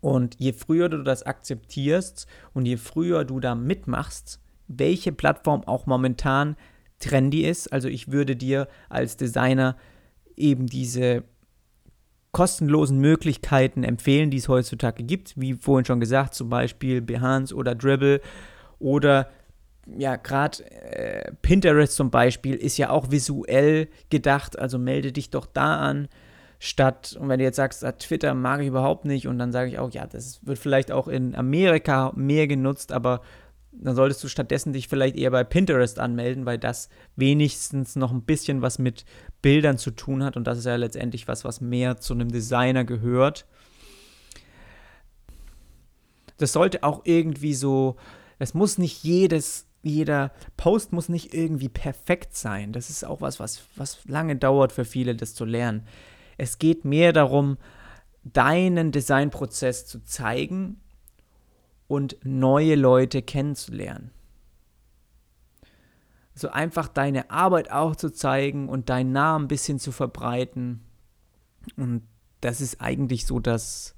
Und 0.00 0.36
je 0.38 0.52
früher 0.52 0.88
du 0.88 1.02
das 1.02 1.22
akzeptierst 1.22 2.26
und 2.52 2.66
je 2.66 2.76
früher 2.76 3.24
du 3.24 3.40
da 3.40 3.54
mitmachst, 3.54 4.40
welche 4.68 5.12
Plattform 5.12 5.64
auch 5.64 5.86
momentan 5.86 6.56
trendy 6.98 7.44
ist, 7.44 7.72
also 7.72 7.88
ich 7.88 8.10
würde 8.10 8.36
dir 8.36 8.68
als 8.88 9.16
Designer 9.16 9.76
eben 10.36 10.66
diese 10.66 11.24
kostenlosen 12.32 12.98
Möglichkeiten 12.98 13.84
empfehlen, 13.84 14.30
die 14.30 14.36
es 14.36 14.48
heutzutage 14.48 15.02
gibt, 15.02 15.40
wie 15.40 15.54
vorhin 15.54 15.84
schon 15.84 16.00
gesagt, 16.00 16.34
zum 16.34 16.50
Beispiel 16.50 17.00
Behance 17.00 17.54
oder 17.54 17.74
Dribble 17.74 18.20
oder 18.78 19.28
ja, 19.96 20.16
gerade 20.16 20.64
äh, 20.70 21.32
Pinterest 21.40 21.96
zum 21.96 22.10
Beispiel 22.10 22.54
ist 22.54 22.76
ja 22.76 22.90
auch 22.90 23.10
visuell 23.10 23.88
gedacht, 24.10 24.58
also 24.58 24.78
melde 24.78 25.12
dich 25.12 25.30
doch 25.30 25.46
da 25.46 25.78
an, 25.78 26.08
statt, 26.58 27.16
und 27.18 27.28
wenn 27.28 27.38
du 27.38 27.44
jetzt 27.44 27.56
sagst, 27.56 27.84
ah, 27.84 27.92
Twitter 27.92 28.34
mag 28.34 28.60
ich 28.60 28.68
überhaupt 28.68 29.04
nicht, 29.04 29.26
und 29.26 29.38
dann 29.38 29.52
sage 29.52 29.70
ich 29.70 29.78
auch, 29.78 29.90
ja, 29.90 30.06
das 30.06 30.44
wird 30.44 30.58
vielleicht 30.58 30.92
auch 30.92 31.08
in 31.08 31.34
Amerika 31.34 32.12
mehr 32.16 32.46
genutzt, 32.46 32.92
aber 32.92 33.22
dann 33.72 33.94
solltest 33.94 34.22
du 34.24 34.28
stattdessen 34.28 34.72
dich 34.72 34.88
vielleicht 34.88 35.16
eher 35.16 35.30
bei 35.30 35.44
Pinterest 35.44 35.98
anmelden, 35.98 36.46
weil 36.46 36.58
das 36.58 36.88
wenigstens 37.16 37.96
noch 37.96 38.12
ein 38.12 38.22
bisschen 38.22 38.62
was 38.62 38.78
mit 38.78 39.04
Bildern 39.42 39.78
zu 39.78 39.90
tun 39.90 40.24
hat, 40.24 40.36
und 40.36 40.46
das 40.46 40.58
ist 40.58 40.64
ja 40.64 40.76
letztendlich 40.76 41.28
was, 41.28 41.44
was 41.44 41.60
mehr 41.60 41.98
zu 41.98 42.14
einem 42.14 42.30
Designer 42.30 42.84
gehört. 42.84 43.46
Das 46.38 46.52
sollte 46.52 46.82
auch 46.82 47.02
irgendwie 47.04 47.54
so, 47.54 47.96
es 48.38 48.54
muss 48.54 48.78
nicht 48.78 49.02
jedes 49.02 49.68
jeder 49.82 50.32
Post 50.56 50.92
muss 50.92 51.08
nicht 51.08 51.34
irgendwie 51.34 51.68
perfekt 51.68 52.34
sein. 52.36 52.72
Das 52.72 52.90
ist 52.90 53.04
auch 53.04 53.20
was, 53.20 53.38
was, 53.38 53.62
was 53.76 53.98
lange 54.06 54.36
dauert 54.36 54.72
für 54.72 54.84
viele, 54.84 55.14
das 55.14 55.34
zu 55.34 55.44
lernen. 55.44 55.86
Es 56.36 56.58
geht 56.58 56.84
mehr 56.84 57.12
darum, 57.12 57.58
deinen 58.24 58.92
Designprozess 58.92 59.86
zu 59.86 60.04
zeigen 60.04 60.80
und 61.88 62.16
neue 62.22 62.76
Leute 62.76 63.22
kennenzulernen. 63.22 64.12
Also 66.34 66.50
einfach 66.50 66.86
deine 66.86 67.30
Arbeit 67.30 67.72
auch 67.72 67.96
zu 67.96 68.12
zeigen 68.12 68.68
und 68.68 68.90
deinen 68.90 69.10
Namen 69.10 69.46
ein 69.46 69.48
bisschen 69.48 69.80
zu 69.80 69.90
verbreiten. 69.90 70.82
Und 71.76 72.02
das 72.40 72.60
ist 72.60 72.80
eigentlich 72.80 73.26
so 73.26 73.40
das, 73.40 73.96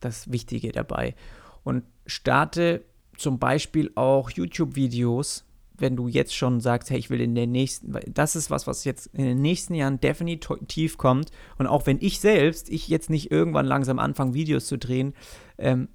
das 0.00 0.30
Wichtige 0.30 0.72
dabei. 0.72 1.14
Und 1.62 1.84
starte 2.04 2.84
zum 3.16 3.38
Beispiel 3.38 3.92
auch 3.94 4.30
YouTube-Videos, 4.30 5.46
wenn 5.78 5.96
du 5.96 6.08
jetzt 6.08 6.34
schon 6.34 6.60
sagst, 6.60 6.90
hey, 6.90 6.98
ich 6.98 7.08
will 7.08 7.20
in 7.22 7.34
den 7.34 7.52
nächsten, 7.52 7.96
das 8.12 8.36
ist 8.36 8.50
was, 8.50 8.66
was 8.66 8.84
jetzt 8.84 9.06
in 9.14 9.24
den 9.24 9.40
nächsten 9.40 9.74
Jahren 9.74 10.00
definitiv 10.00 10.98
kommt. 10.98 11.30
Und 11.56 11.66
auch 11.66 11.86
wenn 11.86 11.98
ich 12.00 12.20
selbst, 12.20 12.68
ich 12.68 12.88
jetzt 12.88 13.08
nicht 13.08 13.30
irgendwann 13.30 13.64
langsam 13.64 13.98
anfange, 13.98 14.34
Videos 14.34 14.66
zu 14.66 14.76
drehen, 14.76 15.14
ähm, 15.56 15.88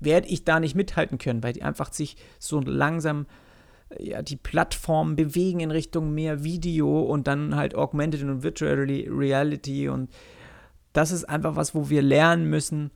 werde 0.00 0.28
ich 0.28 0.44
da 0.44 0.60
nicht 0.60 0.74
mithalten 0.74 1.18
können, 1.18 1.42
weil 1.42 1.52
die 1.52 1.62
einfach 1.62 1.92
sich 1.92 2.16
so 2.38 2.60
langsam 2.60 3.26
ja, 3.98 4.22
die 4.22 4.36
Plattformen 4.36 5.16
bewegen 5.16 5.60
in 5.60 5.70
Richtung 5.70 6.14
mehr 6.14 6.42
Video 6.42 7.02
und 7.02 7.26
dann 7.26 7.54
halt 7.54 7.74
Augmented 7.74 8.22
und 8.22 8.42
Virtual 8.42 8.74
Reality 8.74 9.88
und 9.88 10.10
das 10.92 11.10
ist 11.10 11.24
einfach 11.24 11.56
was, 11.56 11.74
wo 11.74 11.90
wir 11.90 12.00
lernen 12.00 12.48
müssen, 12.48 12.90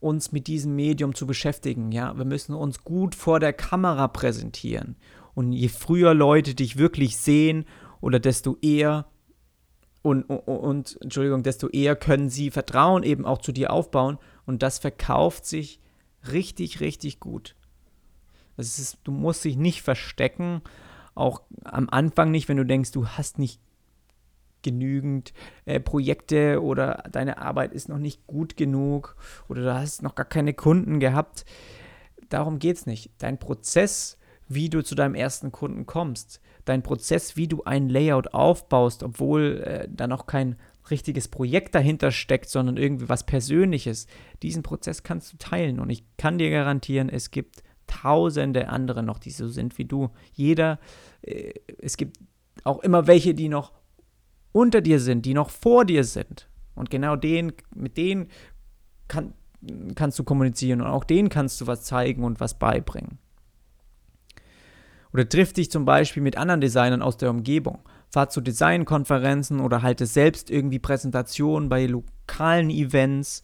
uns 0.00 0.32
mit 0.32 0.48
diesem 0.48 0.74
Medium 0.74 1.14
zu 1.14 1.26
beschäftigen. 1.26 1.92
Ja, 1.92 2.18
wir 2.18 2.24
müssen 2.24 2.54
uns 2.54 2.82
gut 2.82 3.14
vor 3.14 3.38
der 3.38 3.52
Kamera 3.52 4.08
präsentieren. 4.08 4.96
Und 5.34 5.52
je 5.52 5.68
früher 5.68 6.14
Leute 6.14 6.56
dich 6.56 6.76
wirklich 6.76 7.16
sehen 7.16 7.64
oder 8.00 8.18
desto 8.18 8.56
eher 8.60 9.06
und, 10.02 10.24
und, 10.24 10.40
und, 10.40 10.98
Entschuldigung, 11.00 11.44
desto 11.44 11.68
eher 11.68 11.94
können 11.94 12.28
sie 12.28 12.50
Vertrauen 12.50 13.04
eben 13.04 13.24
auch 13.24 13.38
zu 13.38 13.52
dir 13.52 13.72
aufbauen 13.72 14.18
und 14.46 14.62
das 14.62 14.78
verkauft 14.78 15.46
sich 15.46 15.80
richtig, 16.30 16.80
richtig 16.80 17.20
gut. 17.20 17.56
Ist, 18.56 18.98
du 19.04 19.12
musst 19.12 19.44
dich 19.44 19.56
nicht 19.56 19.82
verstecken, 19.82 20.62
auch 21.14 21.42
am 21.64 21.88
Anfang 21.90 22.30
nicht, 22.30 22.48
wenn 22.48 22.56
du 22.56 22.64
denkst, 22.64 22.92
du 22.92 23.08
hast 23.08 23.38
nicht 23.38 23.60
genügend 24.62 25.32
äh, 25.64 25.80
Projekte 25.80 26.62
oder 26.62 27.04
deine 27.10 27.38
Arbeit 27.38 27.72
ist 27.72 27.88
noch 27.88 27.98
nicht 27.98 28.26
gut 28.26 28.56
genug 28.56 29.16
oder 29.48 29.62
du 29.62 29.74
hast 29.74 30.02
noch 30.02 30.14
gar 30.14 30.26
keine 30.26 30.54
Kunden 30.54 31.00
gehabt. 31.00 31.44
Darum 32.28 32.58
geht 32.58 32.76
es 32.76 32.86
nicht. 32.86 33.10
Dein 33.18 33.38
Prozess, 33.38 34.18
wie 34.48 34.70
du 34.70 34.82
zu 34.82 34.94
deinem 34.94 35.14
ersten 35.14 35.52
Kunden 35.52 35.86
kommst, 35.86 36.40
dein 36.64 36.82
Prozess, 36.82 37.36
wie 37.36 37.48
du 37.48 37.64
ein 37.64 37.88
Layout 37.88 38.34
aufbaust, 38.34 39.02
obwohl 39.02 39.62
äh, 39.64 39.88
da 39.90 40.06
noch 40.06 40.26
kein 40.26 40.56
richtiges 40.90 41.28
Projekt 41.28 41.74
dahinter 41.74 42.10
steckt, 42.10 42.48
sondern 42.48 42.76
irgendwie 42.76 43.08
was 43.08 43.24
Persönliches, 43.24 44.06
diesen 44.42 44.62
Prozess 44.62 45.02
kannst 45.02 45.32
du 45.32 45.36
teilen. 45.38 45.80
Und 45.80 45.90
ich 45.90 46.04
kann 46.16 46.38
dir 46.38 46.50
garantieren, 46.50 47.08
es 47.08 47.30
gibt 47.30 47.62
tausende 47.86 48.68
andere 48.68 49.02
noch, 49.02 49.18
die 49.18 49.30
so 49.30 49.48
sind 49.48 49.78
wie 49.78 49.84
du. 49.84 50.10
Jeder, 50.32 50.78
äh, 51.22 51.52
es 51.78 51.96
gibt 51.96 52.18
auch 52.64 52.80
immer 52.80 53.06
welche, 53.06 53.34
die 53.34 53.48
noch 53.48 53.72
unter 54.52 54.80
dir 54.80 55.00
sind, 55.00 55.26
die 55.26 55.34
noch 55.34 55.50
vor 55.50 55.84
dir 55.84 56.04
sind. 56.04 56.48
Und 56.74 56.90
genau 56.90 57.16
den, 57.16 57.52
mit 57.74 57.96
denen 57.96 58.28
kann, 59.08 59.34
kannst 59.94 60.18
du 60.18 60.24
kommunizieren 60.24 60.80
und 60.80 60.86
auch 60.86 61.04
denen 61.04 61.28
kannst 61.28 61.60
du 61.60 61.66
was 61.66 61.82
zeigen 61.82 62.24
und 62.24 62.40
was 62.40 62.58
beibringen. 62.58 63.18
Oder 65.12 65.28
triff 65.28 65.52
dich 65.52 65.70
zum 65.70 65.84
Beispiel 65.84 66.22
mit 66.22 66.36
anderen 66.36 66.60
Designern 66.60 67.02
aus 67.02 67.18
der 67.18 67.30
Umgebung. 67.30 67.80
Fahr 68.12 68.28
zu 68.28 68.42
Designkonferenzen 68.42 69.58
oder 69.58 69.80
halte 69.80 70.04
selbst 70.04 70.50
irgendwie 70.50 70.78
Präsentationen 70.78 71.70
bei 71.70 71.86
lokalen 71.86 72.68
Events. 72.68 73.40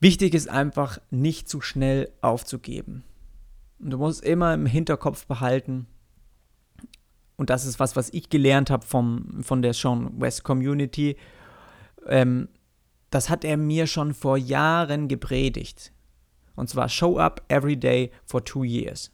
Wichtig 0.00 0.32
ist 0.32 0.48
einfach, 0.48 0.98
nicht 1.10 1.46
zu 1.46 1.60
schnell 1.60 2.10
aufzugeben. 2.22 3.04
Und 3.78 3.90
du 3.90 3.98
musst 3.98 4.24
immer 4.24 4.54
im 4.54 4.64
Hinterkopf 4.64 5.26
behalten, 5.26 5.86
und 7.36 7.50
das 7.50 7.66
ist 7.66 7.78
was, 7.78 7.94
was 7.94 8.08
ich 8.14 8.30
gelernt 8.30 8.70
habe 8.70 8.86
von 8.86 9.60
der 9.60 9.74
Sean 9.74 10.18
West 10.18 10.42
Community, 10.42 11.18
ähm, 12.06 12.48
das 13.10 13.28
hat 13.28 13.44
er 13.44 13.58
mir 13.58 13.86
schon 13.86 14.14
vor 14.14 14.38
Jahren 14.38 15.08
gepredigt. 15.08 15.92
Und 16.54 16.70
zwar 16.70 16.88
Show 16.88 17.18
up 17.18 17.44
every 17.48 17.76
day 17.76 18.10
for 18.24 18.42
two 18.42 18.64
years. 18.64 19.10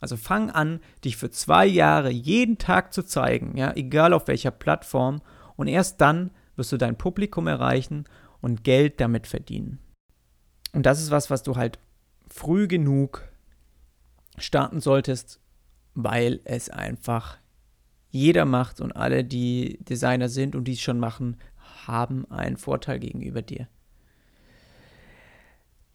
Also 0.00 0.16
fang 0.16 0.50
an, 0.50 0.80
dich 1.04 1.16
für 1.16 1.30
zwei 1.30 1.66
Jahre 1.66 2.10
jeden 2.10 2.58
Tag 2.58 2.92
zu 2.92 3.02
zeigen, 3.02 3.56
ja, 3.56 3.72
egal 3.74 4.12
auf 4.12 4.28
welcher 4.28 4.50
Plattform. 4.50 5.20
Und 5.56 5.66
erst 5.66 6.00
dann 6.00 6.30
wirst 6.56 6.72
du 6.72 6.76
dein 6.76 6.96
Publikum 6.96 7.46
erreichen 7.46 8.04
und 8.40 8.64
Geld 8.64 9.00
damit 9.00 9.26
verdienen. 9.26 9.78
Und 10.72 10.86
das 10.86 11.00
ist 11.00 11.10
was, 11.10 11.30
was 11.30 11.42
du 11.42 11.56
halt 11.56 11.78
früh 12.28 12.68
genug 12.68 13.28
starten 14.36 14.80
solltest, 14.80 15.40
weil 15.94 16.40
es 16.44 16.70
einfach 16.70 17.38
jeder 18.10 18.44
macht 18.44 18.80
und 18.80 18.92
alle, 18.92 19.24
die 19.24 19.78
Designer 19.84 20.28
sind 20.28 20.54
und 20.54 20.64
dies 20.64 20.80
schon 20.80 20.98
machen, 20.98 21.36
haben 21.86 22.30
einen 22.30 22.56
Vorteil 22.56 22.98
gegenüber 22.98 23.42
dir. 23.42 23.68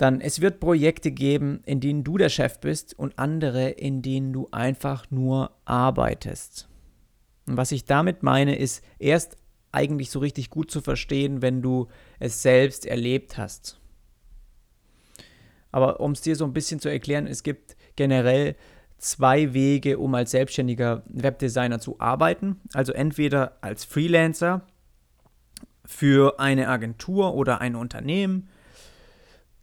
Dann, 0.03 0.19
es 0.19 0.41
wird 0.41 0.59
Projekte 0.59 1.11
geben, 1.11 1.61
in 1.65 1.79
denen 1.79 2.03
du 2.03 2.17
der 2.17 2.27
Chef 2.27 2.59
bist 2.59 2.93
und 2.99 3.17
andere, 3.17 3.69
in 3.69 4.01
denen 4.01 4.33
du 4.33 4.49
einfach 4.51 5.09
nur 5.11 5.51
arbeitest. 5.63 6.67
Und 7.47 7.55
was 7.55 7.71
ich 7.71 7.85
damit 7.85 8.21
meine, 8.21 8.57
ist 8.57 8.83
erst 8.99 9.37
eigentlich 9.71 10.09
so 10.09 10.19
richtig 10.19 10.49
gut 10.49 10.69
zu 10.69 10.81
verstehen, 10.81 11.41
wenn 11.41 11.61
du 11.61 11.87
es 12.19 12.41
selbst 12.41 12.85
erlebt 12.85 13.37
hast. 13.37 13.79
Aber 15.71 16.01
um 16.01 16.11
es 16.11 16.19
dir 16.19 16.35
so 16.35 16.43
ein 16.43 16.51
bisschen 16.51 16.81
zu 16.81 16.89
erklären, 16.89 17.25
es 17.25 17.41
gibt 17.41 17.77
generell 17.95 18.57
zwei 18.97 19.53
Wege, 19.53 19.99
um 19.99 20.13
als 20.15 20.31
selbstständiger 20.31 21.03
Webdesigner 21.05 21.79
zu 21.79 22.01
arbeiten. 22.01 22.59
Also 22.73 22.91
entweder 22.91 23.57
als 23.61 23.85
Freelancer 23.85 24.67
für 25.85 26.41
eine 26.41 26.67
Agentur 26.67 27.35
oder 27.35 27.61
ein 27.61 27.77
Unternehmen. 27.77 28.49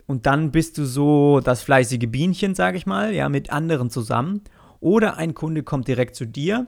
Und 0.06 0.26
dann 0.26 0.50
bist 0.50 0.78
du 0.78 0.84
so 0.84 1.40
das 1.40 1.62
fleißige 1.62 2.08
Bienchen, 2.08 2.54
sage 2.54 2.76
ich 2.76 2.86
mal, 2.86 3.14
ja, 3.14 3.28
mit 3.28 3.50
anderen 3.50 3.90
zusammen. 3.90 4.42
Oder 4.80 5.16
ein 5.16 5.34
Kunde 5.34 5.62
kommt 5.62 5.88
direkt 5.88 6.14
zu 6.14 6.26
dir 6.26 6.66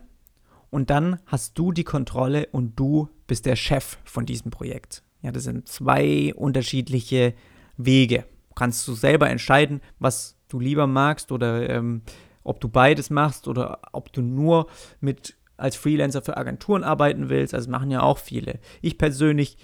und 0.70 0.90
dann 0.90 1.18
hast 1.26 1.58
du 1.58 1.72
die 1.72 1.84
Kontrolle 1.84 2.48
und 2.52 2.78
du 2.78 3.08
bist 3.26 3.46
der 3.46 3.56
Chef 3.56 3.98
von 4.04 4.26
diesem 4.26 4.50
Projekt. 4.50 5.02
Ja, 5.22 5.30
das 5.30 5.44
sind 5.44 5.68
zwei 5.68 6.32
unterschiedliche 6.34 7.34
Wege. 7.76 8.24
Kannst 8.54 8.86
du 8.88 8.94
selber 8.94 9.30
entscheiden, 9.30 9.80
was 9.98 10.36
du 10.48 10.60
lieber 10.60 10.86
magst 10.86 11.32
oder 11.32 11.68
ähm, 11.70 12.02
ob 12.44 12.60
du 12.60 12.68
beides 12.68 13.10
machst 13.10 13.48
oder 13.48 13.80
ob 13.92 14.12
du 14.12 14.22
nur 14.22 14.66
mit 15.00 15.36
als 15.56 15.76
Freelancer 15.76 16.22
für 16.22 16.36
Agenturen 16.36 16.84
arbeiten 16.84 17.28
willst. 17.28 17.54
Also 17.54 17.70
machen 17.70 17.90
ja 17.90 18.02
auch 18.02 18.18
viele. 18.18 18.58
Ich 18.80 18.98
persönlich 18.98 19.58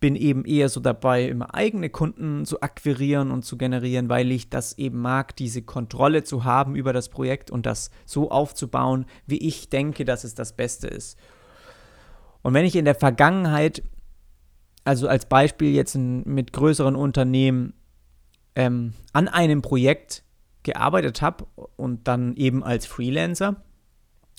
bin 0.00 0.14
eben 0.16 0.44
eher 0.44 0.68
so 0.68 0.80
dabei, 0.80 1.24
immer 1.24 1.54
eigene 1.54 1.90
Kunden 1.90 2.44
zu 2.44 2.60
akquirieren 2.60 3.30
und 3.30 3.44
zu 3.44 3.56
generieren, 3.56 4.08
weil 4.08 4.30
ich 4.30 4.48
das 4.48 4.78
eben 4.78 5.00
mag, 5.00 5.34
diese 5.36 5.62
Kontrolle 5.62 6.22
zu 6.22 6.44
haben 6.44 6.76
über 6.76 6.92
das 6.92 7.08
Projekt 7.08 7.50
und 7.50 7.66
das 7.66 7.90
so 8.04 8.30
aufzubauen, 8.30 9.06
wie 9.26 9.38
ich 9.38 9.70
denke, 9.70 10.04
dass 10.04 10.24
es 10.24 10.34
das 10.34 10.54
Beste 10.54 10.86
ist. 10.86 11.18
Und 12.42 12.54
wenn 12.54 12.64
ich 12.64 12.76
in 12.76 12.84
der 12.84 12.94
Vergangenheit, 12.94 13.82
also 14.84 15.08
als 15.08 15.26
Beispiel 15.26 15.74
jetzt 15.74 15.96
mit 15.96 16.52
größeren 16.52 16.94
Unternehmen, 16.94 17.74
ähm, 18.54 18.92
an 19.12 19.28
einem 19.28 19.62
Projekt 19.62 20.22
gearbeitet 20.62 21.22
habe 21.22 21.46
und 21.76 22.08
dann 22.08 22.36
eben 22.36 22.62
als 22.62 22.86
Freelancer, 22.86 23.56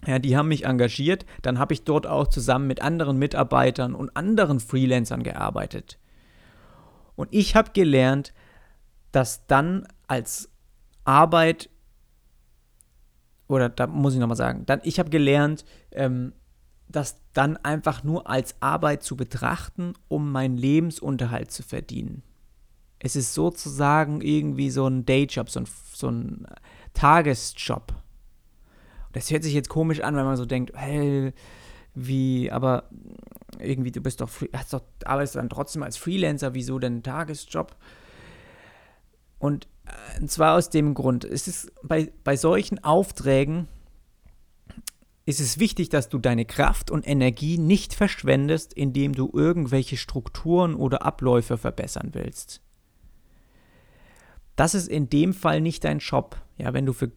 ja, 0.05 0.19
die 0.19 0.37
haben 0.37 0.47
mich 0.47 0.65
engagiert. 0.65 1.25
Dann 1.41 1.59
habe 1.59 1.73
ich 1.73 1.83
dort 1.83 2.07
auch 2.07 2.27
zusammen 2.27 2.67
mit 2.67 2.81
anderen 2.81 3.17
Mitarbeitern 3.17 3.95
und 3.95 4.15
anderen 4.15 4.59
Freelancern 4.59 5.23
gearbeitet. 5.23 5.99
Und 7.15 7.27
ich 7.31 7.55
habe 7.55 7.71
gelernt, 7.73 8.33
dass 9.11 9.45
dann 9.47 9.87
als 10.07 10.49
Arbeit, 11.03 11.69
oder 13.47 13.67
da 13.67 13.87
muss 13.87 14.13
ich 14.13 14.19
nochmal 14.19 14.37
sagen, 14.37 14.65
dann, 14.65 14.79
ich 14.83 14.99
habe 14.99 15.09
gelernt, 15.09 15.65
ähm, 15.91 16.33
das 16.87 17.21
dann 17.33 17.57
einfach 17.57 18.03
nur 18.03 18.29
als 18.29 18.55
Arbeit 18.61 19.03
zu 19.03 19.15
betrachten, 19.15 19.93
um 20.07 20.31
meinen 20.31 20.57
Lebensunterhalt 20.57 21.51
zu 21.51 21.61
verdienen. 21.61 22.23
Es 22.99 23.15
ist 23.15 23.33
sozusagen 23.33 24.21
irgendwie 24.21 24.69
so 24.69 24.87
ein 24.87 25.05
Dayjob, 25.05 25.49
so 25.49 25.61
ein, 25.61 25.67
so 25.93 26.09
ein 26.09 26.47
Tagesjob. 26.93 27.93
Das 29.11 29.31
hört 29.31 29.43
sich 29.43 29.53
jetzt 29.53 29.69
komisch 29.69 30.01
an, 30.01 30.15
wenn 30.15 30.25
man 30.25 30.37
so 30.37 30.45
denkt, 30.45 30.73
hey, 30.75 31.33
wie, 31.95 32.51
aber 32.51 32.89
irgendwie, 33.59 33.91
du 33.91 34.01
bist 34.01 34.21
doch, 34.21 34.29
hast 34.53 34.73
doch, 34.73 34.83
arbeitest 35.05 35.35
dann 35.35 35.49
trotzdem 35.49 35.83
als 35.83 35.97
Freelancer, 35.97 36.53
wieso 36.53 36.79
denn 36.79 37.03
Tagesjob? 37.03 37.75
Und, 39.39 39.67
äh, 39.85 40.21
und 40.21 40.29
zwar 40.29 40.55
aus 40.55 40.69
dem 40.69 40.93
Grund, 40.93 41.25
es 41.25 41.71
bei, 41.81 42.11
bei 42.23 42.35
solchen 42.35 42.83
Aufträgen 42.83 43.67
ist 45.25 45.39
es 45.39 45.59
wichtig, 45.59 45.89
dass 45.89 46.09
du 46.09 46.17
deine 46.17 46.45
Kraft 46.45 46.89
und 46.89 47.07
Energie 47.07 47.59
nicht 47.59 47.93
verschwendest, 47.93 48.73
indem 48.73 49.13
du 49.13 49.29
irgendwelche 49.31 49.95
Strukturen 49.95 50.73
oder 50.73 51.03
Abläufe 51.03 51.57
verbessern 51.57 52.09
willst. 52.13 52.61
Das 54.55 54.73
ist 54.73 54.87
in 54.87 55.09
dem 55.09 55.33
Fall 55.33 55.61
nicht 55.61 55.83
dein 55.83 55.99
Job. 55.99 56.41
Ja, 56.57 56.73
wenn 56.73 56.87
du 56.87 56.93
für 56.93 57.11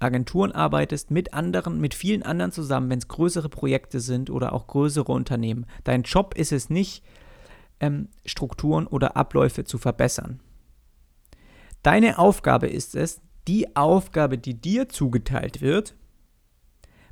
Agenturen 0.00 0.52
arbeitest, 0.52 1.10
mit 1.10 1.34
anderen, 1.34 1.80
mit 1.80 1.94
vielen 1.94 2.22
anderen 2.22 2.52
zusammen, 2.52 2.90
wenn 2.90 2.98
es 2.98 3.08
größere 3.08 3.48
Projekte 3.48 4.00
sind 4.00 4.30
oder 4.30 4.52
auch 4.52 4.66
größere 4.66 5.12
Unternehmen. 5.12 5.66
Dein 5.84 6.02
Job 6.02 6.34
ist 6.36 6.52
es 6.52 6.70
nicht, 6.70 7.04
ähm, 7.80 8.08
Strukturen 8.24 8.86
oder 8.86 9.16
Abläufe 9.16 9.64
zu 9.64 9.78
verbessern. 9.78 10.40
Deine 11.82 12.18
Aufgabe 12.18 12.68
ist 12.68 12.94
es, 12.94 13.20
die 13.46 13.76
Aufgabe, 13.76 14.38
die 14.38 14.54
dir 14.54 14.88
zugeteilt 14.88 15.60
wird, 15.60 15.94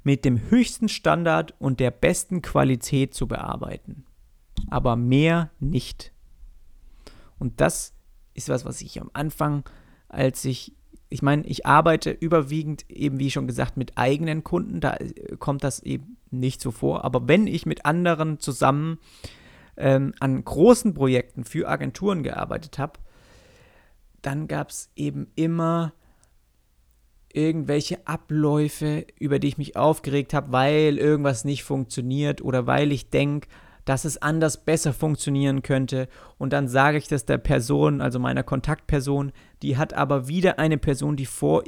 mit 0.02 0.24
dem 0.24 0.50
höchsten 0.50 0.88
Standard 0.88 1.54
und 1.58 1.80
der 1.80 1.90
besten 1.90 2.42
Qualität 2.42 3.14
zu 3.14 3.26
bearbeiten. 3.26 4.04
Aber 4.70 4.94
mehr 4.94 5.50
nicht. 5.58 6.12
Und 7.38 7.60
das 7.60 7.94
ist 8.34 8.48
was, 8.48 8.64
was 8.64 8.82
ich 8.82 9.00
am 9.00 9.10
Anfang, 9.14 9.64
als 10.08 10.44
ich 10.44 10.75
ich 11.08 11.22
meine, 11.22 11.46
ich 11.46 11.66
arbeite 11.66 12.10
überwiegend 12.10 12.84
eben, 12.90 13.18
wie 13.18 13.30
schon 13.30 13.46
gesagt, 13.46 13.76
mit 13.76 13.96
eigenen 13.96 14.42
Kunden. 14.42 14.80
Da 14.80 14.94
äh, 14.94 15.36
kommt 15.38 15.62
das 15.62 15.80
eben 15.80 16.16
nicht 16.30 16.60
so 16.60 16.70
vor. 16.70 17.04
Aber 17.04 17.28
wenn 17.28 17.46
ich 17.46 17.66
mit 17.66 17.86
anderen 17.86 18.40
zusammen 18.40 18.98
ähm, 19.76 20.14
an 20.18 20.44
großen 20.44 20.94
Projekten 20.94 21.44
für 21.44 21.68
Agenturen 21.68 22.22
gearbeitet 22.22 22.78
habe, 22.78 22.98
dann 24.22 24.48
gab 24.48 24.70
es 24.70 24.90
eben 24.96 25.28
immer 25.36 25.92
irgendwelche 27.32 28.06
Abläufe, 28.06 29.06
über 29.18 29.38
die 29.38 29.48
ich 29.48 29.58
mich 29.58 29.76
aufgeregt 29.76 30.34
habe, 30.34 30.52
weil 30.52 30.98
irgendwas 30.98 31.44
nicht 31.44 31.64
funktioniert 31.64 32.42
oder 32.42 32.66
weil 32.66 32.90
ich 32.92 33.10
denke, 33.10 33.48
dass 33.86 34.04
es 34.04 34.20
anders 34.20 34.64
besser 34.64 34.92
funktionieren 34.92 35.62
könnte. 35.62 36.08
Und 36.36 36.52
dann 36.52 36.68
sage 36.68 36.98
ich 36.98 37.08
das 37.08 37.24
der 37.24 37.38
Person, 37.38 38.02
also 38.02 38.18
meiner 38.18 38.42
Kontaktperson, 38.42 39.32
die 39.62 39.78
hat 39.78 39.94
aber 39.94 40.28
wieder 40.28 40.58
eine 40.58 40.76
Person, 40.76 41.16
die 41.16 41.24
vor 41.24 41.62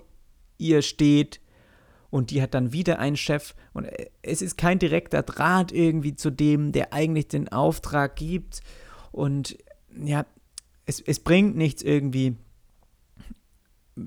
ihr 0.59 0.83
steht 0.83 1.41
und 2.11 2.31
die 2.31 2.43
hat 2.43 2.55
dann 2.55 2.73
wieder 2.73 2.99
einen 2.99 3.17
Chef. 3.17 3.55
Und 3.73 3.87
es 4.23 4.43
ist 4.43 4.59
kein 4.59 4.81
direkter 4.81 5.23
Draht 5.23 5.71
irgendwie 5.71 6.17
zu 6.17 6.31
dem, 6.31 6.73
der 6.73 6.93
eigentlich 6.93 7.29
den 7.29 7.51
Auftrag 7.51 8.17
gibt. 8.17 8.63
Und 9.13 9.57
ja, 9.97 10.27
es, 10.87 11.01
es 11.01 11.21
bringt 11.21 11.57
nichts 11.57 11.83
irgendwie 11.83 12.37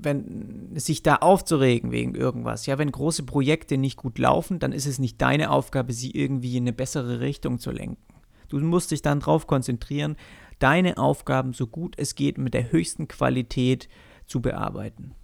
wenn 0.00 0.70
sich 0.74 1.02
da 1.02 1.16
aufzuregen 1.16 1.92
wegen 1.92 2.14
irgendwas. 2.14 2.66
Ja, 2.66 2.78
wenn 2.78 2.90
große 2.90 3.24
Projekte 3.24 3.76
nicht 3.76 3.96
gut 3.96 4.18
laufen, 4.18 4.58
dann 4.58 4.72
ist 4.72 4.86
es 4.86 4.98
nicht 4.98 5.20
deine 5.20 5.50
Aufgabe, 5.50 5.92
sie 5.92 6.10
irgendwie 6.10 6.56
in 6.56 6.64
eine 6.64 6.72
bessere 6.72 7.20
Richtung 7.20 7.58
zu 7.58 7.70
lenken. 7.70 8.14
Du 8.48 8.58
musst 8.60 8.90
dich 8.90 9.02
dann 9.02 9.20
darauf 9.20 9.46
konzentrieren, 9.46 10.16
deine 10.58 10.98
Aufgaben 10.98 11.52
so 11.52 11.66
gut 11.66 11.94
es 11.98 12.14
geht 12.14 12.38
mit 12.38 12.54
der 12.54 12.72
höchsten 12.72 13.08
Qualität 13.08 13.88
zu 14.26 14.40
bearbeiten. 14.40 15.14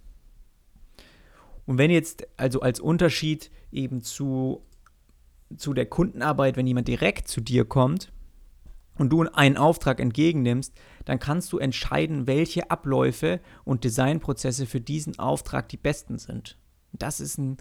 Und 1.65 1.77
wenn 1.77 1.91
jetzt 1.91 2.27
also 2.37 2.61
als 2.61 2.79
Unterschied 2.79 3.51
eben 3.71 4.01
zu, 4.01 4.63
zu 5.55 5.73
der 5.73 5.85
Kundenarbeit, 5.85 6.57
wenn 6.57 6.67
jemand 6.67 6.87
direkt 6.87 7.27
zu 7.27 7.41
dir 7.41 7.65
kommt, 7.65 8.11
und 8.99 9.09
du 9.09 9.23
einen 9.23 9.57
Auftrag 9.57 9.99
entgegennimmst, 9.99 10.73
dann 11.05 11.19
kannst 11.19 11.51
du 11.51 11.57
entscheiden, 11.57 12.27
welche 12.27 12.69
Abläufe 12.69 13.39
und 13.63 13.83
Designprozesse 13.83 14.65
für 14.65 14.81
diesen 14.81 15.17
Auftrag 15.17 15.69
die 15.69 15.77
besten 15.77 16.19
sind. 16.19 16.57
Das 16.91 17.19
ist 17.19 17.37
ein, 17.37 17.57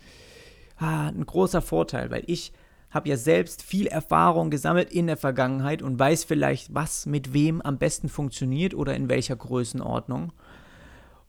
ah, 0.77 1.09
ein 1.09 1.25
großer 1.25 1.63
Vorteil, 1.63 2.11
weil 2.11 2.25
ich 2.27 2.53
habe 2.91 3.09
ja 3.09 3.17
selbst 3.17 3.63
viel 3.63 3.87
Erfahrung 3.87 4.51
gesammelt 4.51 4.91
in 4.91 5.07
der 5.07 5.17
Vergangenheit 5.17 5.83
und 5.83 5.99
weiß 5.99 6.25
vielleicht, 6.25 6.75
was 6.75 7.07
mit 7.07 7.33
wem 7.35 7.61
am 7.61 7.79
besten 7.79 8.09
funktioniert 8.09 8.75
oder 8.75 8.95
in 8.95 9.09
welcher 9.09 9.37
Größenordnung. 9.37 10.33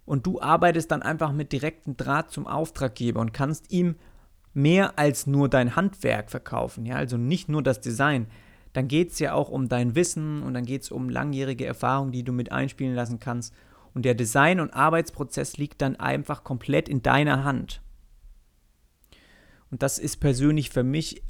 Und 0.05 0.25
du 0.25 0.41
arbeitest 0.41 0.89
dann 0.89 1.03
einfach 1.03 1.31
mit 1.33 1.51
direktem 1.51 1.97
Draht 1.97 2.31
zum 2.31 2.47
Auftraggeber 2.47 3.19
und 3.19 3.33
kannst 3.33 3.71
ihm 3.71 3.95
mehr 4.53 4.97
als 4.97 5.27
nur 5.27 5.49
dein 5.49 5.75
Handwerk 5.75 6.31
verkaufen, 6.31 6.85
ja, 6.85 6.95
also 6.95 7.17
nicht 7.17 7.49
nur 7.49 7.61
das 7.61 7.79
Design 7.81 8.27
dann 8.73 8.87
geht 8.87 9.11
es 9.11 9.19
ja 9.19 9.33
auch 9.33 9.49
um 9.49 9.67
dein 9.67 9.95
Wissen 9.95 10.43
und 10.43 10.53
dann 10.53 10.65
geht 10.65 10.83
es 10.83 10.91
um 10.91 11.09
langjährige 11.09 11.65
Erfahrung, 11.65 12.11
die 12.11 12.23
du 12.23 12.31
mit 12.31 12.51
einspielen 12.51 12.95
lassen 12.95 13.19
kannst. 13.19 13.53
Und 13.93 14.05
der 14.05 14.13
Design- 14.13 14.59
und 14.59 14.73
Arbeitsprozess 14.73 15.57
liegt 15.57 15.81
dann 15.81 15.95
einfach 15.95 16.43
komplett 16.43 16.87
in 16.87 17.01
deiner 17.01 17.43
Hand. 17.43 17.81
Und 19.71 19.81
das 19.81 19.97
ist 19.97 20.17
persönlich 20.17 20.69
für 20.69 20.83
mich 20.83 21.23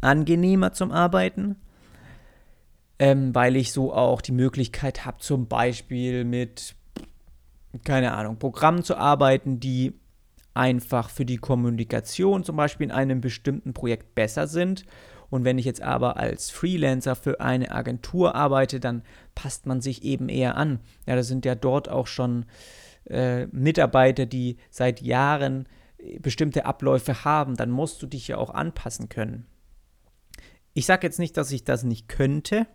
angenehmer 0.00 0.72
zum 0.72 0.90
Arbeiten, 0.90 1.56
ähm, 2.98 3.34
weil 3.34 3.56
ich 3.56 3.72
so 3.72 3.92
auch 3.92 4.20
die 4.20 4.32
Möglichkeit 4.32 5.04
habe, 5.04 5.18
zum 5.18 5.48
Beispiel 5.48 6.24
mit, 6.24 6.74
keine 7.84 8.14
Ahnung, 8.14 8.38
Programmen 8.38 8.82
zu 8.82 8.96
arbeiten, 8.96 9.60
die 9.60 9.94
einfach 10.54 11.08
für 11.08 11.24
die 11.24 11.38
Kommunikation 11.38 12.44
zum 12.44 12.56
Beispiel 12.56 12.86
in 12.86 12.90
einem 12.90 13.20
bestimmten 13.20 13.72
Projekt 13.72 14.14
besser 14.14 14.46
sind 14.46 14.84
und 15.32 15.44
wenn 15.46 15.56
ich 15.56 15.64
jetzt 15.64 15.80
aber 15.80 16.18
als 16.18 16.50
Freelancer 16.50 17.16
für 17.16 17.40
eine 17.40 17.70
Agentur 17.70 18.34
arbeite, 18.34 18.80
dann 18.80 19.02
passt 19.34 19.64
man 19.64 19.80
sich 19.80 20.04
eben 20.04 20.28
eher 20.28 20.58
an. 20.58 20.80
Ja, 21.06 21.16
das 21.16 21.26
sind 21.26 21.46
ja 21.46 21.54
dort 21.54 21.88
auch 21.88 22.06
schon 22.06 22.44
äh, 23.08 23.46
Mitarbeiter, 23.46 24.26
die 24.26 24.58
seit 24.68 25.00
Jahren 25.00 25.66
äh, 25.96 26.18
bestimmte 26.18 26.66
Abläufe 26.66 27.24
haben. 27.24 27.56
Dann 27.56 27.70
musst 27.70 28.02
du 28.02 28.06
dich 28.06 28.28
ja 28.28 28.36
auch 28.36 28.50
anpassen 28.50 29.08
können. 29.08 29.46
Ich 30.74 30.84
sage 30.84 31.06
jetzt 31.06 31.18
nicht, 31.18 31.38
dass 31.38 31.50
ich 31.50 31.64
das 31.64 31.82
nicht 31.82 32.10
könnte. 32.10 32.66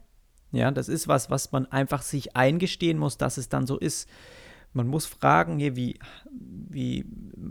Ja, 0.52 0.72
das 0.72 0.90
ist 0.90 1.08
was, 1.08 1.30
was 1.30 1.52
man 1.52 1.68
einfach 1.68 2.02
sich 2.02 2.36
eingestehen 2.36 2.98
muss, 2.98 3.20
dass 3.20 3.38
es 3.38 3.50
dann 3.50 3.68
so 3.68 3.78
ist. 3.78 4.10
Man 4.78 4.88
muss 4.88 5.08
fragen, 5.08 5.58
hier, 5.58 5.76
wie, 5.76 6.00
wie, 6.32 7.04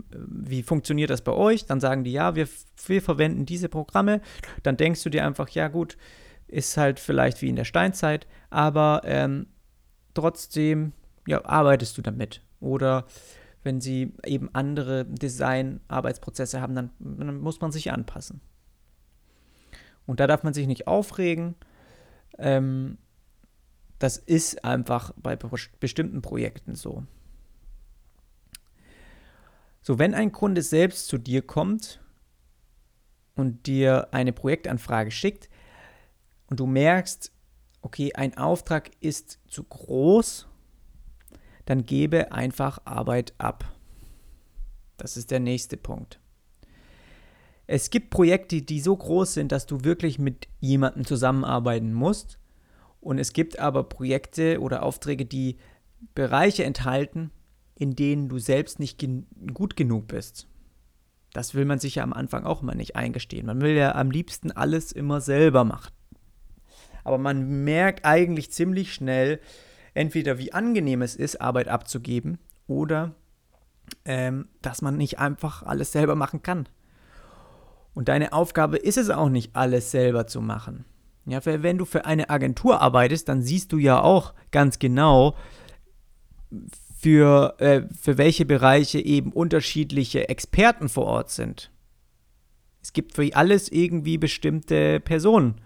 wie 0.09 0.63
funktioniert 0.63 1.09
das 1.09 1.21
bei 1.21 1.33
euch? 1.33 1.65
Dann 1.65 1.81
sagen 1.81 2.05
die, 2.05 2.13
ja, 2.13 2.35
wir, 2.35 2.47
wir 2.85 3.01
verwenden 3.01 3.45
diese 3.45 3.67
Programme. 3.67 4.21
Dann 4.63 4.77
denkst 4.77 5.03
du 5.03 5.09
dir 5.09 5.25
einfach, 5.25 5.49
ja 5.49 5.67
gut, 5.67 5.97
ist 6.47 6.77
halt 6.77 7.01
vielleicht 7.01 7.41
wie 7.41 7.49
in 7.49 7.57
der 7.57 7.65
Steinzeit, 7.65 8.27
aber 8.49 9.01
ähm, 9.03 9.47
trotzdem 10.13 10.93
ja, 11.27 11.43
arbeitest 11.43 11.97
du 11.97 12.01
damit. 12.01 12.41
Oder 12.61 13.05
wenn 13.63 13.81
sie 13.81 14.13
eben 14.25 14.49
andere 14.53 15.03
Design-Arbeitsprozesse 15.03 16.61
haben, 16.61 16.75
dann, 16.75 16.91
dann 16.99 17.41
muss 17.41 17.59
man 17.59 17.73
sich 17.73 17.91
anpassen. 17.91 18.39
Und 20.05 20.21
da 20.21 20.27
darf 20.27 20.43
man 20.43 20.53
sich 20.53 20.65
nicht 20.65 20.87
aufregen. 20.87 21.55
Ähm, 22.37 22.97
das 23.99 24.17
ist 24.17 24.63
einfach 24.63 25.11
bei 25.17 25.35
bestimmten 25.35 26.21
Projekten 26.21 26.75
so. 26.75 27.03
So, 29.87 29.99
wenn 29.99 30.13
ein 30.13 30.33
Kunde 30.33 30.63
selbst 30.63 31.07
zu 31.07 31.17
dir 31.17 31.41
kommt 31.41 32.01
und 33.35 33.67
dir 33.67 34.09
eine 34.11 34.33
Projektanfrage 34.33 35.11
schickt 35.11 35.47
und 36.49 36.59
du 36.59 36.65
merkst, 36.65 37.31
okay, 37.81 38.11
ein 38.13 38.37
Auftrag 38.37 38.91
ist 38.99 39.39
zu 39.47 39.63
groß, 39.63 40.45
dann 41.63 41.85
gebe 41.85 42.33
einfach 42.33 42.79
Arbeit 42.83 43.33
ab. 43.37 43.63
Das 44.97 45.15
ist 45.15 45.31
der 45.31 45.39
nächste 45.39 45.77
Punkt. 45.77 46.19
Es 47.65 47.89
gibt 47.89 48.09
Projekte, 48.09 48.61
die 48.63 48.81
so 48.81 48.93
groß 48.93 49.35
sind, 49.35 49.53
dass 49.53 49.67
du 49.67 49.85
wirklich 49.85 50.19
mit 50.19 50.49
jemandem 50.59 51.05
zusammenarbeiten 51.05 51.93
musst. 51.93 52.39
Und 52.99 53.19
es 53.19 53.31
gibt 53.31 53.57
aber 53.57 53.85
Projekte 53.85 54.59
oder 54.59 54.83
Aufträge, 54.83 55.25
die 55.25 55.55
Bereiche 56.13 56.65
enthalten, 56.65 57.31
in 57.79 57.95
denen 57.95 58.27
du 58.29 58.39
selbst 58.39 58.79
nicht 58.79 58.97
gen 58.97 59.27
gut 59.53 59.75
genug 59.75 60.07
bist. 60.07 60.47
Das 61.33 61.53
will 61.53 61.65
man 61.65 61.79
sich 61.79 61.95
ja 61.95 62.03
am 62.03 62.13
Anfang 62.13 62.45
auch 62.45 62.61
immer 62.61 62.73
nicht 62.73 62.95
eingestehen. 62.95 63.45
Man 63.45 63.61
will 63.61 63.75
ja 63.75 63.95
am 63.95 64.09
liebsten 64.09 64.51
alles 64.51 64.91
immer 64.91 65.21
selber 65.21 65.63
machen. 65.63 65.91
Aber 67.03 67.17
man 67.17 67.63
merkt 67.63 68.05
eigentlich 68.05 68.51
ziemlich 68.51 68.93
schnell, 68.93 69.39
entweder 69.93 70.39
wie 70.39 70.53
angenehm 70.53 71.01
es 71.01 71.15
ist, 71.15 71.39
Arbeit 71.39 71.67
abzugeben, 71.67 72.39
oder 72.67 73.13
ähm, 74.05 74.49
dass 74.61 74.81
man 74.81 74.97
nicht 74.97 75.19
einfach 75.19 75.63
alles 75.63 75.91
selber 75.91 76.15
machen 76.15 76.41
kann. 76.41 76.67
Und 77.93 78.09
deine 78.09 78.33
Aufgabe 78.33 78.77
ist 78.77 78.97
es 78.97 79.09
auch 79.09 79.29
nicht, 79.29 79.55
alles 79.55 79.91
selber 79.91 80.27
zu 80.27 80.41
machen. 80.41 80.85
Ja, 81.25 81.41
wenn 81.45 81.77
du 81.77 81.85
für 81.85 82.05
eine 82.05 82.29
Agentur 82.29 82.81
arbeitest, 82.81 83.27
dann 83.27 83.41
siehst 83.41 83.71
du 83.71 83.77
ja 83.77 84.01
auch 84.01 84.33
ganz 84.51 84.79
genau, 84.79 85.35
für, 87.07 87.55
äh, 87.59 87.83
für 87.97 88.17
welche 88.17 88.45
Bereiche 88.45 88.99
eben 88.99 89.31
unterschiedliche 89.31 90.27
Experten 90.27 90.89
vor 90.89 91.05
Ort 91.05 91.31
sind. 91.31 91.71
Es 92.81 92.91
gibt 92.91 93.13
für 93.13 93.33
alles 93.33 93.71
irgendwie 93.71 94.17
bestimmte 94.17 94.99
Personen. 94.99 95.61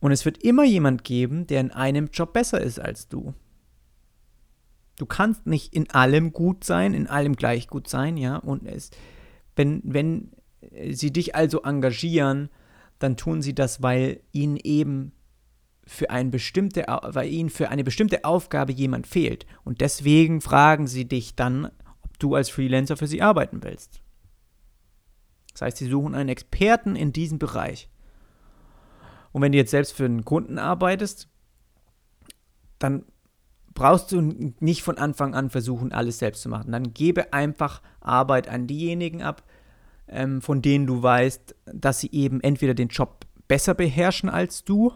Und 0.00 0.10
es 0.10 0.24
wird 0.24 0.42
immer 0.42 0.64
jemand 0.64 1.04
geben, 1.04 1.46
der 1.46 1.60
in 1.60 1.70
einem 1.70 2.08
Job 2.12 2.32
besser 2.32 2.60
ist 2.60 2.80
als 2.80 3.06
du. 3.06 3.32
Du 4.96 5.06
kannst 5.06 5.46
nicht 5.46 5.72
in 5.72 5.88
allem 5.90 6.32
gut 6.32 6.64
sein, 6.64 6.94
in 6.94 7.06
allem 7.06 7.36
gleich 7.36 7.68
gut 7.68 7.88
sein, 7.88 8.16
ja. 8.16 8.38
Und 8.38 8.66
es, 8.66 8.90
wenn, 9.54 9.82
wenn 9.84 10.32
sie 10.90 11.12
dich 11.12 11.36
also 11.36 11.62
engagieren, 11.62 12.50
dann 12.98 13.16
tun 13.16 13.40
sie 13.40 13.54
das, 13.54 13.84
weil 13.84 14.18
ihnen 14.32 14.56
eben 14.56 15.12
für, 15.88 16.10
ein 16.10 16.30
bestimmte, 16.30 16.84
weil 16.86 17.28
ihnen 17.28 17.48
für 17.48 17.70
eine 17.70 17.82
bestimmte 17.82 18.24
Aufgabe 18.24 18.72
jemand 18.72 19.06
fehlt. 19.06 19.46
Und 19.64 19.80
deswegen 19.80 20.40
fragen 20.40 20.86
sie 20.86 21.06
dich 21.06 21.34
dann, 21.34 21.70
ob 22.02 22.18
du 22.18 22.34
als 22.34 22.50
Freelancer 22.50 22.96
für 22.96 23.06
sie 23.06 23.22
arbeiten 23.22 23.64
willst. 23.64 24.02
Das 25.52 25.62
heißt, 25.62 25.78
sie 25.78 25.88
suchen 25.88 26.14
einen 26.14 26.28
Experten 26.28 26.94
in 26.94 27.12
diesem 27.12 27.38
Bereich. 27.38 27.88
Und 29.32 29.42
wenn 29.42 29.52
du 29.52 29.58
jetzt 29.58 29.70
selbst 29.70 29.92
für 29.92 30.04
einen 30.04 30.24
Kunden 30.24 30.58
arbeitest, 30.58 31.28
dann 32.78 33.04
brauchst 33.72 34.12
du 34.12 34.20
nicht 34.60 34.82
von 34.82 34.98
Anfang 34.98 35.34
an 35.34 35.48
versuchen, 35.48 35.92
alles 35.92 36.18
selbst 36.18 36.42
zu 36.42 36.50
machen. 36.50 36.70
Dann 36.70 36.92
gebe 36.92 37.32
einfach 37.32 37.80
Arbeit 38.00 38.48
an 38.48 38.66
diejenigen 38.66 39.22
ab, 39.22 39.42
ähm, 40.06 40.42
von 40.42 40.60
denen 40.60 40.86
du 40.86 41.02
weißt, 41.02 41.54
dass 41.72 42.00
sie 42.00 42.10
eben 42.12 42.40
entweder 42.40 42.74
den 42.74 42.88
Job 42.88 43.26
besser 43.46 43.74
beherrschen 43.74 44.28
als 44.28 44.64
du 44.64 44.92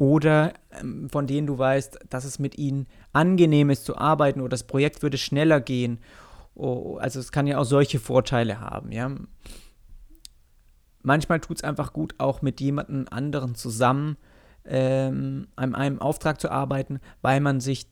oder 0.00 0.54
ähm, 0.80 1.10
von 1.10 1.26
denen 1.26 1.46
du 1.46 1.58
weißt, 1.58 2.06
dass 2.08 2.24
es 2.24 2.38
mit 2.38 2.56
ihnen 2.56 2.86
angenehm 3.12 3.68
ist 3.68 3.84
zu 3.84 3.98
arbeiten 3.98 4.40
oder 4.40 4.48
das 4.48 4.64
Projekt 4.64 5.02
würde 5.02 5.18
schneller 5.18 5.60
gehen. 5.60 6.00
Also 6.56 7.20
es 7.20 7.32
kann 7.32 7.46
ja 7.46 7.58
auch 7.58 7.64
solche 7.64 7.98
Vorteile 7.98 8.60
haben, 8.60 8.92
ja. 8.92 9.10
Manchmal 11.02 11.40
tut 11.40 11.58
es 11.58 11.64
einfach 11.64 11.92
gut, 11.92 12.14
auch 12.16 12.40
mit 12.40 12.62
jemandem 12.62 13.06
anderen 13.10 13.54
zusammen 13.54 14.16
ähm, 14.64 15.48
an 15.56 15.74
einem 15.74 16.00
Auftrag 16.00 16.40
zu 16.40 16.50
arbeiten, 16.50 17.00
weil 17.20 17.40
man 17.40 17.60
sich 17.60 17.86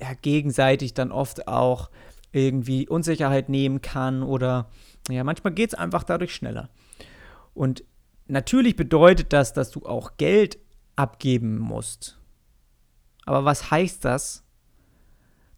ja, 0.00 0.14
gegenseitig 0.20 0.94
dann 0.94 1.12
oft 1.12 1.46
auch 1.46 1.90
irgendwie 2.32 2.88
Unsicherheit 2.88 3.48
nehmen 3.48 3.82
kann 3.82 4.24
oder 4.24 4.68
ja, 5.08 5.22
manchmal 5.22 5.52
geht 5.52 5.74
es 5.74 5.78
einfach 5.78 6.02
dadurch 6.02 6.34
schneller. 6.34 6.70
Und 7.54 7.84
natürlich 8.26 8.74
bedeutet 8.74 9.32
das, 9.32 9.52
dass 9.52 9.70
du 9.70 9.86
auch 9.86 10.16
Geld 10.16 10.58
abgeben 10.96 11.58
musst. 11.58 12.18
Aber 13.26 13.44
was 13.44 13.70
heißt 13.70 14.04
das? 14.04 14.44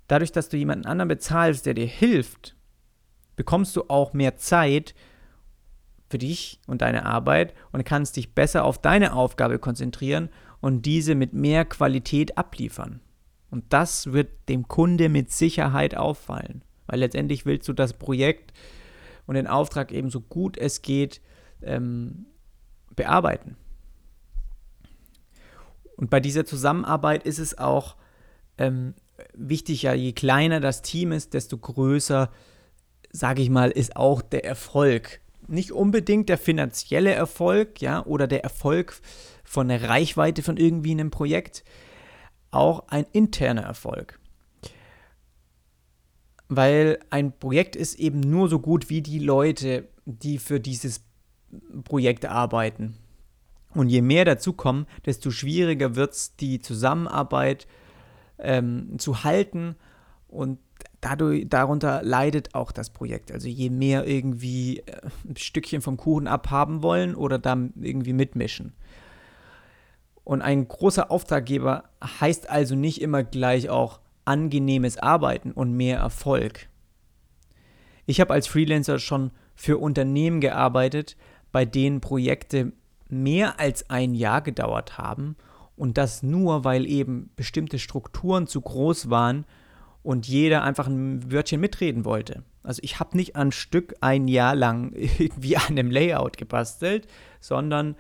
Dadurch, 0.09 0.33
dass 0.33 0.49
du 0.49 0.57
jemanden 0.57 0.87
anderen 0.87 1.09
bezahlst, 1.09 1.67
der 1.67 1.75
dir 1.75 1.87
hilft, 1.87 2.57
bekommst 3.35 3.75
du 3.77 3.85
auch 3.89 4.13
mehr 4.13 4.37
Zeit 4.37 4.95
für 6.09 6.19
dich 6.19 6.61
und 6.67 6.83
deine 6.83 7.05
Arbeit 7.05 7.55
und 7.73 7.85
kannst 7.85 8.17
dich 8.17 8.35
besser 8.35 8.65
auf 8.65 8.81
deine 8.81 9.13
Aufgabe 9.13 9.59
konzentrieren 9.59 10.29
und 10.61 10.87
diese 10.87 11.15
mit 11.15 11.33
mehr 11.33 11.65
Qualität 11.65 12.39
abliefern. 12.39 13.01
Und 13.51 13.65
das 13.73 14.13
wird 14.13 14.49
dem 14.49 14.69
Kunde 14.69 15.09
mit 15.09 15.31
Sicherheit 15.33 15.97
auffallen, 15.97 16.63
weil 16.87 17.01
letztendlich 17.01 17.47
willst 17.47 17.69
du 17.69 17.73
das 17.73 17.93
Projekt 17.93 18.53
und 19.27 19.35
den 19.35 19.47
Auftrag 19.47 19.93
eben 19.93 20.11
so 20.11 20.21
gut 20.21 20.57
es 20.57 20.83
geht 20.83 21.21
ähm, 21.63 22.27
bearbeiten. 22.95 23.57
Und 25.97 26.11
bei 26.11 26.21
dieser 26.21 26.45
Zusammenarbeit 26.45 27.25
ist 27.25 27.39
es 27.39 27.59
auch 27.59 27.97
ähm, 28.59 28.95
wichtig, 29.35 29.83
ja, 29.83 29.95
je 29.95 30.13
kleiner 30.13 30.61
das 30.61 30.83
Team 30.83 31.13
ist, 31.13 31.35
desto 31.35 31.59
größer, 31.59 32.31
sage 33.11 33.43
ich 33.43 33.51
mal, 33.51 33.71
ist 33.71 33.97
auch 33.97 34.23
der 34.23 34.45
Erfolg. 34.45 35.21
Nicht 35.49 35.73
unbedingt 35.73 36.29
der 36.29 36.39
finanzielle 36.39 37.13
Erfolg, 37.13 37.81
ja, 37.81 38.05
oder 38.05 38.27
der 38.27 38.43
Erfolg 38.43 39.01
von 39.45 39.69
der 39.69 39.89
Reichweite 39.89 40.43
von 40.43 40.57
irgendwie 40.57 40.91
einem 40.91 41.11
Projekt, 41.11 41.65
auch 42.51 42.89
ein 42.89 43.07
interner 43.13 43.63
Erfolg. 43.63 44.19
Weil 46.49 46.99
ein 47.11 47.33
Projekt 47.33 47.77
ist 47.77 47.99
eben 47.99 48.21
nur 48.21 48.49
so 48.49 48.59
gut 48.59 48.89
wie 48.89 49.03
die 49.03 49.19
Leute, 49.19 49.89
die 50.05 50.39
für 50.39 50.61
dieses 50.61 51.03
Projekt 51.85 52.25
arbeiten. 52.27 52.97
Und 53.77 53.91
je 53.91 54.01
mehr 54.01 54.25
dazu 54.25 54.55
kommen, 54.55 54.87
desto 55.05 55.31
schwieriger 55.31 55.97
wird 55.97 56.15
es, 56.15 56.35
die 56.37 56.61
Zusammenarbeit 56.61 57.67
ähm, 58.39 58.99
zu 58.99 59.23
halten 59.23 59.77
und 60.29 60.59
dadurch, 61.03 61.47
darunter 61.47 62.03
leidet 62.03 62.55
auch 62.55 62.73
das 62.73 62.89
Projekt. 62.89 63.31
Also 63.31 63.49
je 63.49 63.69
mehr 63.69 64.07
irgendwie 64.07 64.79
äh, 64.79 65.03
ein 65.29 65.37
Stückchen 65.37 65.83
vom 65.83 65.99
Kuchen 65.99 66.27
abhaben 66.27 66.83
wollen 66.83 67.15
oder 67.15 67.39
da 67.39 67.55
irgendwie 67.79 68.15
mitmischen. 68.15 68.73
Und 70.25 70.41
ein 70.41 70.67
großer 70.67 71.11
Auftraggeber 71.11 71.85
heißt 72.03 72.49
also 72.49 72.77
nicht 72.77 73.03
immer 73.03 73.25
gleich 73.25 73.69
auch 73.69 74.01
angenehmes 74.25 74.97
Arbeiten 74.97 75.53
und 75.53 75.75
mehr 75.75 75.99
Erfolg. 75.99 76.71
Ich 78.07 78.23
habe 78.23 78.33
als 78.33 78.47
Freelancer 78.47 78.99
schon 78.99 79.33
für 79.55 79.77
Unternehmen 79.77 80.41
gearbeitet, 80.41 81.19
bei 81.53 81.67
denen 81.67 82.01
Projekte 82.01 82.73
mehr 83.09 83.61
als 83.61 83.91
ein 83.91 84.15
Jahr 84.15 84.43
gedauert 84.43 84.99
haben 84.99 85.37
und 85.77 85.99
das 85.99 86.23
nur, 86.23 86.65
weil 86.65 86.87
eben 86.87 87.31
bestimmte 87.37 87.79
Strukturen 87.79 88.47
zu 88.47 88.61
groß 88.61 89.11
waren 89.11 89.45
und 90.03 90.27
jeder 90.27 90.63
einfach 90.63 90.87
ein 90.87 91.31
Wörtchen 91.31 91.61
mitreden 91.61 92.05
wollte. 92.05 92.43
Also 92.63 92.81
ich 92.83 92.99
habe 92.99 93.17
nicht 93.17 93.37
ein 93.37 93.53
Stück 93.53 93.95
ein 94.01 94.29
Jahr 94.29 94.55
lang 94.55 94.93
irgendwie 94.95 95.57
an 95.57 95.69
einem 95.69 95.91
Layout 95.91 96.37
gebastelt, 96.37 97.07
sondern 97.41 97.97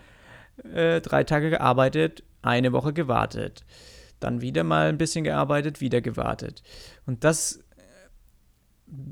äh, 0.72 1.00
drei 1.00 1.24
Tage 1.24 1.50
gearbeitet, 1.50 2.24
eine 2.42 2.72
Woche 2.72 2.92
gewartet. 2.92 3.64
Dann 4.20 4.40
wieder 4.40 4.64
mal 4.64 4.88
ein 4.88 4.98
bisschen 4.98 5.24
gearbeitet, 5.24 5.80
wieder 5.80 6.00
gewartet. 6.00 6.62
Und 7.04 7.24
das, 7.24 7.60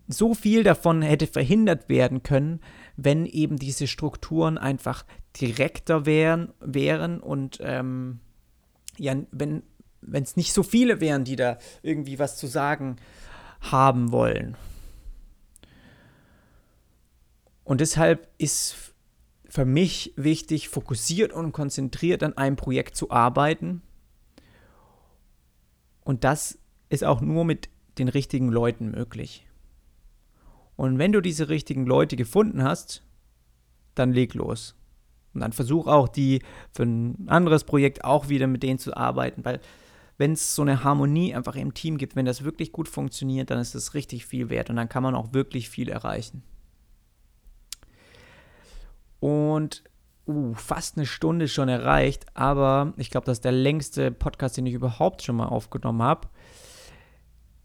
so 0.08 0.34
viel 0.34 0.62
davon 0.62 1.02
hätte 1.02 1.26
verhindert 1.26 1.88
werden 1.88 2.22
können, 2.22 2.60
wenn 2.96 3.26
eben 3.26 3.56
diese 3.56 3.86
Strukturen 3.86 4.58
einfach 4.58 5.04
direkter 5.40 6.06
wären, 6.06 6.52
wären 6.60 7.20
und 7.20 7.58
ähm, 7.60 8.20
ja, 8.98 9.16
wenn 9.30 9.62
es 10.12 10.36
nicht 10.36 10.52
so 10.52 10.62
viele 10.62 11.00
wären, 11.00 11.24
die 11.24 11.36
da 11.36 11.58
irgendwie 11.82 12.18
was 12.18 12.36
zu 12.36 12.46
sagen 12.46 12.96
haben 13.60 14.12
wollen. 14.12 14.56
Und 17.64 17.80
deshalb 17.80 18.28
ist 18.38 18.94
für 19.48 19.64
mich 19.64 20.12
wichtig, 20.16 20.68
fokussiert 20.68 21.32
und 21.32 21.52
konzentriert 21.52 22.22
an 22.22 22.36
einem 22.36 22.56
Projekt 22.56 22.96
zu 22.96 23.10
arbeiten. 23.10 23.82
Und 26.02 26.24
das 26.24 26.58
ist 26.90 27.04
auch 27.04 27.20
nur 27.20 27.44
mit 27.44 27.70
den 27.98 28.08
richtigen 28.08 28.50
Leuten 28.50 28.90
möglich. 28.90 29.46
Und 30.76 30.98
wenn 30.98 31.12
du 31.12 31.20
diese 31.20 31.48
richtigen 31.48 31.86
Leute 31.86 32.16
gefunden 32.16 32.62
hast, 32.62 33.02
dann 33.94 34.12
leg 34.12 34.34
los. 34.34 34.74
Und 35.34 35.40
dann 35.40 35.52
versuch 35.52 35.86
auch 35.86 36.08
die 36.08 36.42
für 36.72 36.84
ein 36.84 37.26
anderes 37.28 37.64
Projekt 37.64 38.04
auch 38.04 38.28
wieder 38.28 38.46
mit 38.46 38.62
denen 38.62 38.78
zu 38.78 38.96
arbeiten, 38.96 39.44
weil 39.44 39.60
wenn 40.16 40.32
es 40.32 40.54
so 40.54 40.62
eine 40.62 40.84
Harmonie 40.84 41.34
einfach 41.34 41.56
im 41.56 41.74
Team 41.74 41.98
gibt, 41.98 42.14
wenn 42.14 42.24
das 42.24 42.44
wirklich 42.44 42.70
gut 42.70 42.88
funktioniert, 42.88 43.50
dann 43.50 43.58
ist 43.58 43.74
das 43.74 43.94
richtig 43.94 44.26
viel 44.26 44.48
wert 44.48 44.70
und 44.70 44.76
dann 44.76 44.88
kann 44.88 45.02
man 45.02 45.16
auch 45.16 45.32
wirklich 45.32 45.68
viel 45.68 45.88
erreichen. 45.88 46.44
Und 49.18 49.82
uh, 50.28 50.54
fast 50.54 50.96
eine 50.96 51.06
Stunde 51.06 51.48
schon 51.48 51.68
erreicht, 51.68 52.26
aber 52.34 52.92
ich 52.96 53.10
glaube, 53.10 53.26
das 53.26 53.38
ist 53.38 53.44
der 53.44 53.52
längste 53.52 54.12
Podcast, 54.12 54.56
den 54.56 54.66
ich 54.66 54.74
überhaupt 54.74 55.22
schon 55.22 55.36
mal 55.36 55.46
aufgenommen 55.46 56.02
habe. 56.02 56.28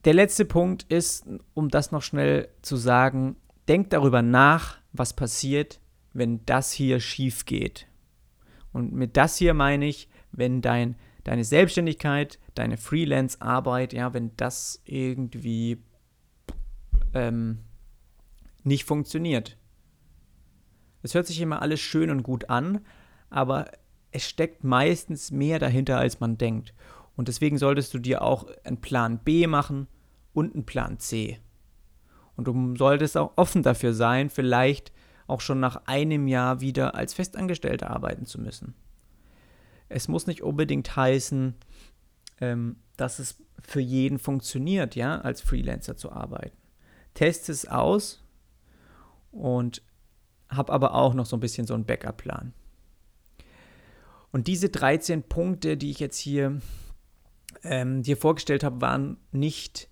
Der 0.06 0.14
letzte 0.14 0.46
Punkt 0.46 0.84
ist, 0.84 1.26
um 1.54 1.70
das 1.70 1.92
noch 1.92 2.02
schnell 2.02 2.50
zu 2.62 2.78
sagen, 2.78 3.36
denk 3.68 3.90
darüber 3.90 4.22
nach, 4.22 4.78
was 4.94 5.14
passiert, 5.14 5.80
wenn 6.14 6.46
das 6.46 6.72
hier 6.72 7.00
schief 7.00 7.46
geht. 7.46 7.88
Und 8.72 8.94
mit 8.94 9.18
das 9.18 9.38
hier 9.38 9.54
meine 9.54 9.86
ich, 9.86 10.10
wenn 10.32 10.62
dein, 10.62 10.96
deine 11.24 11.44
Selbstständigkeit, 11.44 12.40
deine 12.56 12.78
Freelance-Arbeit, 12.78 13.94
ja, 13.94 14.14
wenn 14.14 14.36
das 14.38 14.82
irgendwie 14.86 15.84
ähm, 17.14 17.60
nicht 18.64 18.86
funktioniert. 18.86 19.58
Es 21.02 21.14
hört 21.14 21.28
sich 21.28 21.42
immer 21.42 21.62
alles 21.62 21.80
schön 21.80 22.10
und 22.10 22.24
gut 22.24 22.50
an, 22.50 22.82
aber 23.30 23.72
es 24.12 24.28
steckt 24.28 24.64
meistens 24.64 25.32
mehr 25.32 25.60
dahinter, 25.60 25.98
als 25.98 26.20
man 26.20 26.38
denkt. 26.38 26.74
Und 27.20 27.28
deswegen 27.28 27.58
solltest 27.58 27.94
du 27.94 28.00
dir 28.00 28.22
auch 28.22 28.48
einen 28.64 28.80
Plan 28.80 29.20
B 29.20 29.46
machen 29.46 29.88
und 30.32 30.54
einen 30.54 30.66
Plan 30.66 31.00
C. 31.00 31.38
Und 32.38 32.48
du 32.48 32.78
solltest 32.78 33.18
auch 33.18 33.34
offen 33.36 33.62
dafür 33.62 33.94
sein, 33.94 34.30
vielleicht 34.30 34.94
auch 35.28 35.42
schon 35.42 35.60
nach 35.60 35.86
einem 35.86 36.30
Jahr 36.30 36.62
wieder 36.62 36.96
als 36.96 37.14
Festangestellter 37.14 37.90
arbeiten 37.90 38.26
zu 38.26 38.40
müssen. 38.40 38.74
Es 39.90 40.08
muss 40.08 40.28
nicht 40.28 40.44
unbedingt 40.44 40.96
heißen, 40.96 41.56
ähm, 42.40 42.78
dass 42.96 43.20
es 43.20 43.44
für 43.62 43.82
jeden 43.82 44.18
funktioniert, 44.18 44.96
ja, 44.96 45.20
als 45.20 45.42
Freelancer 45.42 45.98
zu 45.98 46.14
arbeiten. 46.14 46.56
Test 47.16 47.50
es 47.50 47.68
aus 47.68 48.24
und 49.34 49.82
habe 50.48 50.72
aber 50.72 50.96
auch 50.96 51.14
noch 51.14 51.26
so 51.26 51.36
ein 51.36 51.42
bisschen 51.42 51.68
so 51.68 51.74
einen 51.74 51.86
Backup-Plan. 51.86 52.54
Und 54.32 54.48
diese 54.48 54.70
13 54.70 55.24
Punkte, 55.24 55.76
die 55.76 55.92
ich 55.92 56.00
jetzt 56.00 56.18
hier 56.18 56.62
ähm, 57.64 58.04
dir 58.04 58.18
vorgestellt 58.18 58.64
habe, 58.64 58.82
waren 58.82 59.18
nicht 59.32 59.88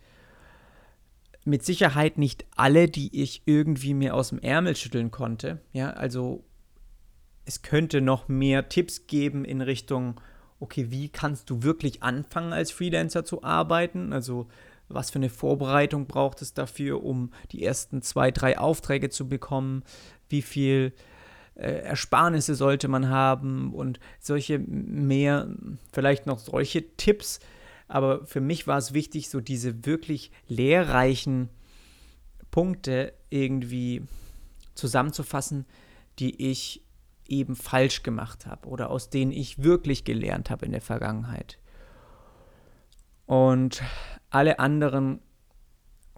mit 1.45 1.63
Sicherheit 1.63 2.17
nicht 2.17 2.45
alle, 2.55 2.89
die 2.89 3.23
ich 3.23 3.43
irgendwie 3.45 3.93
mir 3.93 4.15
aus 4.15 4.29
dem 4.29 4.39
Ärmel 4.39 4.75
schütteln 4.75 5.11
konnte. 5.11 5.61
Ja, 5.71 5.91
also 5.91 6.43
es 7.45 7.61
könnte 7.61 8.01
noch 8.01 8.27
mehr 8.27 8.67
Tipps 8.67 9.07
geben 9.07 9.45
in 9.45 9.61
Richtung, 9.61 10.19
okay, 10.59 10.87
wie 10.89 11.07
kannst 11.07 11.49
du 11.49 11.63
wirklich 11.63 12.03
anfangen 12.03 12.51
als 12.51 12.71
Freelancer 12.71 13.23
zu 13.23 13.43
arbeiten? 13.43 14.11
Also 14.11 14.47
was 14.89 15.09
für 15.09 15.19
eine 15.19 15.29
Vorbereitung 15.29 16.07
braucht 16.07 16.41
es 16.41 16.53
dafür, 16.53 17.03
um 17.03 17.31
die 17.51 17.63
ersten 17.63 18.01
zwei, 18.01 18.31
drei 18.31 18.57
Aufträge 18.57 19.09
zu 19.09 19.29
bekommen? 19.29 19.83
Wie 20.27 20.41
viel 20.41 20.93
äh, 21.55 21.81
Ersparnisse 21.81 22.55
sollte 22.55 22.87
man 22.87 23.09
haben 23.09 23.73
und 23.73 23.99
solche 24.19 24.59
mehr, 24.59 25.47
vielleicht 25.91 26.25
noch 26.25 26.39
solche 26.39 26.95
Tipps, 26.97 27.39
aber 27.87 28.25
für 28.25 28.41
mich 28.41 28.67
war 28.67 28.77
es 28.77 28.93
wichtig, 28.93 29.29
so 29.29 29.39
diese 29.39 29.85
wirklich 29.85 30.31
lehrreichen 30.47 31.49
Punkte 32.51 33.13
irgendwie 33.29 34.03
zusammenzufassen, 34.75 35.65
die 36.19 36.49
ich 36.49 36.83
eben 37.27 37.55
falsch 37.55 38.03
gemacht 38.03 38.45
habe 38.45 38.67
oder 38.67 38.89
aus 38.89 39.09
denen 39.09 39.31
ich 39.31 39.63
wirklich 39.63 40.03
gelernt 40.03 40.49
habe 40.49 40.65
in 40.65 40.71
der 40.71 40.81
Vergangenheit. 40.81 41.57
Und 43.25 43.83
alle 44.29 44.59
anderen 44.59 45.19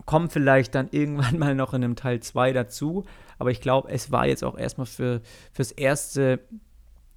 kommen 0.05 0.30
vielleicht 0.30 0.76
dann 0.76 0.89
irgendwann 0.91 1.38
mal 1.39 1.55
noch 1.55 1.74
in 1.74 1.84
einem 1.84 1.95
Teil 1.95 2.20
2 2.20 2.53
dazu, 2.53 3.05
aber 3.38 3.51
ich 3.51 3.61
glaube, 3.61 3.89
es 3.89 4.11
war 4.11 4.28
jetzt 4.28 4.43
auch 4.43 4.57
erstmal 4.57 4.88
für, 4.88 5.22
fürs 5.51 5.72
Erste 5.72 6.39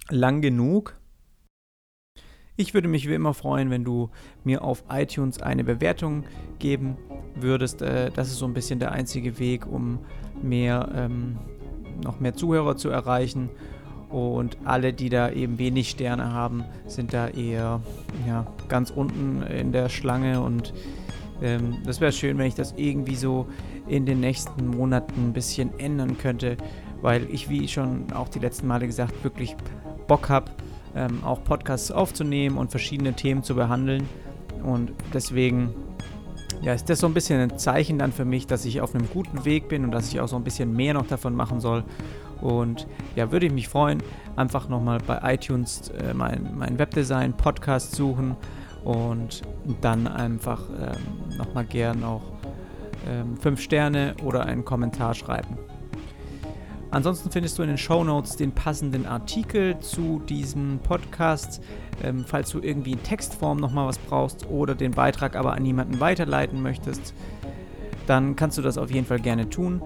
lang 0.09 0.41
genug. 0.41 0.97
Ich 2.55 2.75
würde 2.75 2.87
mich 2.87 3.09
wie 3.09 3.15
immer 3.15 3.33
freuen, 3.33 3.71
wenn 3.71 3.83
du 3.83 4.11
mir 4.43 4.63
auf 4.63 4.83
iTunes 4.87 5.41
eine 5.41 5.63
Bewertung 5.63 6.23
geben 6.59 6.97
würdest. 7.33 7.81
Äh, 7.81 8.11
das 8.11 8.27
ist 8.27 8.37
so 8.37 8.45
ein 8.45 8.53
bisschen 8.53 8.77
der 8.77 8.91
einzige 8.91 9.39
Weg, 9.39 9.65
um 9.65 9.97
mehr, 10.43 10.87
ähm, 10.95 11.39
noch 12.03 12.19
mehr 12.19 12.35
Zuhörer 12.35 12.77
zu 12.77 12.89
erreichen. 12.89 13.49
Und 14.09 14.57
alle, 14.65 14.93
die 14.93 15.09
da 15.09 15.31
eben 15.31 15.57
wenig 15.57 15.89
Sterne 15.89 16.31
haben, 16.31 16.63
sind 16.85 17.13
da 17.13 17.27
eher 17.27 17.81
ja, 18.27 18.45
ganz 18.67 18.91
unten 18.91 19.41
in 19.41 19.71
der 19.71 19.89
Schlange. 19.89 20.39
Und 20.39 20.75
ähm, 21.41 21.77
das 21.83 22.01
wäre 22.01 22.11
schön, 22.11 22.37
wenn 22.37 22.45
ich 22.45 22.53
das 22.53 22.75
irgendwie 22.77 23.15
so 23.15 23.47
in 23.87 24.05
den 24.05 24.19
nächsten 24.19 24.67
Monaten 24.67 25.29
ein 25.29 25.33
bisschen 25.33 25.71
ändern 25.79 26.19
könnte, 26.19 26.57
weil 27.01 27.27
ich, 27.31 27.49
wie 27.49 27.67
schon 27.67 28.13
auch 28.13 28.29
die 28.29 28.37
letzten 28.37 28.67
Male 28.67 28.85
gesagt, 28.85 29.23
wirklich 29.23 29.55
Bock 30.07 30.29
habe 30.29 30.51
ähm, 30.95 31.23
auch 31.23 31.43
Podcasts 31.43 31.91
aufzunehmen 31.91 32.57
und 32.57 32.71
verschiedene 32.71 33.13
Themen 33.13 33.43
zu 33.43 33.55
behandeln. 33.55 34.07
Und 34.63 34.91
deswegen 35.13 35.73
ja, 36.61 36.73
ist 36.73 36.89
das 36.89 36.99
so 36.99 37.07
ein 37.07 37.13
bisschen 37.13 37.39
ein 37.39 37.57
Zeichen 37.57 37.99
dann 37.99 38.11
für 38.11 38.25
mich, 38.25 38.47
dass 38.47 38.65
ich 38.65 38.81
auf 38.81 38.95
einem 38.95 39.09
guten 39.09 39.43
Weg 39.45 39.67
bin 39.67 39.83
und 39.83 39.91
dass 39.91 40.07
ich 40.07 40.19
auch 40.21 40.27
so 40.27 40.35
ein 40.35 40.43
bisschen 40.43 40.73
mehr 40.73 40.93
noch 40.93 41.07
davon 41.07 41.35
machen 41.35 41.59
soll. 41.59 41.83
Und 42.41 42.87
ja, 43.15 43.31
würde 43.31 43.45
ich 43.45 43.53
mich 43.53 43.67
freuen, 43.67 44.03
einfach 44.35 44.69
nochmal 44.69 44.99
bei 45.05 45.33
iTunes 45.33 45.89
äh, 45.89 46.13
mein, 46.13 46.51
mein 46.57 46.77
Webdesign-Podcast 46.77 47.95
suchen 47.95 48.35
und 48.83 49.41
dann 49.81 50.07
einfach 50.07 50.61
ähm, 50.69 51.37
nochmal 51.37 51.65
gern 51.65 52.03
auch 52.03 52.21
ähm, 53.09 53.37
5 53.37 53.61
Sterne 53.61 54.15
oder 54.23 54.45
einen 54.45 54.65
Kommentar 54.65 55.13
schreiben. 55.13 55.57
Ansonsten 56.93 57.31
findest 57.31 57.57
du 57.57 57.63
in 57.63 57.69
den 57.69 57.79
Show 57.79 58.03
Notes 58.03 58.35
den 58.35 58.51
passenden 58.51 59.07
Artikel 59.07 59.79
zu 59.79 60.21
diesem 60.29 60.77
Podcast. 60.77 61.59
Ähm, 62.03 62.23
falls 62.23 62.51
du 62.51 62.59
irgendwie 62.59 62.91
in 62.91 63.01
Textform 63.01 63.57
nochmal 63.57 63.87
was 63.87 63.97
brauchst 63.97 64.47
oder 64.47 64.75
den 64.75 64.91
Beitrag 64.91 65.35
aber 65.35 65.53
an 65.53 65.65
jemanden 65.65 65.99
weiterleiten 65.99 66.61
möchtest, 66.61 67.15
dann 68.05 68.35
kannst 68.35 68.59
du 68.59 68.61
das 68.61 68.77
auf 68.77 68.91
jeden 68.91 69.07
Fall 69.07 69.19
gerne 69.19 69.49
tun. 69.49 69.81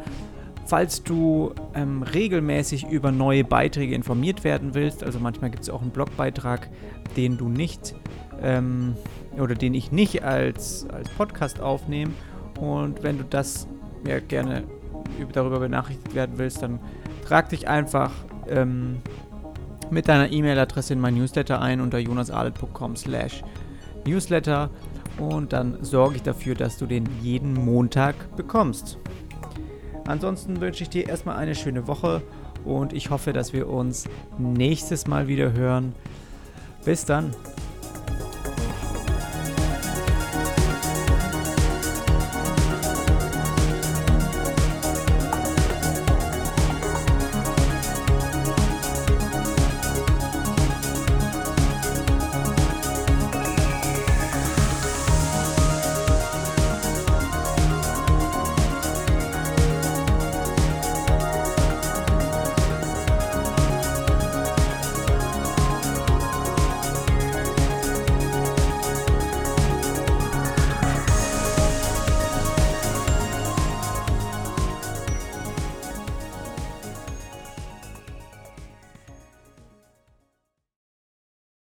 Falls 0.66 1.01
du 1.01 1.53
ähm, 1.76 2.03
regelmäßig 2.03 2.89
über 2.89 3.14
neue 3.14 3.45
Beiträge 3.45 3.95
informiert 3.95 4.43
werden 4.43 4.74
willst, 4.74 5.01
also 5.01 5.18
manchmal 5.18 5.49
gibt 5.49 5.64
es 5.64 5.70
auch 5.70 5.82
einen 5.82 5.91
Blogbeitrag, 5.91 6.68
den 7.16 7.38
du 7.38 7.47
nicht 7.47 7.95
ähm, 8.41 8.95
oder 9.39 9.55
den 9.55 9.76
ich 9.76 9.93
nicht 9.93 10.24
als, 10.24 10.86
als 10.89 11.08
Podcast 11.12 11.62
aufnehme. 11.62 12.12
Und 12.60 13.01
wenn 13.01 13.18
du 13.18 13.24
das 13.24 13.66
ja, 14.05 14.20
gerne 14.20 14.66
darüber 15.32 15.60
benachrichtigt 15.60 16.16
werden 16.16 16.38
willst, 16.38 16.62
dann 16.62 16.80
trag 17.26 17.49
dich 17.49 17.68
einfach 17.68 18.12
ähm, 18.47 18.97
mit 19.89 20.08
deiner 20.08 20.32
E-Mail-Adresse 20.32 20.93
in 20.93 20.99
mein 20.99 21.16
Newsletter 21.16 21.62
ein 21.62 21.82
unter 21.82 21.97
jonasalet.com 21.97 22.95
slash 22.95 23.43
newsletter 24.05 24.70
und 25.18 25.53
dann 25.53 25.84
sorge 25.84 26.18
ich 26.18 26.24
dafür, 26.24 26.55
dass 26.55 26.78
du 26.78 26.86
den 26.86 27.08
jeden 27.22 27.53
Montag 27.53 28.36
bekommst. 28.36 28.97
Ansonsten 30.08 30.62
wünsche 30.62 30.84
ich 30.84 30.89
dir 30.89 31.10
erstmal 31.10 31.38
eine 31.38 31.55
schöne 31.55 31.88
Woche 31.88 32.22
und 32.64 32.93
ich 32.93 33.10
hoffe, 33.10 33.34
dass 33.34 33.53
wir 33.53 33.68
uns 33.70 34.08
nächstes 34.38 35.08
Mal 35.08 35.28
wieder 35.28 35.53
hören. 35.53 35.93
Bis 36.86 37.05
dann. 37.05 37.34